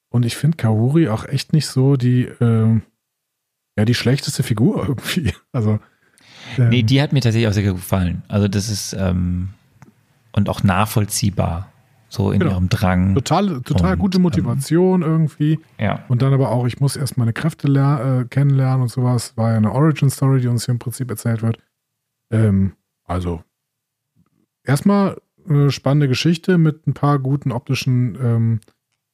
[0.09, 2.83] Und ich finde Kaori auch echt nicht so die, ähm,
[3.79, 5.33] ja, die schlechteste Figur irgendwie.
[5.53, 5.79] Also.
[6.59, 8.23] Ähm, nee, die hat mir tatsächlich auch sehr gefallen.
[8.29, 9.51] Also das ist ähm,
[10.33, 11.73] und auch nachvollziehbar
[12.09, 12.53] so in genau.
[12.53, 13.15] ihrem Drang.
[13.15, 15.61] Total, total und, gute ähm, Motivation irgendwie.
[15.79, 16.05] Ja.
[16.09, 19.35] Und dann aber auch, ich muss erst meine Kräfte äh, kennenlernen und sowas.
[19.37, 21.59] War ja eine Origin-Story, die uns hier im Prinzip erzählt wird.
[22.31, 22.75] Ähm,
[23.05, 23.43] also,
[24.65, 28.61] erstmal eine spannende Geschichte mit ein paar guten optischen ähm,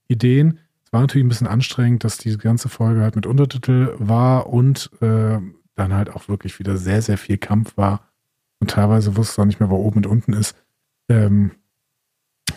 [0.08, 0.58] Ideen.
[0.84, 4.90] Es war natürlich ein bisschen anstrengend, dass die ganze Folge halt mit Untertitel war und
[5.00, 5.38] äh,
[5.74, 8.08] dann halt auch wirklich wieder sehr, sehr viel Kampf war.
[8.60, 10.56] Und teilweise wusste auch nicht mehr, wo oben und unten ist.
[11.08, 11.52] Ähm,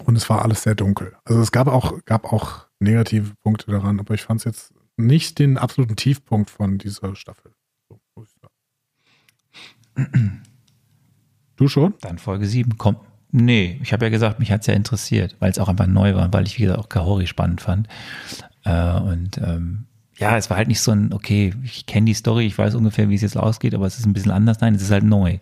[0.05, 1.15] und es war alles sehr dunkel.
[1.23, 5.39] Also es gab auch, gab auch negative Punkte daran, aber ich fand es jetzt nicht
[5.39, 7.53] den absoluten Tiefpunkt von dieser Staffel.
[7.89, 7.99] So,
[11.61, 11.93] du schon?
[12.01, 12.99] Dann Folge 7 kommt.
[13.31, 16.15] Nee, ich habe ja gesagt, mich hat es ja interessiert, weil es auch einfach neu
[16.15, 17.87] war, weil ich, wie gesagt, auch Kahori spannend fand.
[18.65, 19.85] Äh, und ähm,
[20.17, 23.09] ja, es war halt nicht so ein, okay, ich kenne die Story, ich weiß ungefähr,
[23.09, 24.59] wie es jetzt ausgeht, aber es ist ein bisschen anders.
[24.59, 25.39] Nein, es ist halt neu.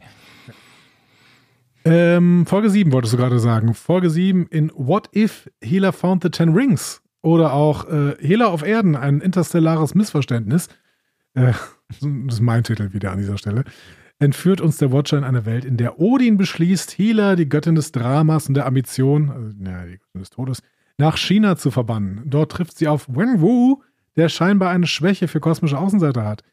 [1.85, 3.73] Ähm, Folge 7 wolltest du gerade sagen.
[3.73, 7.01] Folge 7 in What If Hela Found the Ten Rings?
[7.21, 10.67] Oder auch äh, Hela auf Erden, ein interstellares Missverständnis.
[11.33, 11.53] Äh,
[11.87, 13.63] das ist mein Titel wieder an dieser Stelle.
[14.19, 17.93] Entführt uns der Watcher in eine Welt, in der Odin beschließt, Hela, die Göttin des
[17.93, 20.61] Dramas und der Ambition, also, naja, die Göttin des Todes,
[20.97, 22.23] nach China zu verbannen.
[22.25, 23.81] Dort trifft sie auf Wenwu,
[24.17, 26.43] der scheinbar eine Schwäche für kosmische Außenseiter hat.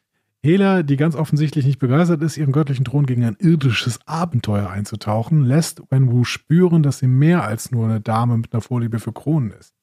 [0.41, 5.43] Hela, die ganz offensichtlich nicht begeistert ist, ihren göttlichen Thron gegen ein irdisches Abenteuer einzutauchen,
[5.43, 9.51] lässt Wenwu spüren, dass sie mehr als nur eine Dame mit einer Vorliebe für Kronen
[9.51, 9.73] ist.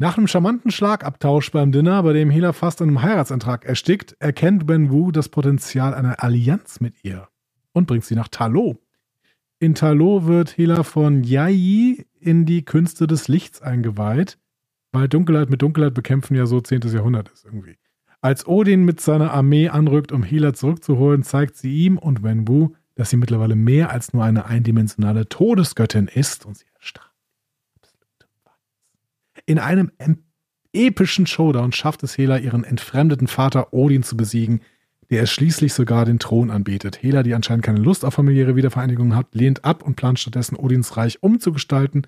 [0.00, 4.66] Nach einem charmanten Schlagabtausch beim Dinner, bei dem Hela fast an einem Heiratsantrag erstickt, erkennt
[4.66, 7.28] Wenwu das Potenzial einer Allianz mit ihr
[7.74, 8.78] und bringt sie nach Talo.
[9.58, 14.38] In Talo wird Hela von Yai in die Künste des Lichts eingeweiht,
[14.90, 16.80] weil Dunkelheit mit Dunkelheit bekämpfen ja so 10.
[16.80, 17.76] Jahrhundert ist irgendwie.
[18.22, 23.10] Als Odin mit seiner Armee anrückt, um Hela zurückzuholen, zeigt sie ihm und Wenwu, dass
[23.10, 27.09] sie mittlerweile mehr als nur eine eindimensionale Todesgöttin ist und sie erstrahlt.
[29.50, 29.90] In einem
[30.72, 34.60] epischen Showdown schafft es Hela, ihren entfremdeten Vater Odin zu besiegen,
[35.10, 37.02] der es schließlich sogar den Thron anbietet.
[37.02, 40.96] Hela, die anscheinend keine Lust auf familiäre Wiedervereinigung hat, lehnt ab und plant stattdessen Odins
[40.96, 42.06] Reich umzugestalten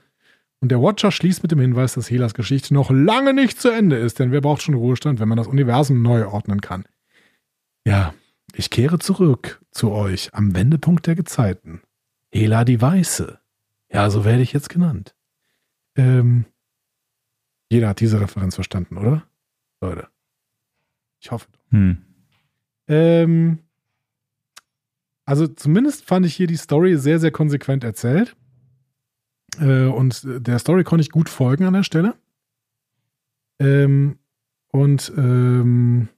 [0.60, 3.97] und der Watcher schließt mit dem Hinweis, dass Helas Geschichte noch lange nicht zu Ende
[3.97, 6.85] ist, denn wer braucht schon Ruhestand, wenn man das Universum neu ordnen kann?
[7.85, 8.14] Ja,
[8.55, 11.82] ich kehre zurück zu euch am Wendepunkt der Gezeiten.
[12.31, 13.40] Hela die Weiße.
[13.93, 15.16] Ja, so werde ich jetzt genannt.
[15.97, 16.44] Ähm,
[17.73, 19.27] jeder hat diese Referenz verstanden, oder?
[19.81, 20.09] Leute.
[21.20, 21.49] Ich hoffe.
[21.70, 21.99] Hm.
[22.86, 23.59] Ähm,
[25.24, 28.36] also zumindest fand ich hier die Story sehr, sehr konsequent erzählt.
[29.59, 32.15] Äh, und der Story konnte ich gut folgen an der Stelle.
[33.59, 34.19] Ähm,
[34.69, 36.09] und ähm,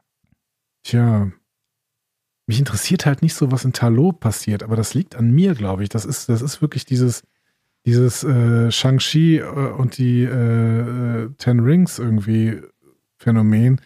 [0.83, 1.31] tja,
[2.47, 5.83] mich interessiert halt nicht so, was in Talo passiert, aber das liegt an mir, glaube
[5.83, 5.89] ich.
[5.89, 7.23] Das ist, das ist wirklich dieses,
[7.85, 12.61] dieses äh, Shang-Chi äh, und die äh, Ten Rings irgendwie
[13.17, 13.81] Phänomen.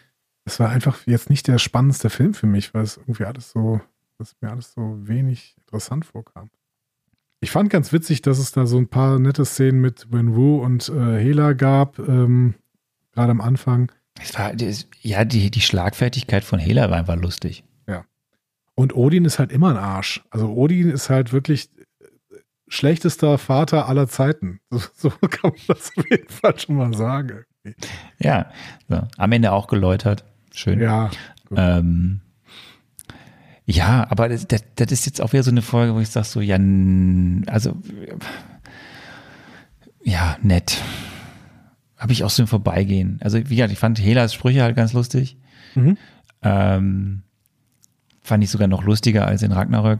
[0.45, 3.81] Das war einfach jetzt nicht der spannendste Film für mich, weil es irgendwie alles so,
[4.17, 6.49] dass mir alles so wenig interessant vorkam.
[7.41, 10.89] Ich fand ganz witzig, dass es da so ein paar nette Szenen mit Wenwu und
[10.89, 12.55] äh, Hela gab, ähm,
[13.13, 13.91] gerade am Anfang.
[14.21, 14.53] Es war,
[15.01, 17.63] ja, die, die Schlagfertigkeit von Hela war einfach lustig.
[17.87, 18.03] Ja.
[18.75, 20.21] Und Odin ist halt immer ein Arsch.
[20.29, 21.78] Also Odin ist halt wirklich äh,
[22.69, 24.59] schlechtester Vater aller Zeiten.
[24.95, 27.43] So, kann man das auf jeden Fall schon mal sagen.
[28.19, 28.51] Ja,
[28.87, 29.01] so.
[29.17, 30.23] am Ende auch geläutert.
[30.53, 30.79] Schön.
[30.79, 31.09] Ja.
[31.55, 32.21] Ähm,
[33.65, 36.25] ja, aber das, das, das, ist jetzt auch wieder so eine Folge, wo ich sage
[36.25, 36.57] so, ja,
[37.47, 37.77] also
[40.03, 40.81] ja, nett.
[41.97, 43.19] Habe ich auch so im Vorbeigehen.
[43.21, 45.37] Also wie gesagt, ich fand Helas Sprüche halt ganz lustig.
[45.75, 45.97] Mhm.
[46.41, 47.23] Ähm,
[48.21, 49.99] fand ich sogar noch lustiger als in Ragnarök.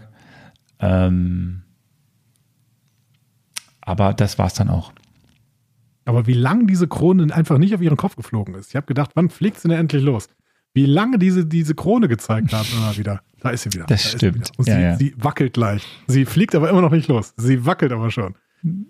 [0.80, 1.64] Ähm,
[3.90, 4.94] aber das war's dann auch.
[6.06, 8.70] Aber wie lang diese Krone einfach nicht auf ihren Kopf geflogen ist.
[8.70, 10.28] Ich habe gedacht, wann fliegt sie denn endlich los?
[10.74, 13.22] Wie lange diese, diese Krone gezeigt hat, immer wieder.
[13.41, 13.86] Da ist sie wieder.
[13.86, 14.52] Das da stimmt.
[14.57, 14.95] Und ja, sie, ja.
[14.98, 15.84] sie, wackelt gleich.
[16.07, 17.34] Sie fliegt aber immer noch nicht los.
[17.38, 18.36] Sie wackelt aber schon.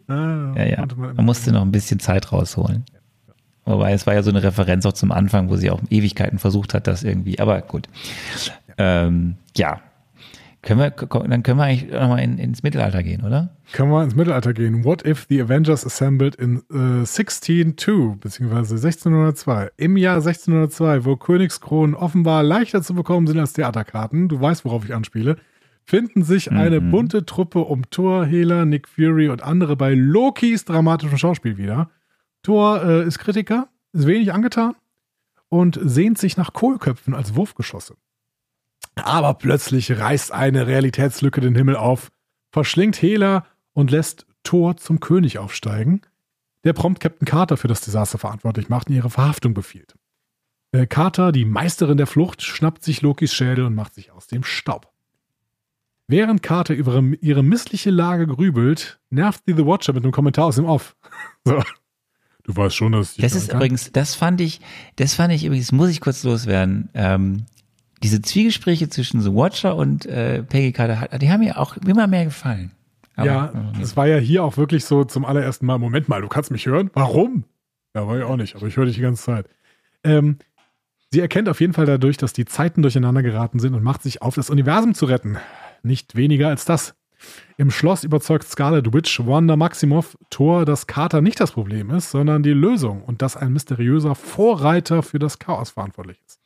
[0.08, 0.86] Ah, ja, ja.
[0.96, 2.86] Man, man musste noch ein bisschen Zeit rausholen.
[3.66, 6.74] Wobei es war ja so eine Referenz auch zum Anfang, wo sie auch Ewigkeiten versucht
[6.74, 7.40] hat, das irgendwie.
[7.40, 7.88] Aber gut.
[8.78, 9.82] Ähm, ja.
[10.70, 10.92] Können wir,
[11.28, 13.58] dann können wir eigentlich nochmal in, ins Mittelalter gehen, oder?
[13.74, 14.84] Können wir ins Mittelalter gehen.
[14.84, 19.72] What if the Avengers assembled in äh, 1602, beziehungsweise 1602?
[19.78, 24.86] Im Jahr 1602, wo Königskronen offenbar leichter zu bekommen sind als Theaterkarten, du weißt, worauf
[24.86, 25.38] ich anspiele,
[25.86, 26.92] finden sich eine Mhm.
[26.92, 31.90] bunte Truppe um Thor, Hela, Nick Fury und andere bei Lokis dramatischem Schauspiel wieder.
[32.44, 34.76] Thor äh, ist Kritiker, ist wenig angetan
[35.48, 37.96] und sehnt sich nach Kohlköpfen als Wurfgeschosse.
[39.06, 42.12] Aber plötzlich reißt eine Realitätslücke den Himmel auf,
[42.52, 46.02] verschlingt Hela und lässt Thor zum König aufsteigen,
[46.64, 49.96] der prompt Captain Carter für das Desaster verantwortlich macht und ihre Verhaftung befiehlt.
[50.72, 54.44] Äh, Carter, die Meisterin der Flucht, schnappt sich Lokis Schädel und macht sich aus dem
[54.44, 54.92] Staub.
[56.08, 60.56] Während Carter über ihre, missliche Lage grübelt, nervt sie The Watcher mit einem Kommentar aus
[60.56, 60.96] dem Off.
[61.46, 61.62] So.
[62.44, 63.58] Du weißt schon, dass ich Das ist kann.
[63.58, 64.60] übrigens, das fand ich,
[64.96, 66.90] das fand ich übrigens, muss ich kurz loswerden.
[66.96, 67.46] Ähm,
[68.04, 72.26] diese Zwiegespräche zwischen The Watcher und äh, Peggy Carter, die haben mir auch immer mehr
[72.26, 72.72] gefallen.
[73.16, 75.78] Aber- ja, das war ja hier auch wirklich so zum allerersten Mal.
[75.78, 76.90] Moment mal, du kannst mich hören?
[76.94, 77.44] Warum?
[77.94, 79.48] Ja, war ich auch nicht, aber ich höre dich die ganze Zeit.
[80.04, 80.38] Ähm,
[81.12, 84.22] sie erkennt auf jeden Fall dadurch, dass die Zeiten durcheinander geraten sind und macht sich
[84.22, 85.38] auf, das Universum zu retten.
[85.84, 86.96] Nicht weniger als das.
[87.58, 92.44] Im Schloss überzeugt Scarlet Witch Wanda Maximoff Thor, dass Carter nicht das Problem ist, sondern
[92.44, 96.40] die Lösung und dass ein mysteriöser Vorreiter für das Chaos verantwortlich ist.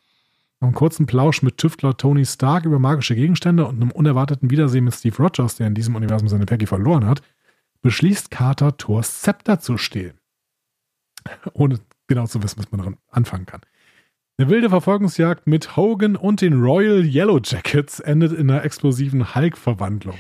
[0.64, 4.86] Nach einem kurzen Plausch mit Tüftler Tony Stark über magische Gegenstände und einem unerwarteten Wiedersehen
[4.86, 7.22] mit Steve Rogers, der in diesem Universum seine Peggy verloren hat,
[7.82, 10.14] beschließt Carter, Thors Zepter zu stehlen.
[11.54, 13.60] Ohne genau zu wissen, was man daran anfangen kann.
[14.38, 20.16] Eine wilde Verfolgungsjagd mit Hogan und den Royal Yellow Jackets endet in einer explosiven Hulk-Verwandlung.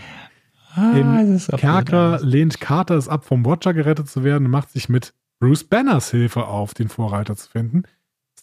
[0.75, 4.89] Ah, Im Kerker lehnt Carter es ab, vom Watcher gerettet zu werden und macht sich
[4.89, 7.83] mit Bruce Banners Hilfe auf, den Vorreiter zu finden.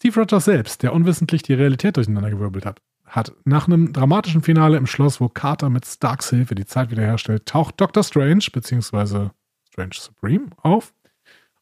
[0.01, 4.87] Steve Rogers selbst, der unwissentlich die Realität durcheinandergewirbelt hat, hat nach einem dramatischen Finale im
[4.87, 8.03] Schloss, wo Carter mit Starks Hilfe die Zeit wiederherstellt, taucht Dr.
[8.03, 9.29] Strange bzw.
[9.69, 10.95] Strange Supreme auf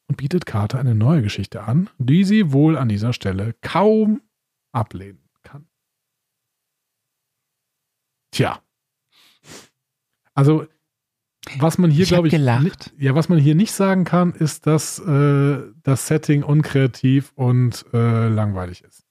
[0.07, 4.23] und bietet Carter eine neue Geschichte an, die sie wohl an dieser Stelle kaum
[4.71, 5.67] ablehnen kann.
[8.31, 8.63] Tja.
[10.35, 10.69] Also,
[11.59, 12.63] was man hier, Ich glaube ich, gelacht.
[12.63, 17.85] nicht- ja, was man hier nicht sagen kann, ist, dass äh, das Setting unkreativ und
[17.93, 19.05] äh, langweilig ist.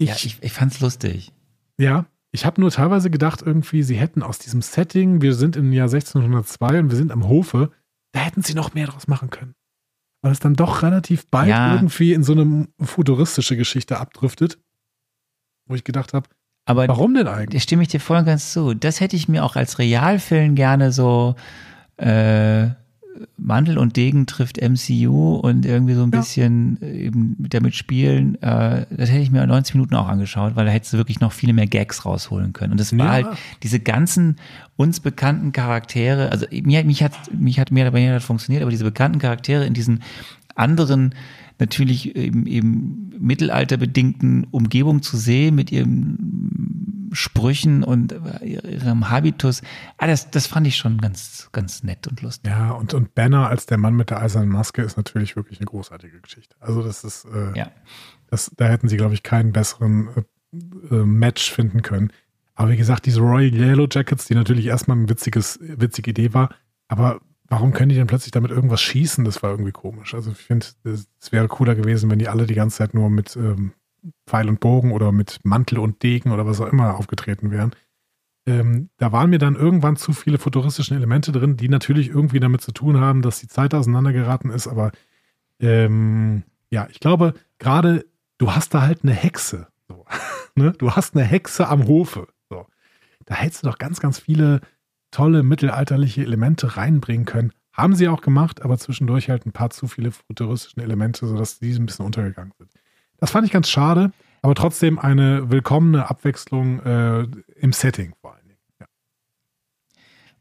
[0.00, 1.32] Ja, ich, ich fand's lustig.
[1.78, 5.72] Ja, ich habe nur teilweise gedacht, irgendwie, sie hätten aus diesem Setting, wir sind im
[5.72, 7.70] Jahr 1602 und wir sind am Hofe,
[8.12, 9.54] da hätten sie noch mehr draus machen können.
[10.22, 11.74] Weil es dann doch relativ bald Ja.
[11.74, 14.58] irgendwie in so eine futuristische Geschichte abdriftet,
[15.66, 16.28] wo ich gedacht habe,
[16.68, 17.62] Aber warum denn da eigentlich?
[17.62, 18.74] stimme ich dir voll und ganz zu.
[18.74, 21.34] Das hätte ich mir auch als Realfilm gerne so
[21.96, 22.66] äh,
[23.36, 26.18] Mantel und Degen trifft MCU und irgendwie so ein Ja.
[26.20, 28.40] bisschen äh, eben damit spielen.
[28.42, 31.18] Äh, das hätte ich mir in 90 Minuten auch angeschaut, weil da hättest du wirklich
[31.18, 32.70] noch viele mehr Gags rausholen können.
[32.72, 33.12] Und das war Ja.
[33.12, 33.26] halt
[33.64, 34.36] diese ganzen
[34.76, 38.84] uns bekannten Charaktere, also mir, mich hat mich hat mehr oder weniger funktioniert, aber diese
[38.84, 40.02] bekannten Charaktere in diesen
[40.54, 41.14] anderen
[41.58, 49.62] natürlich eben, eben mittelalterbedingten Umgebung zu sehen mit ihren Sprüchen und ihrem Habitus.
[49.96, 52.50] Ah, das, das fand ich schon ganz, ganz nett und lustig.
[52.52, 55.66] Ja, und, und Banner als der Mann mit der eisernen Maske ist natürlich wirklich eine
[55.66, 56.54] großartige Geschichte.
[56.60, 57.70] Also das ist, äh, Ja.
[58.28, 62.12] das, da hätten sie, glaube ich, keinen besseren äh, äh, Match finden können.
[62.54, 66.50] Aber wie gesagt, diese Royal Yellow Jackets, die natürlich erstmal eine witziges, witzige Idee war,
[66.88, 69.24] aber warum können die denn plötzlich damit irgendwas schießen?
[69.24, 70.14] Das war irgendwie komisch.
[70.14, 73.36] Also ich finde, es wäre cooler gewesen, wenn die alle die ganze Zeit nur mit
[73.36, 73.72] ähm,
[74.26, 77.74] Pfeil und Bogen oder mit Mantel und Degen oder was auch immer aufgetreten wären.
[78.46, 82.60] Ähm, da waren mir dann irgendwann zu viele futuristischen Elemente drin, die natürlich irgendwie damit
[82.62, 84.92] zu tun haben, dass die Zeit auseinandergeraten ist, aber
[85.60, 88.06] ähm, ja, ich glaube, gerade
[88.38, 89.68] du hast da halt eine Hexe.
[89.88, 90.06] So.
[90.54, 90.72] ne?
[90.78, 92.28] Du hast eine Hexe am Hofe.
[92.48, 92.66] So.
[93.26, 94.60] Da hättest du doch ganz, ganz viele
[95.10, 97.52] tolle mittelalterliche Elemente reinbringen können.
[97.72, 101.72] Haben sie auch gemacht, aber zwischendurch halt ein paar zu viele futuristische Elemente, sodass die
[101.72, 102.70] ein bisschen untergegangen sind.
[103.18, 104.12] Das fand ich ganz schade,
[104.42, 107.26] aber trotzdem eine willkommene Abwechslung äh,
[107.56, 108.60] im Setting vor allen Dingen.
[108.80, 108.86] Ja.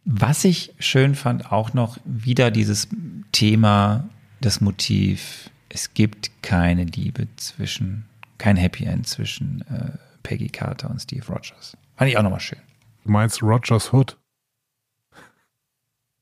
[0.06, 2.88] Was ich schön fand, auch noch wieder dieses
[3.31, 4.10] Thema,
[4.41, 8.06] das Motiv, es gibt keine Liebe zwischen,
[8.38, 11.77] kein Happy End zwischen äh, Peggy Carter und Steve Rogers.
[11.95, 12.60] Fand ich auch nochmal schön.
[13.03, 14.18] Du meinst Rogers Hood?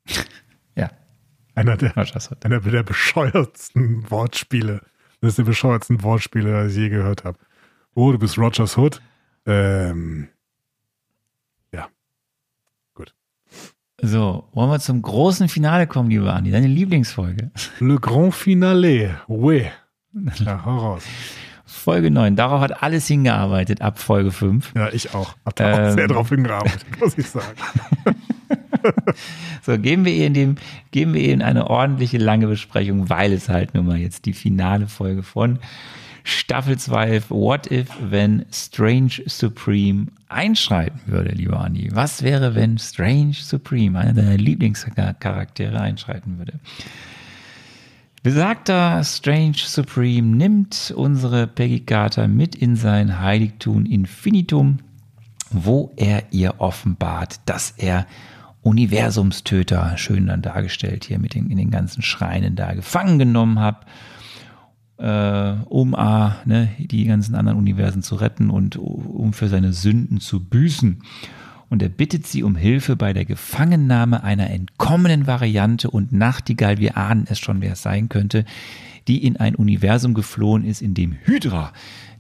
[0.76, 0.90] Ja,
[1.56, 1.94] Einer der,
[2.44, 4.82] einer der bescheuertsten Wortspiele.
[5.22, 7.38] Das ist der bescheuertsten Wortspiele, die ich je gehört habe.
[7.94, 9.02] Oh, du bist Rogers Hood?
[9.46, 10.28] Ähm,
[14.02, 17.50] So, wollen wir zum großen Finale kommen, liebe Andi, deine Lieblingsfolge.
[17.80, 19.22] Le Grand Finale.
[19.28, 19.68] Oui.
[20.40, 21.04] Ja, hau raus.
[21.66, 22.36] Folge 9.
[22.36, 24.74] Darauf hat alles hingearbeitet ab Folge 5.
[24.76, 25.36] Ja, ich auch.
[25.46, 25.92] Hab da auch Ähm.
[25.94, 27.56] sehr drauf hingearbeitet, muss ich sagen.
[29.66, 30.56] So, geben wir ihr in dem,
[30.92, 34.34] geben wir ihr in eine ordentliche lange Besprechung, weil es halt nun mal jetzt die
[34.34, 35.60] finale Folge von
[36.24, 41.90] Staffel 2 What if, wenn Strange Supreme einschreiten würde, lieber Andi?
[41.94, 46.60] Was wäre, wenn Strange Supreme, einer deiner Lieblingscharaktere, einschreiten würde?
[48.24, 54.80] Besagter Strange Supreme nimmt unsere Peggy Carter mit in sein Heiligtum Infinitum,
[55.52, 58.08] wo er ihr offenbart, dass er
[58.66, 63.86] Universumstöter, schön dann dargestellt hier mit den, in den ganzen Schreinen da gefangen genommen hat,
[64.98, 70.20] äh, um A, ne, die ganzen anderen Universen zu retten und um für seine Sünden
[70.20, 71.04] zu büßen.
[71.70, 76.98] Und er bittet sie um Hilfe bei der Gefangennahme einer entkommenen Variante und Nachtigall, wir
[76.98, 78.46] ahnen es schon, wer es sein könnte,
[79.08, 81.72] die in ein Universum geflohen ist, in dem Hydra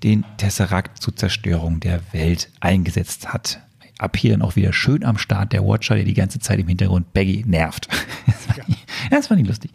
[0.03, 3.64] den Tesseract zur Zerstörung der Welt eingesetzt hat.
[3.97, 6.67] Ab hier dann auch wieder schön am Start der Watcher, der die ganze Zeit im
[6.67, 7.87] Hintergrund Baggy nervt.
[8.27, 9.71] Das fand, ich, das fand ich lustig.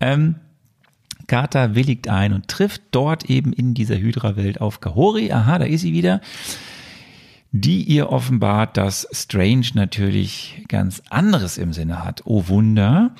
[0.00, 0.36] Ähm,
[1.26, 5.32] Carter willigt ein und trifft dort eben in dieser Hydra-Welt auf Kahori.
[5.32, 6.20] Aha, da ist sie wieder.
[7.52, 12.22] Die ihr offenbart, dass Strange natürlich ganz anderes im Sinne hat.
[12.24, 13.14] Oh Wunder.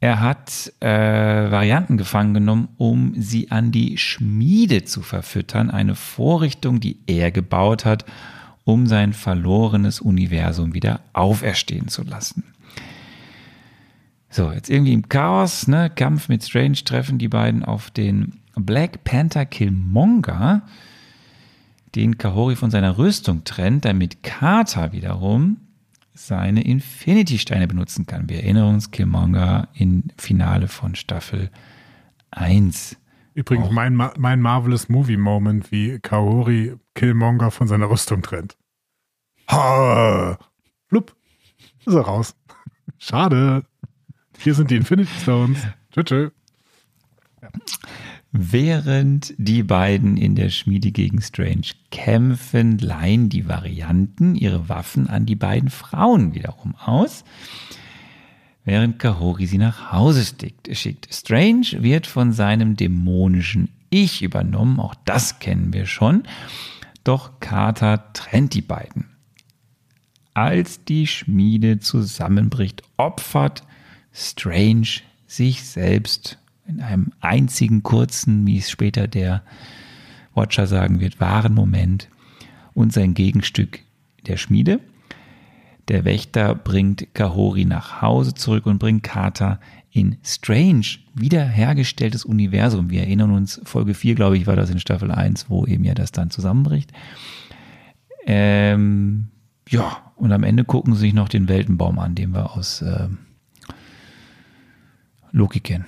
[0.00, 5.70] Er hat äh, Varianten gefangen genommen, um sie an die Schmiede zu verfüttern.
[5.70, 8.04] Eine Vorrichtung, die er gebaut hat,
[8.68, 12.44] um sein verlorenes Universum wieder auferstehen zu lassen.
[14.28, 19.04] So, jetzt irgendwie im Chaos, ne, Kampf mit Strange treffen die beiden auf den Black
[19.04, 20.66] Panther Killmonger,
[21.94, 25.56] den Kahori von seiner Rüstung trennt, damit Carter wiederum
[26.12, 28.28] seine Infinity-Steine benutzen kann.
[28.28, 31.48] Wir erinnern uns, Killmonger im Finale von Staffel
[32.32, 32.98] 1.
[33.34, 33.72] Übrigens, Auch.
[33.72, 38.56] mein, Ma mein Marvelous Movie Moment, wie Kaori Killmonger von seiner Rüstung trennt.
[39.50, 40.38] Ha!
[40.88, 41.14] Flupp.
[41.84, 42.34] Ist er raus.
[42.98, 43.64] Schade.
[44.38, 45.58] Hier sind die Infinity Stones.
[45.92, 46.30] Tschö, tschö.
[48.30, 55.24] Während die beiden in der Schmiede gegen Strange kämpfen, leihen die Varianten ihre Waffen an
[55.24, 57.24] die beiden Frauen wiederum aus,
[58.68, 60.22] während Kahori sie nach Hause
[60.72, 61.08] schickt.
[61.12, 66.24] Strange wird von seinem dämonischen Ich übernommen, auch das kennen wir schon,
[67.02, 69.06] doch Carter trennt die beiden.
[70.34, 73.64] Als die Schmiede zusammenbricht, opfert
[74.12, 79.42] Strange sich selbst in einem einzigen kurzen, wie es später der
[80.34, 82.10] Watcher sagen wird, wahren Moment
[82.74, 83.80] und sein Gegenstück
[84.26, 84.80] der Schmiede.
[85.88, 89.58] Der Wächter bringt Kahori nach Hause zurück und bringt Carter
[89.90, 92.90] in Strange wiederhergestelltes Universum.
[92.90, 95.94] Wir erinnern uns, Folge 4, glaube ich, war das in Staffel 1, wo eben ja
[95.94, 96.92] das dann zusammenbricht.
[98.26, 99.28] Ähm,
[99.68, 103.18] ja, und am Ende gucken sie sich noch den Weltenbaum an, den wir aus ähm,
[105.32, 105.86] Loki kennen.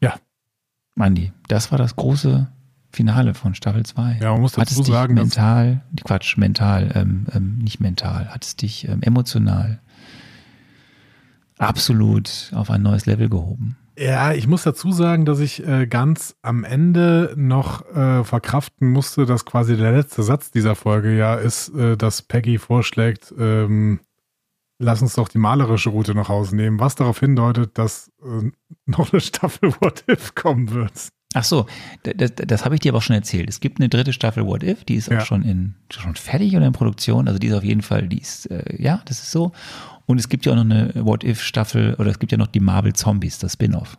[0.00, 0.16] Ja.
[0.98, 2.48] Andi, das war das große
[2.92, 4.18] Finale von Staffel 2.
[4.22, 7.80] Ja, man muss hat es dazu dich sagen, dass- mental, Quatsch, mental, ähm, ähm, nicht
[7.80, 9.80] mental, hat es dich ähm, emotional
[11.58, 13.76] absolut auf ein neues Level gehoben?
[13.98, 19.24] Ja, ich muss dazu sagen, dass ich äh, ganz am Ende noch äh, verkraften musste,
[19.24, 24.00] dass quasi der letzte Satz dieser Folge ja ist, äh, dass Peggy vorschlägt, ähm,
[24.78, 28.50] lass uns doch die malerische Route nach Hause nehmen, was darauf hindeutet, dass äh,
[28.84, 31.08] noch eine Staffel What If kommen wird.
[31.36, 31.66] Ach so,
[32.02, 33.48] das, das habe ich dir aber auch schon erzählt.
[33.48, 35.18] Es gibt eine dritte Staffel What If, die ist Ja.
[35.20, 37.28] auch schon in schon fertig oder in Produktion.
[37.28, 39.52] Also die ist auf jeden Fall, die ist äh, ja, das ist so.
[40.06, 42.46] Und es gibt ja auch noch eine What If Staffel oder es gibt ja noch
[42.46, 43.98] die Marvel Zombies, das Spin-off.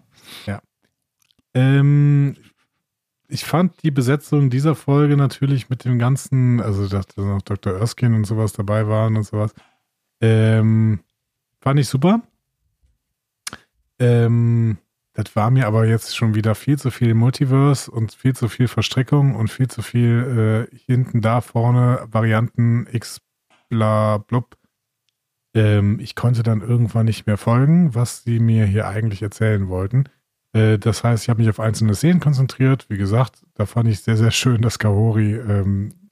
[1.53, 2.35] Ähm,
[3.27, 7.73] ich fand die Besetzung dieser Folge natürlich mit dem ganzen, also dass da noch Dr.
[7.79, 9.53] Erskine und sowas dabei waren und sowas,
[10.21, 10.99] ähm,
[11.61, 12.21] fand ich super.
[13.99, 14.77] Ähm,
[15.17, 18.67] das war mir aber jetzt schon wieder viel zu viel Multiverse und viel zu viel
[18.67, 23.19] Verstrickung und viel zu viel äh, hinten, da, vorne, Varianten, X,
[23.67, 24.55] bla, blub.
[25.55, 30.03] Ähm, ich konnte dann irgendwann nicht mehr folgen, was sie mir hier eigentlich erzählen wollten.
[30.53, 32.87] Äh, Das heißt, ich habe mich auf einzelne Szenen konzentriert.
[32.87, 36.11] Wie gesagt, da fand ich sehr, sehr schön, dass Kahori ähm,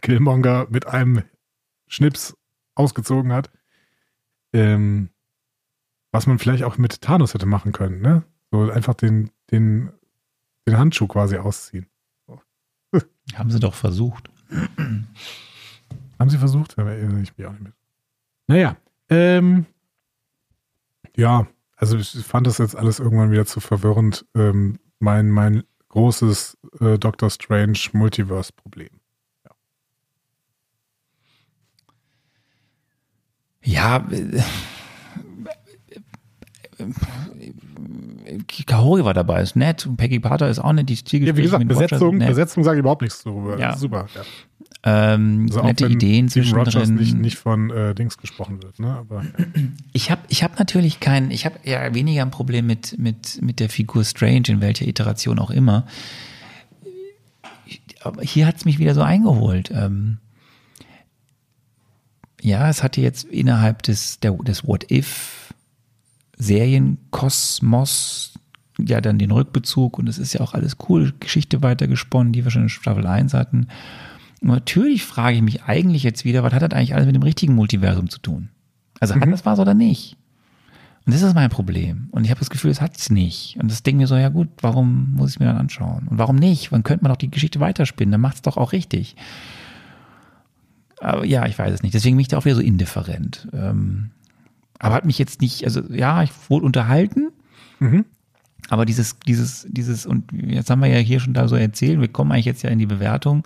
[0.00, 1.24] Killmonger mit einem
[1.88, 2.34] Schnips
[2.74, 3.50] ausgezogen hat.
[4.54, 5.10] Ähm,
[6.10, 8.22] was man vielleicht auch mit Thanos hätte machen können, ne?
[8.50, 9.90] So einfach den, den,
[10.66, 11.86] den Handschuh quasi ausziehen.
[13.34, 14.30] Haben sie doch versucht.
[16.18, 16.78] Haben sie versucht?
[16.78, 17.74] Da erinnere ich mich auch nicht mit.
[18.46, 18.76] Naja,
[19.10, 19.66] ähm,
[21.14, 24.24] ja, also ich fand das jetzt alles irgendwann wieder zu verwirrend.
[24.34, 29.00] Ähm, mein, mein großes äh, Doctor Strange Multiverse-Problem.
[33.62, 34.42] Ja, äh,
[38.66, 39.86] Kahori war dabei, ist nett.
[39.86, 40.88] Und Peggy Carter ist auch nett.
[40.88, 43.58] Die Ja, wie gesagt, Besetzung, Besetzung sage ich überhaupt nichts darüber.
[43.58, 43.76] Ja.
[43.76, 44.06] Super.
[44.14, 44.22] Ja.
[44.84, 46.96] Ähm, Also nette Ideen Steven Rogers zwischendrin.
[47.04, 48.94] nicht, nicht von äh, Dings gesprochen wird, ne?
[48.96, 49.24] Aber
[49.92, 53.58] Ich habe ich hab natürlich kein, ich habe ja weniger ein Problem mit, mit, mit
[53.60, 55.86] der Figur Strange, in welcher Iteration auch immer.
[58.02, 59.70] Aber hier hat es mich wieder so eingeholt.
[59.74, 60.18] Ähm,
[62.40, 64.64] ja, es hatte jetzt innerhalb des, der, des
[66.38, 68.34] What-If-Serienkosmos
[68.78, 72.50] ja dann den Rückbezug und es ist ja auch alles cool, Geschichte weitergesponnen, die wir
[72.52, 73.66] schon in Staffel 1 hatten.
[74.40, 77.24] Und natürlich frage ich mich eigentlich jetzt wieder, was hat das eigentlich alles mit dem
[77.24, 78.50] richtigen Multiversum zu tun?
[79.00, 80.16] Also hat das was oder nicht?
[81.06, 82.08] Und das ist mein Problem.
[82.12, 83.56] Und ich habe das Gefühl, es hat es nicht.
[83.58, 86.06] Und das denke mir so, ja gut, warum muss ich es mir dann anschauen?
[86.06, 86.70] Und warum nicht?
[86.70, 88.12] Wann könnte man doch die Geschichte weiterspinnen?
[88.12, 89.16] Dann macht es doch auch richtig.
[91.00, 91.94] Aber ja, ich weiß es nicht.
[91.94, 93.48] Deswegen bin ich da auch wieder so indifferent.
[93.52, 94.10] Ähm,
[94.78, 97.28] aber hat mich jetzt nicht, also ja, ich wurde unterhalten.
[98.70, 102.08] Aber dieses, dieses, dieses, und jetzt haben wir ja hier schon da so erzählt, wir
[102.08, 103.44] kommen eigentlich jetzt ja in die Bewertung.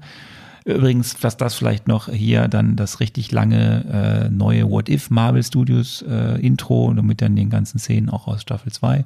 [0.65, 5.43] Übrigens, dass das vielleicht noch hier dann das richtig lange äh, neue What If Marvel
[5.43, 9.05] Studios äh, Intro und mit dann den ganzen Szenen auch aus Staffel 2.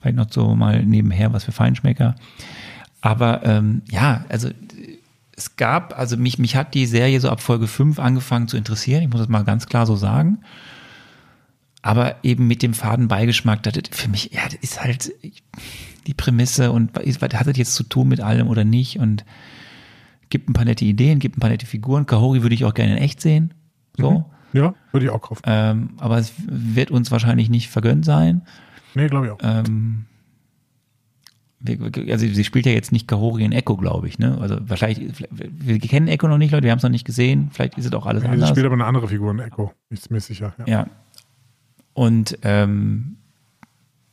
[0.00, 2.16] Vielleicht noch so mal nebenher was für Feinschmecker.
[3.00, 4.50] Aber ähm, ja, also
[5.36, 9.02] es gab, also mich, mich hat die Serie so ab Folge 5 angefangen zu interessieren,
[9.02, 10.38] ich muss das mal ganz klar so sagen.
[11.82, 15.12] Aber eben mit dem faden Beigeschmack, das ist für mich, ja, das ist halt
[16.06, 19.24] die Prämisse und was hat das jetzt zu tun mit allem oder nicht und
[20.28, 22.06] gibt ein paar nette Ideen, gibt ein paar nette Figuren.
[22.06, 23.54] Kahori würde ich auch gerne in echt sehen.
[23.96, 24.24] So.
[24.52, 25.42] ja, würde ich auch kaufen.
[25.46, 28.42] Ähm, aber es wird uns wahrscheinlich nicht vergönnt sein.
[28.94, 29.38] Nee, glaube ich auch.
[29.42, 30.04] Ähm,
[32.10, 34.18] also sie spielt ja jetzt nicht Kahori in Echo, glaube ich.
[34.18, 34.38] Ne?
[34.40, 37.50] Also wahrscheinlich, wir kennen Echo noch nicht, Leute, wir haben es noch nicht gesehen.
[37.52, 38.50] Vielleicht ist es auch alles Nee, sie anders.
[38.50, 39.72] spielt aber eine andere Figur in Echo.
[39.90, 40.54] Ich bin mir sicher.
[40.58, 40.66] Ja.
[40.66, 40.86] Ja.
[41.94, 43.16] Und ähm,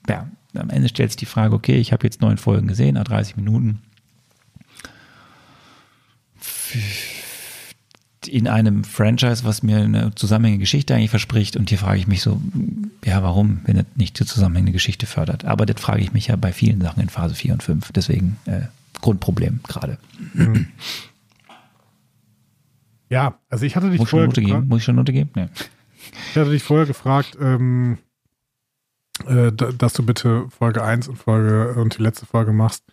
[0.10, 3.04] ja, am Ende stellt sich die Frage, okay, ich habe jetzt neun Folgen gesehen, nach
[3.04, 3.82] 30 Minuten.
[8.26, 11.56] In einem Franchise, was mir eine zusammenhängende Geschichte eigentlich verspricht.
[11.56, 12.42] Und hier frage ich mich so,
[13.06, 15.46] ja, warum, wenn es nicht die zusammenhängende Geschichte fördert?
[15.46, 17.92] Aber das frage ich mich ja bei vielen Sachen in Phase 4 und 5.
[17.94, 18.64] Deswegen äh,
[19.02, 19.98] Grundproblem gerade.
[23.10, 24.70] ja, also ich hatte dich Muss ich vorher Note gefragt, geben?
[24.70, 25.30] Muss ich schon Note geben?
[25.36, 25.48] Nee.
[26.14, 27.98] Ich hatte dich vorher gefragt, ähm,
[29.26, 32.84] äh, da- dass du bitte Folge 1 und Folge und die letzte Folge machst,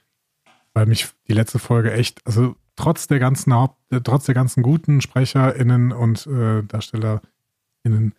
[0.72, 4.62] weil mich die letzte Folge echt, also trotz der ganzen Haupt, äh, trotz der ganzen
[4.62, 8.14] guten SprecherInnen und äh, DarstellerInnen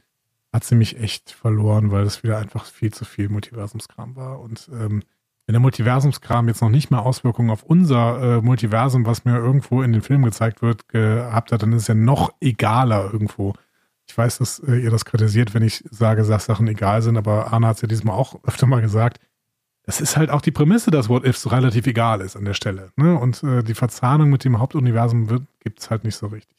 [0.53, 4.39] hat sie mich echt verloren, weil das wieder einfach viel zu viel Multiversumskram war.
[4.39, 5.03] Und ähm,
[5.47, 9.81] wenn der Multiversumskram jetzt noch nicht mal Auswirkungen auf unser äh, Multiversum, was mir irgendwo
[9.81, 13.53] in den Filmen gezeigt wird, gehabt hat, dann ist es ja noch egaler irgendwo.
[14.15, 17.51] Ich weiß, dass äh, ihr das kritisiert, wenn ich sage, dass Sachen egal sind, aber
[17.51, 19.19] Arne hat es ja diesmal auch öfter mal gesagt.
[19.83, 22.53] Das ist halt auch die Prämisse, dass What If so relativ egal ist an der
[22.53, 22.93] Stelle.
[22.95, 23.19] Ne?
[23.19, 26.55] Und äh, die Verzahnung mit dem Hauptuniversum gibt es halt nicht so richtig.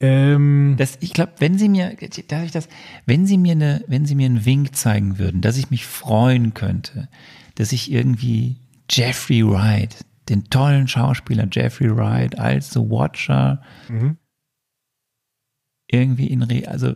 [0.00, 1.96] Ähm, Das, ich glaube, wenn Sie mir,
[2.28, 2.68] darf ich das,
[3.06, 6.52] wenn Sie mir eine, wenn Sie mir einen Wink zeigen würden, dass ich mich freuen
[6.52, 7.08] könnte,
[7.54, 8.56] dass ich irgendwie
[8.90, 14.18] Jeffrey Wright, den tollen Schauspieler Jeffrey Wright als The Watcher mhm.
[15.88, 16.94] Irgendwie in Re, also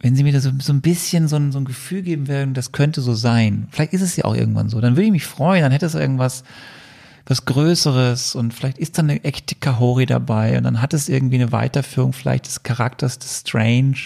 [0.00, 2.54] wenn Sie mir da so, so ein bisschen so ein, so ein Gefühl geben würden,
[2.54, 3.68] das könnte so sein.
[3.70, 4.80] Vielleicht ist es ja auch irgendwann so.
[4.80, 6.42] Dann würde ich mich freuen, dann hätte es irgendwas,
[7.26, 11.36] was Größeres und vielleicht ist dann eine echte Kahori dabei und dann hat es irgendwie
[11.36, 13.96] eine Weiterführung vielleicht des Charakters des Strange.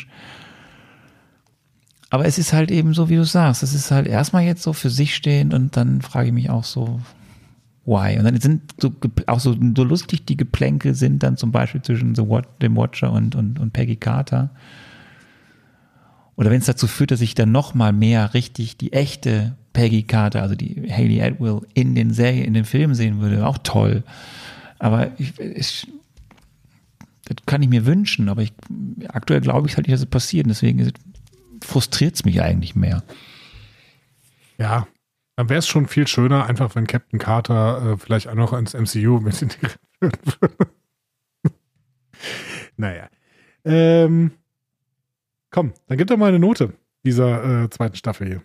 [2.11, 4.75] Aber es ist halt eben so, wie du sagst, es ist halt erstmal jetzt so
[4.75, 7.01] für sich stehend und dann frage ich mich auch so,
[7.87, 8.19] why?
[8.19, 8.93] Und dann sind so
[9.27, 13.13] auch so, so lustig die Geplänkel sind dann zum Beispiel zwischen The Wat dem Watcher
[13.13, 14.51] und, und, und Peggy Carter.
[16.35, 20.03] Oder wenn es dazu führt, dass ich dann noch mal mehr richtig die echte Peggy
[20.03, 24.03] Carter, also die Haley Atwell in den Serien, in den Filmen sehen würde, auch toll.
[24.79, 25.87] Aber ich, ich,
[27.25, 28.53] das kann ich mir wünschen, aber ich,
[29.09, 30.47] aktuell glaube ich halt nicht, dass es passiert.
[30.49, 30.93] Deswegen
[31.63, 33.03] frustriert es mich eigentlich mehr.
[34.59, 34.87] Ja,
[35.37, 38.75] dann wäre es schon viel schöner, einfach wenn Captain Carter äh, vielleicht auch noch ins
[38.75, 40.19] MCU mit integriert würde.
[42.77, 43.09] naja.
[43.65, 44.33] Ähm,
[45.51, 46.73] komm, dann gib doch mal eine Note
[47.05, 48.43] dieser äh, zweiten Staffel hier.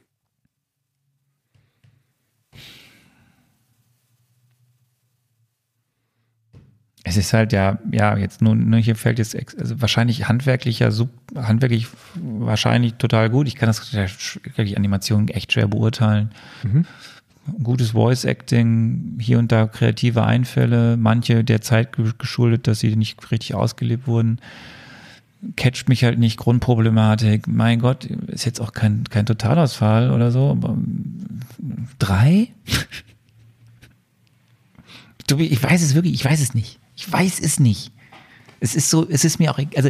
[7.03, 11.09] Es ist halt ja, ja, jetzt nun, nur hier fällt jetzt, also wahrscheinlich handwerklicher, sub,
[11.35, 13.47] handwerklich wahrscheinlich total gut.
[13.47, 13.89] Ich kann das
[14.57, 16.29] die Animation echt schwer beurteilen.
[16.63, 16.85] Mhm.
[17.63, 22.95] gutes Voice Acting, hier und da kreative Einfälle, manche der Zeit ge- geschuldet, dass sie
[22.95, 24.37] nicht richtig ausgelebt wurden.
[25.55, 27.47] Catcht mich halt nicht, Grundproblematik.
[27.47, 31.39] Mein Gott, ist jetzt auch kein, kein Totalausfall oder so, aber ähm,
[31.97, 32.49] drei?
[35.37, 36.77] Ich weiß es wirklich, ich weiß es nicht.
[37.01, 37.91] Ich weiß es nicht.
[38.59, 39.89] Es ist so, es ist mir auch, also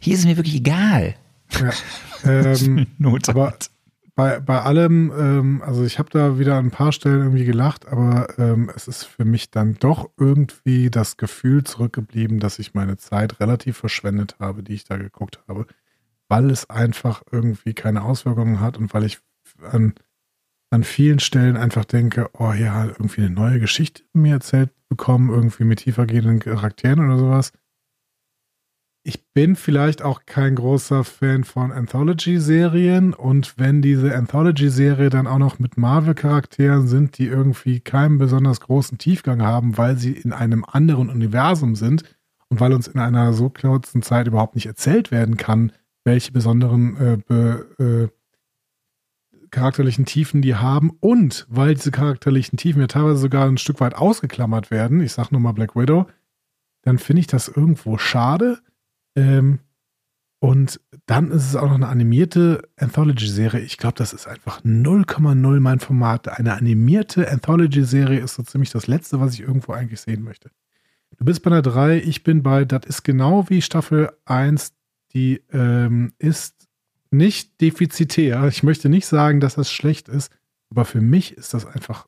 [0.00, 1.14] hier ist es mir wirklich egal.
[1.60, 1.70] Ja.
[2.24, 3.28] Ähm, Not.
[3.28, 3.54] aber
[4.16, 7.86] bei, bei allem, ähm, also ich habe da wieder an ein paar Stellen irgendwie gelacht,
[7.86, 12.96] aber ähm, es ist für mich dann doch irgendwie das Gefühl zurückgeblieben, dass ich meine
[12.96, 15.66] Zeit relativ verschwendet habe, die ich da geguckt habe,
[16.28, 19.20] weil es einfach irgendwie keine Auswirkungen hat und weil ich
[19.62, 19.94] an,
[20.70, 25.64] an vielen Stellen einfach denke, oh ja, irgendwie eine neue Geschichte mir erzählt bekommen, irgendwie
[25.64, 27.52] mit tiefergehenden Charakteren oder sowas.
[29.04, 35.38] Ich bin vielleicht auch kein großer Fan von Anthology-Serien und wenn diese Anthology-Serie dann auch
[35.38, 40.64] noch mit Marvel-Charakteren sind, die irgendwie keinen besonders großen Tiefgang haben, weil sie in einem
[40.64, 42.02] anderen Universum sind
[42.50, 45.72] und weil uns in einer so kurzen Zeit überhaupt nicht erzählt werden kann,
[46.04, 48.17] welche besonderen äh, be, äh,
[49.50, 53.94] charakterlichen Tiefen die haben und weil diese charakterlichen Tiefen ja teilweise sogar ein Stück weit
[53.94, 56.06] ausgeklammert werden, ich sag nur mal Black Widow,
[56.82, 58.58] dann finde ich das irgendwo schade.
[59.16, 59.60] Ähm,
[60.40, 63.60] und dann ist es auch noch eine animierte Anthology-Serie.
[63.60, 66.28] Ich glaube, das ist einfach 0,0 mein Format.
[66.28, 70.50] Eine animierte Anthology-Serie ist so ziemlich das Letzte, was ich irgendwo eigentlich sehen möchte.
[71.16, 74.74] Du bist bei der 3, ich bin bei, das ist genau wie Staffel 1,
[75.12, 76.57] die ähm, ist
[77.10, 78.44] nicht defizitär.
[78.48, 80.32] Ich möchte nicht sagen, dass das schlecht ist,
[80.70, 82.06] aber für mich ist das einfach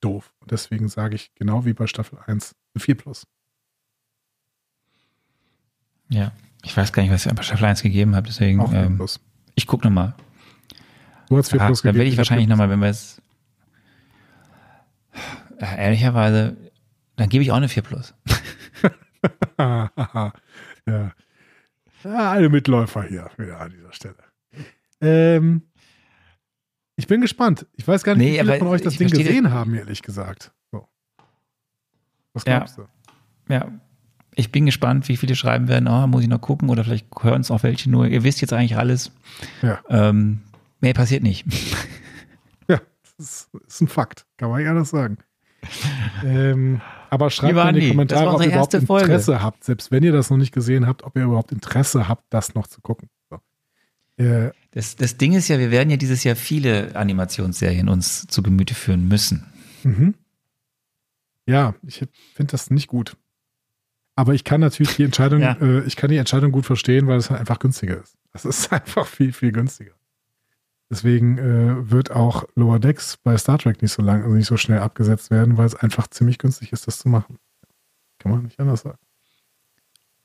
[0.00, 0.32] doof.
[0.40, 3.26] Und deswegen sage ich genau wie bei Staffel 1 eine 4 plus.
[6.10, 6.32] Ja,
[6.64, 8.96] ich weiß gar nicht, was ich bei Staffel 1 gegeben habe, deswegen Auch 4 ähm,
[8.96, 9.20] plus.
[9.54, 10.14] ich gucke nochmal.
[11.28, 12.58] Du hast 4 Ah, plus dann werde ich wahrscheinlich 4 plus.
[12.58, 13.20] nochmal, wenn wir es
[15.58, 16.56] äh, ehrlicherweise,
[17.16, 18.14] dann gebe ich auch eine 4 plus.
[19.58, 19.90] ja.
[20.86, 21.12] ja.
[22.04, 24.16] Alle Mitläufer hier wieder an dieser Stelle.
[25.00, 25.62] Ähm,
[26.96, 27.66] ich bin gespannt.
[27.76, 30.52] Ich weiß gar nicht, Nee, wie viele von euch das Ding gesehen haben, ehrlich gesagt.
[30.72, 30.88] So.
[32.32, 32.58] Was Ja.
[32.58, 32.86] glaubst du?
[33.48, 33.70] Ja,
[34.34, 37.40] ich bin gespannt, wie viele schreiben werden, oh, muss ich noch gucken oder vielleicht hören
[37.40, 38.06] es auch welche nur.
[38.06, 39.10] Ihr wisst jetzt eigentlich alles.
[39.62, 39.80] Ja.
[39.88, 40.42] Ähm,
[40.80, 41.44] mehr passiert nicht.
[42.68, 42.80] Ja,
[43.16, 44.26] das ist, ein Fakt.
[44.36, 45.18] Kann man ja anders sagen.
[46.24, 46.80] ähm,
[47.10, 49.04] aber schreibt in die Kommentare, das ob ihr überhaupt Folge.
[49.06, 52.24] Interesse habt, selbst wenn ihr das noch nicht gesehen habt, ob ihr überhaupt Interesse habt,
[52.30, 53.08] das noch zu gucken.
[53.30, 53.38] So.
[54.22, 58.42] Äh, Das, das Ding ist ja, wir werden ja dieses Jahr viele Animationsserien uns zu
[58.42, 59.46] Gemüte führen müssen.
[59.82, 60.14] Mhm.
[61.46, 63.16] Ja, ich finde das nicht gut.
[64.14, 65.52] Aber ich kann natürlich die Entscheidung, Ja.
[65.60, 68.16] äh, ich kann die Entscheidung gut verstehen, weil es halt einfach günstiger ist.
[68.32, 69.92] Es ist einfach viel, viel günstiger.
[70.90, 74.56] Deswegen äh, wird auch Lower Decks bei Star Trek nicht so lang, also nicht so
[74.56, 77.38] schnell abgesetzt werden, weil es einfach ziemlich günstig ist, das zu machen.
[78.18, 78.98] Kann man nicht anders sagen.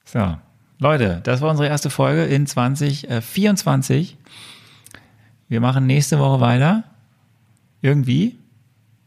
[0.05, 0.37] So,
[0.83, 4.17] Leute, das war unsere erste Folge in 2024.
[5.47, 6.83] Wir machen nächste Woche weiter.
[7.81, 8.37] Irgendwie.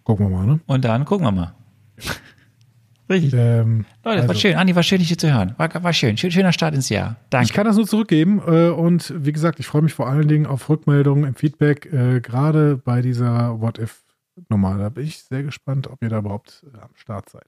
[0.02, 0.60] Gucken wir mal, ne?
[0.66, 1.54] Und dann gucken wir mal.
[3.10, 3.34] Richtig.
[3.34, 4.54] Ähm, Leute, das war also- schön.
[4.56, 5.54] Andi, war schön, dich hier zu hören.
[5.58, 6.16] War, war schön.
[6.16, 6.30] schön.
[6.30, 7.16] Schöner Start ins Jahr.
[7.28, 7.44] Danke.
[7.44, 10.46] Ich kann das nur zurückgeben äh, und wie gesagt, ich freue mich vor allen Dingen
[10.46, 14.02] auf Rückmeldungen im Feedback, äh, gerade bei dieser What If
[14.48, 14.78] Nummer.
[14.78, 17.46] Da bin ich sehr gespannt, ob ihr da überhaupt äh, am Start seid.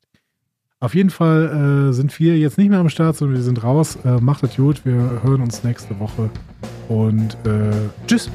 [0.81, 3.99] Auf jeden Fall äh, sind wir jetzt nicht mehr am Start, sondern wir sind raus.
[4.05, 6.31] Äh, macht es gut, wir hören uns nächste Woche
[6.89, 7.73] und äh,
[8.07, 8.31] tschüss.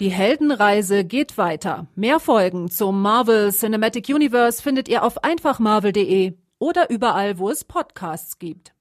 [0.00, 1.86] Die Heldenreise geht weiter.
[1.94, 8.38] Mehr Folgen zum Marvel Cinematic Universe findet ihr auf einfachmarvel.de oder überall, wo es Podcasts
[8.38, 8.75] gibt.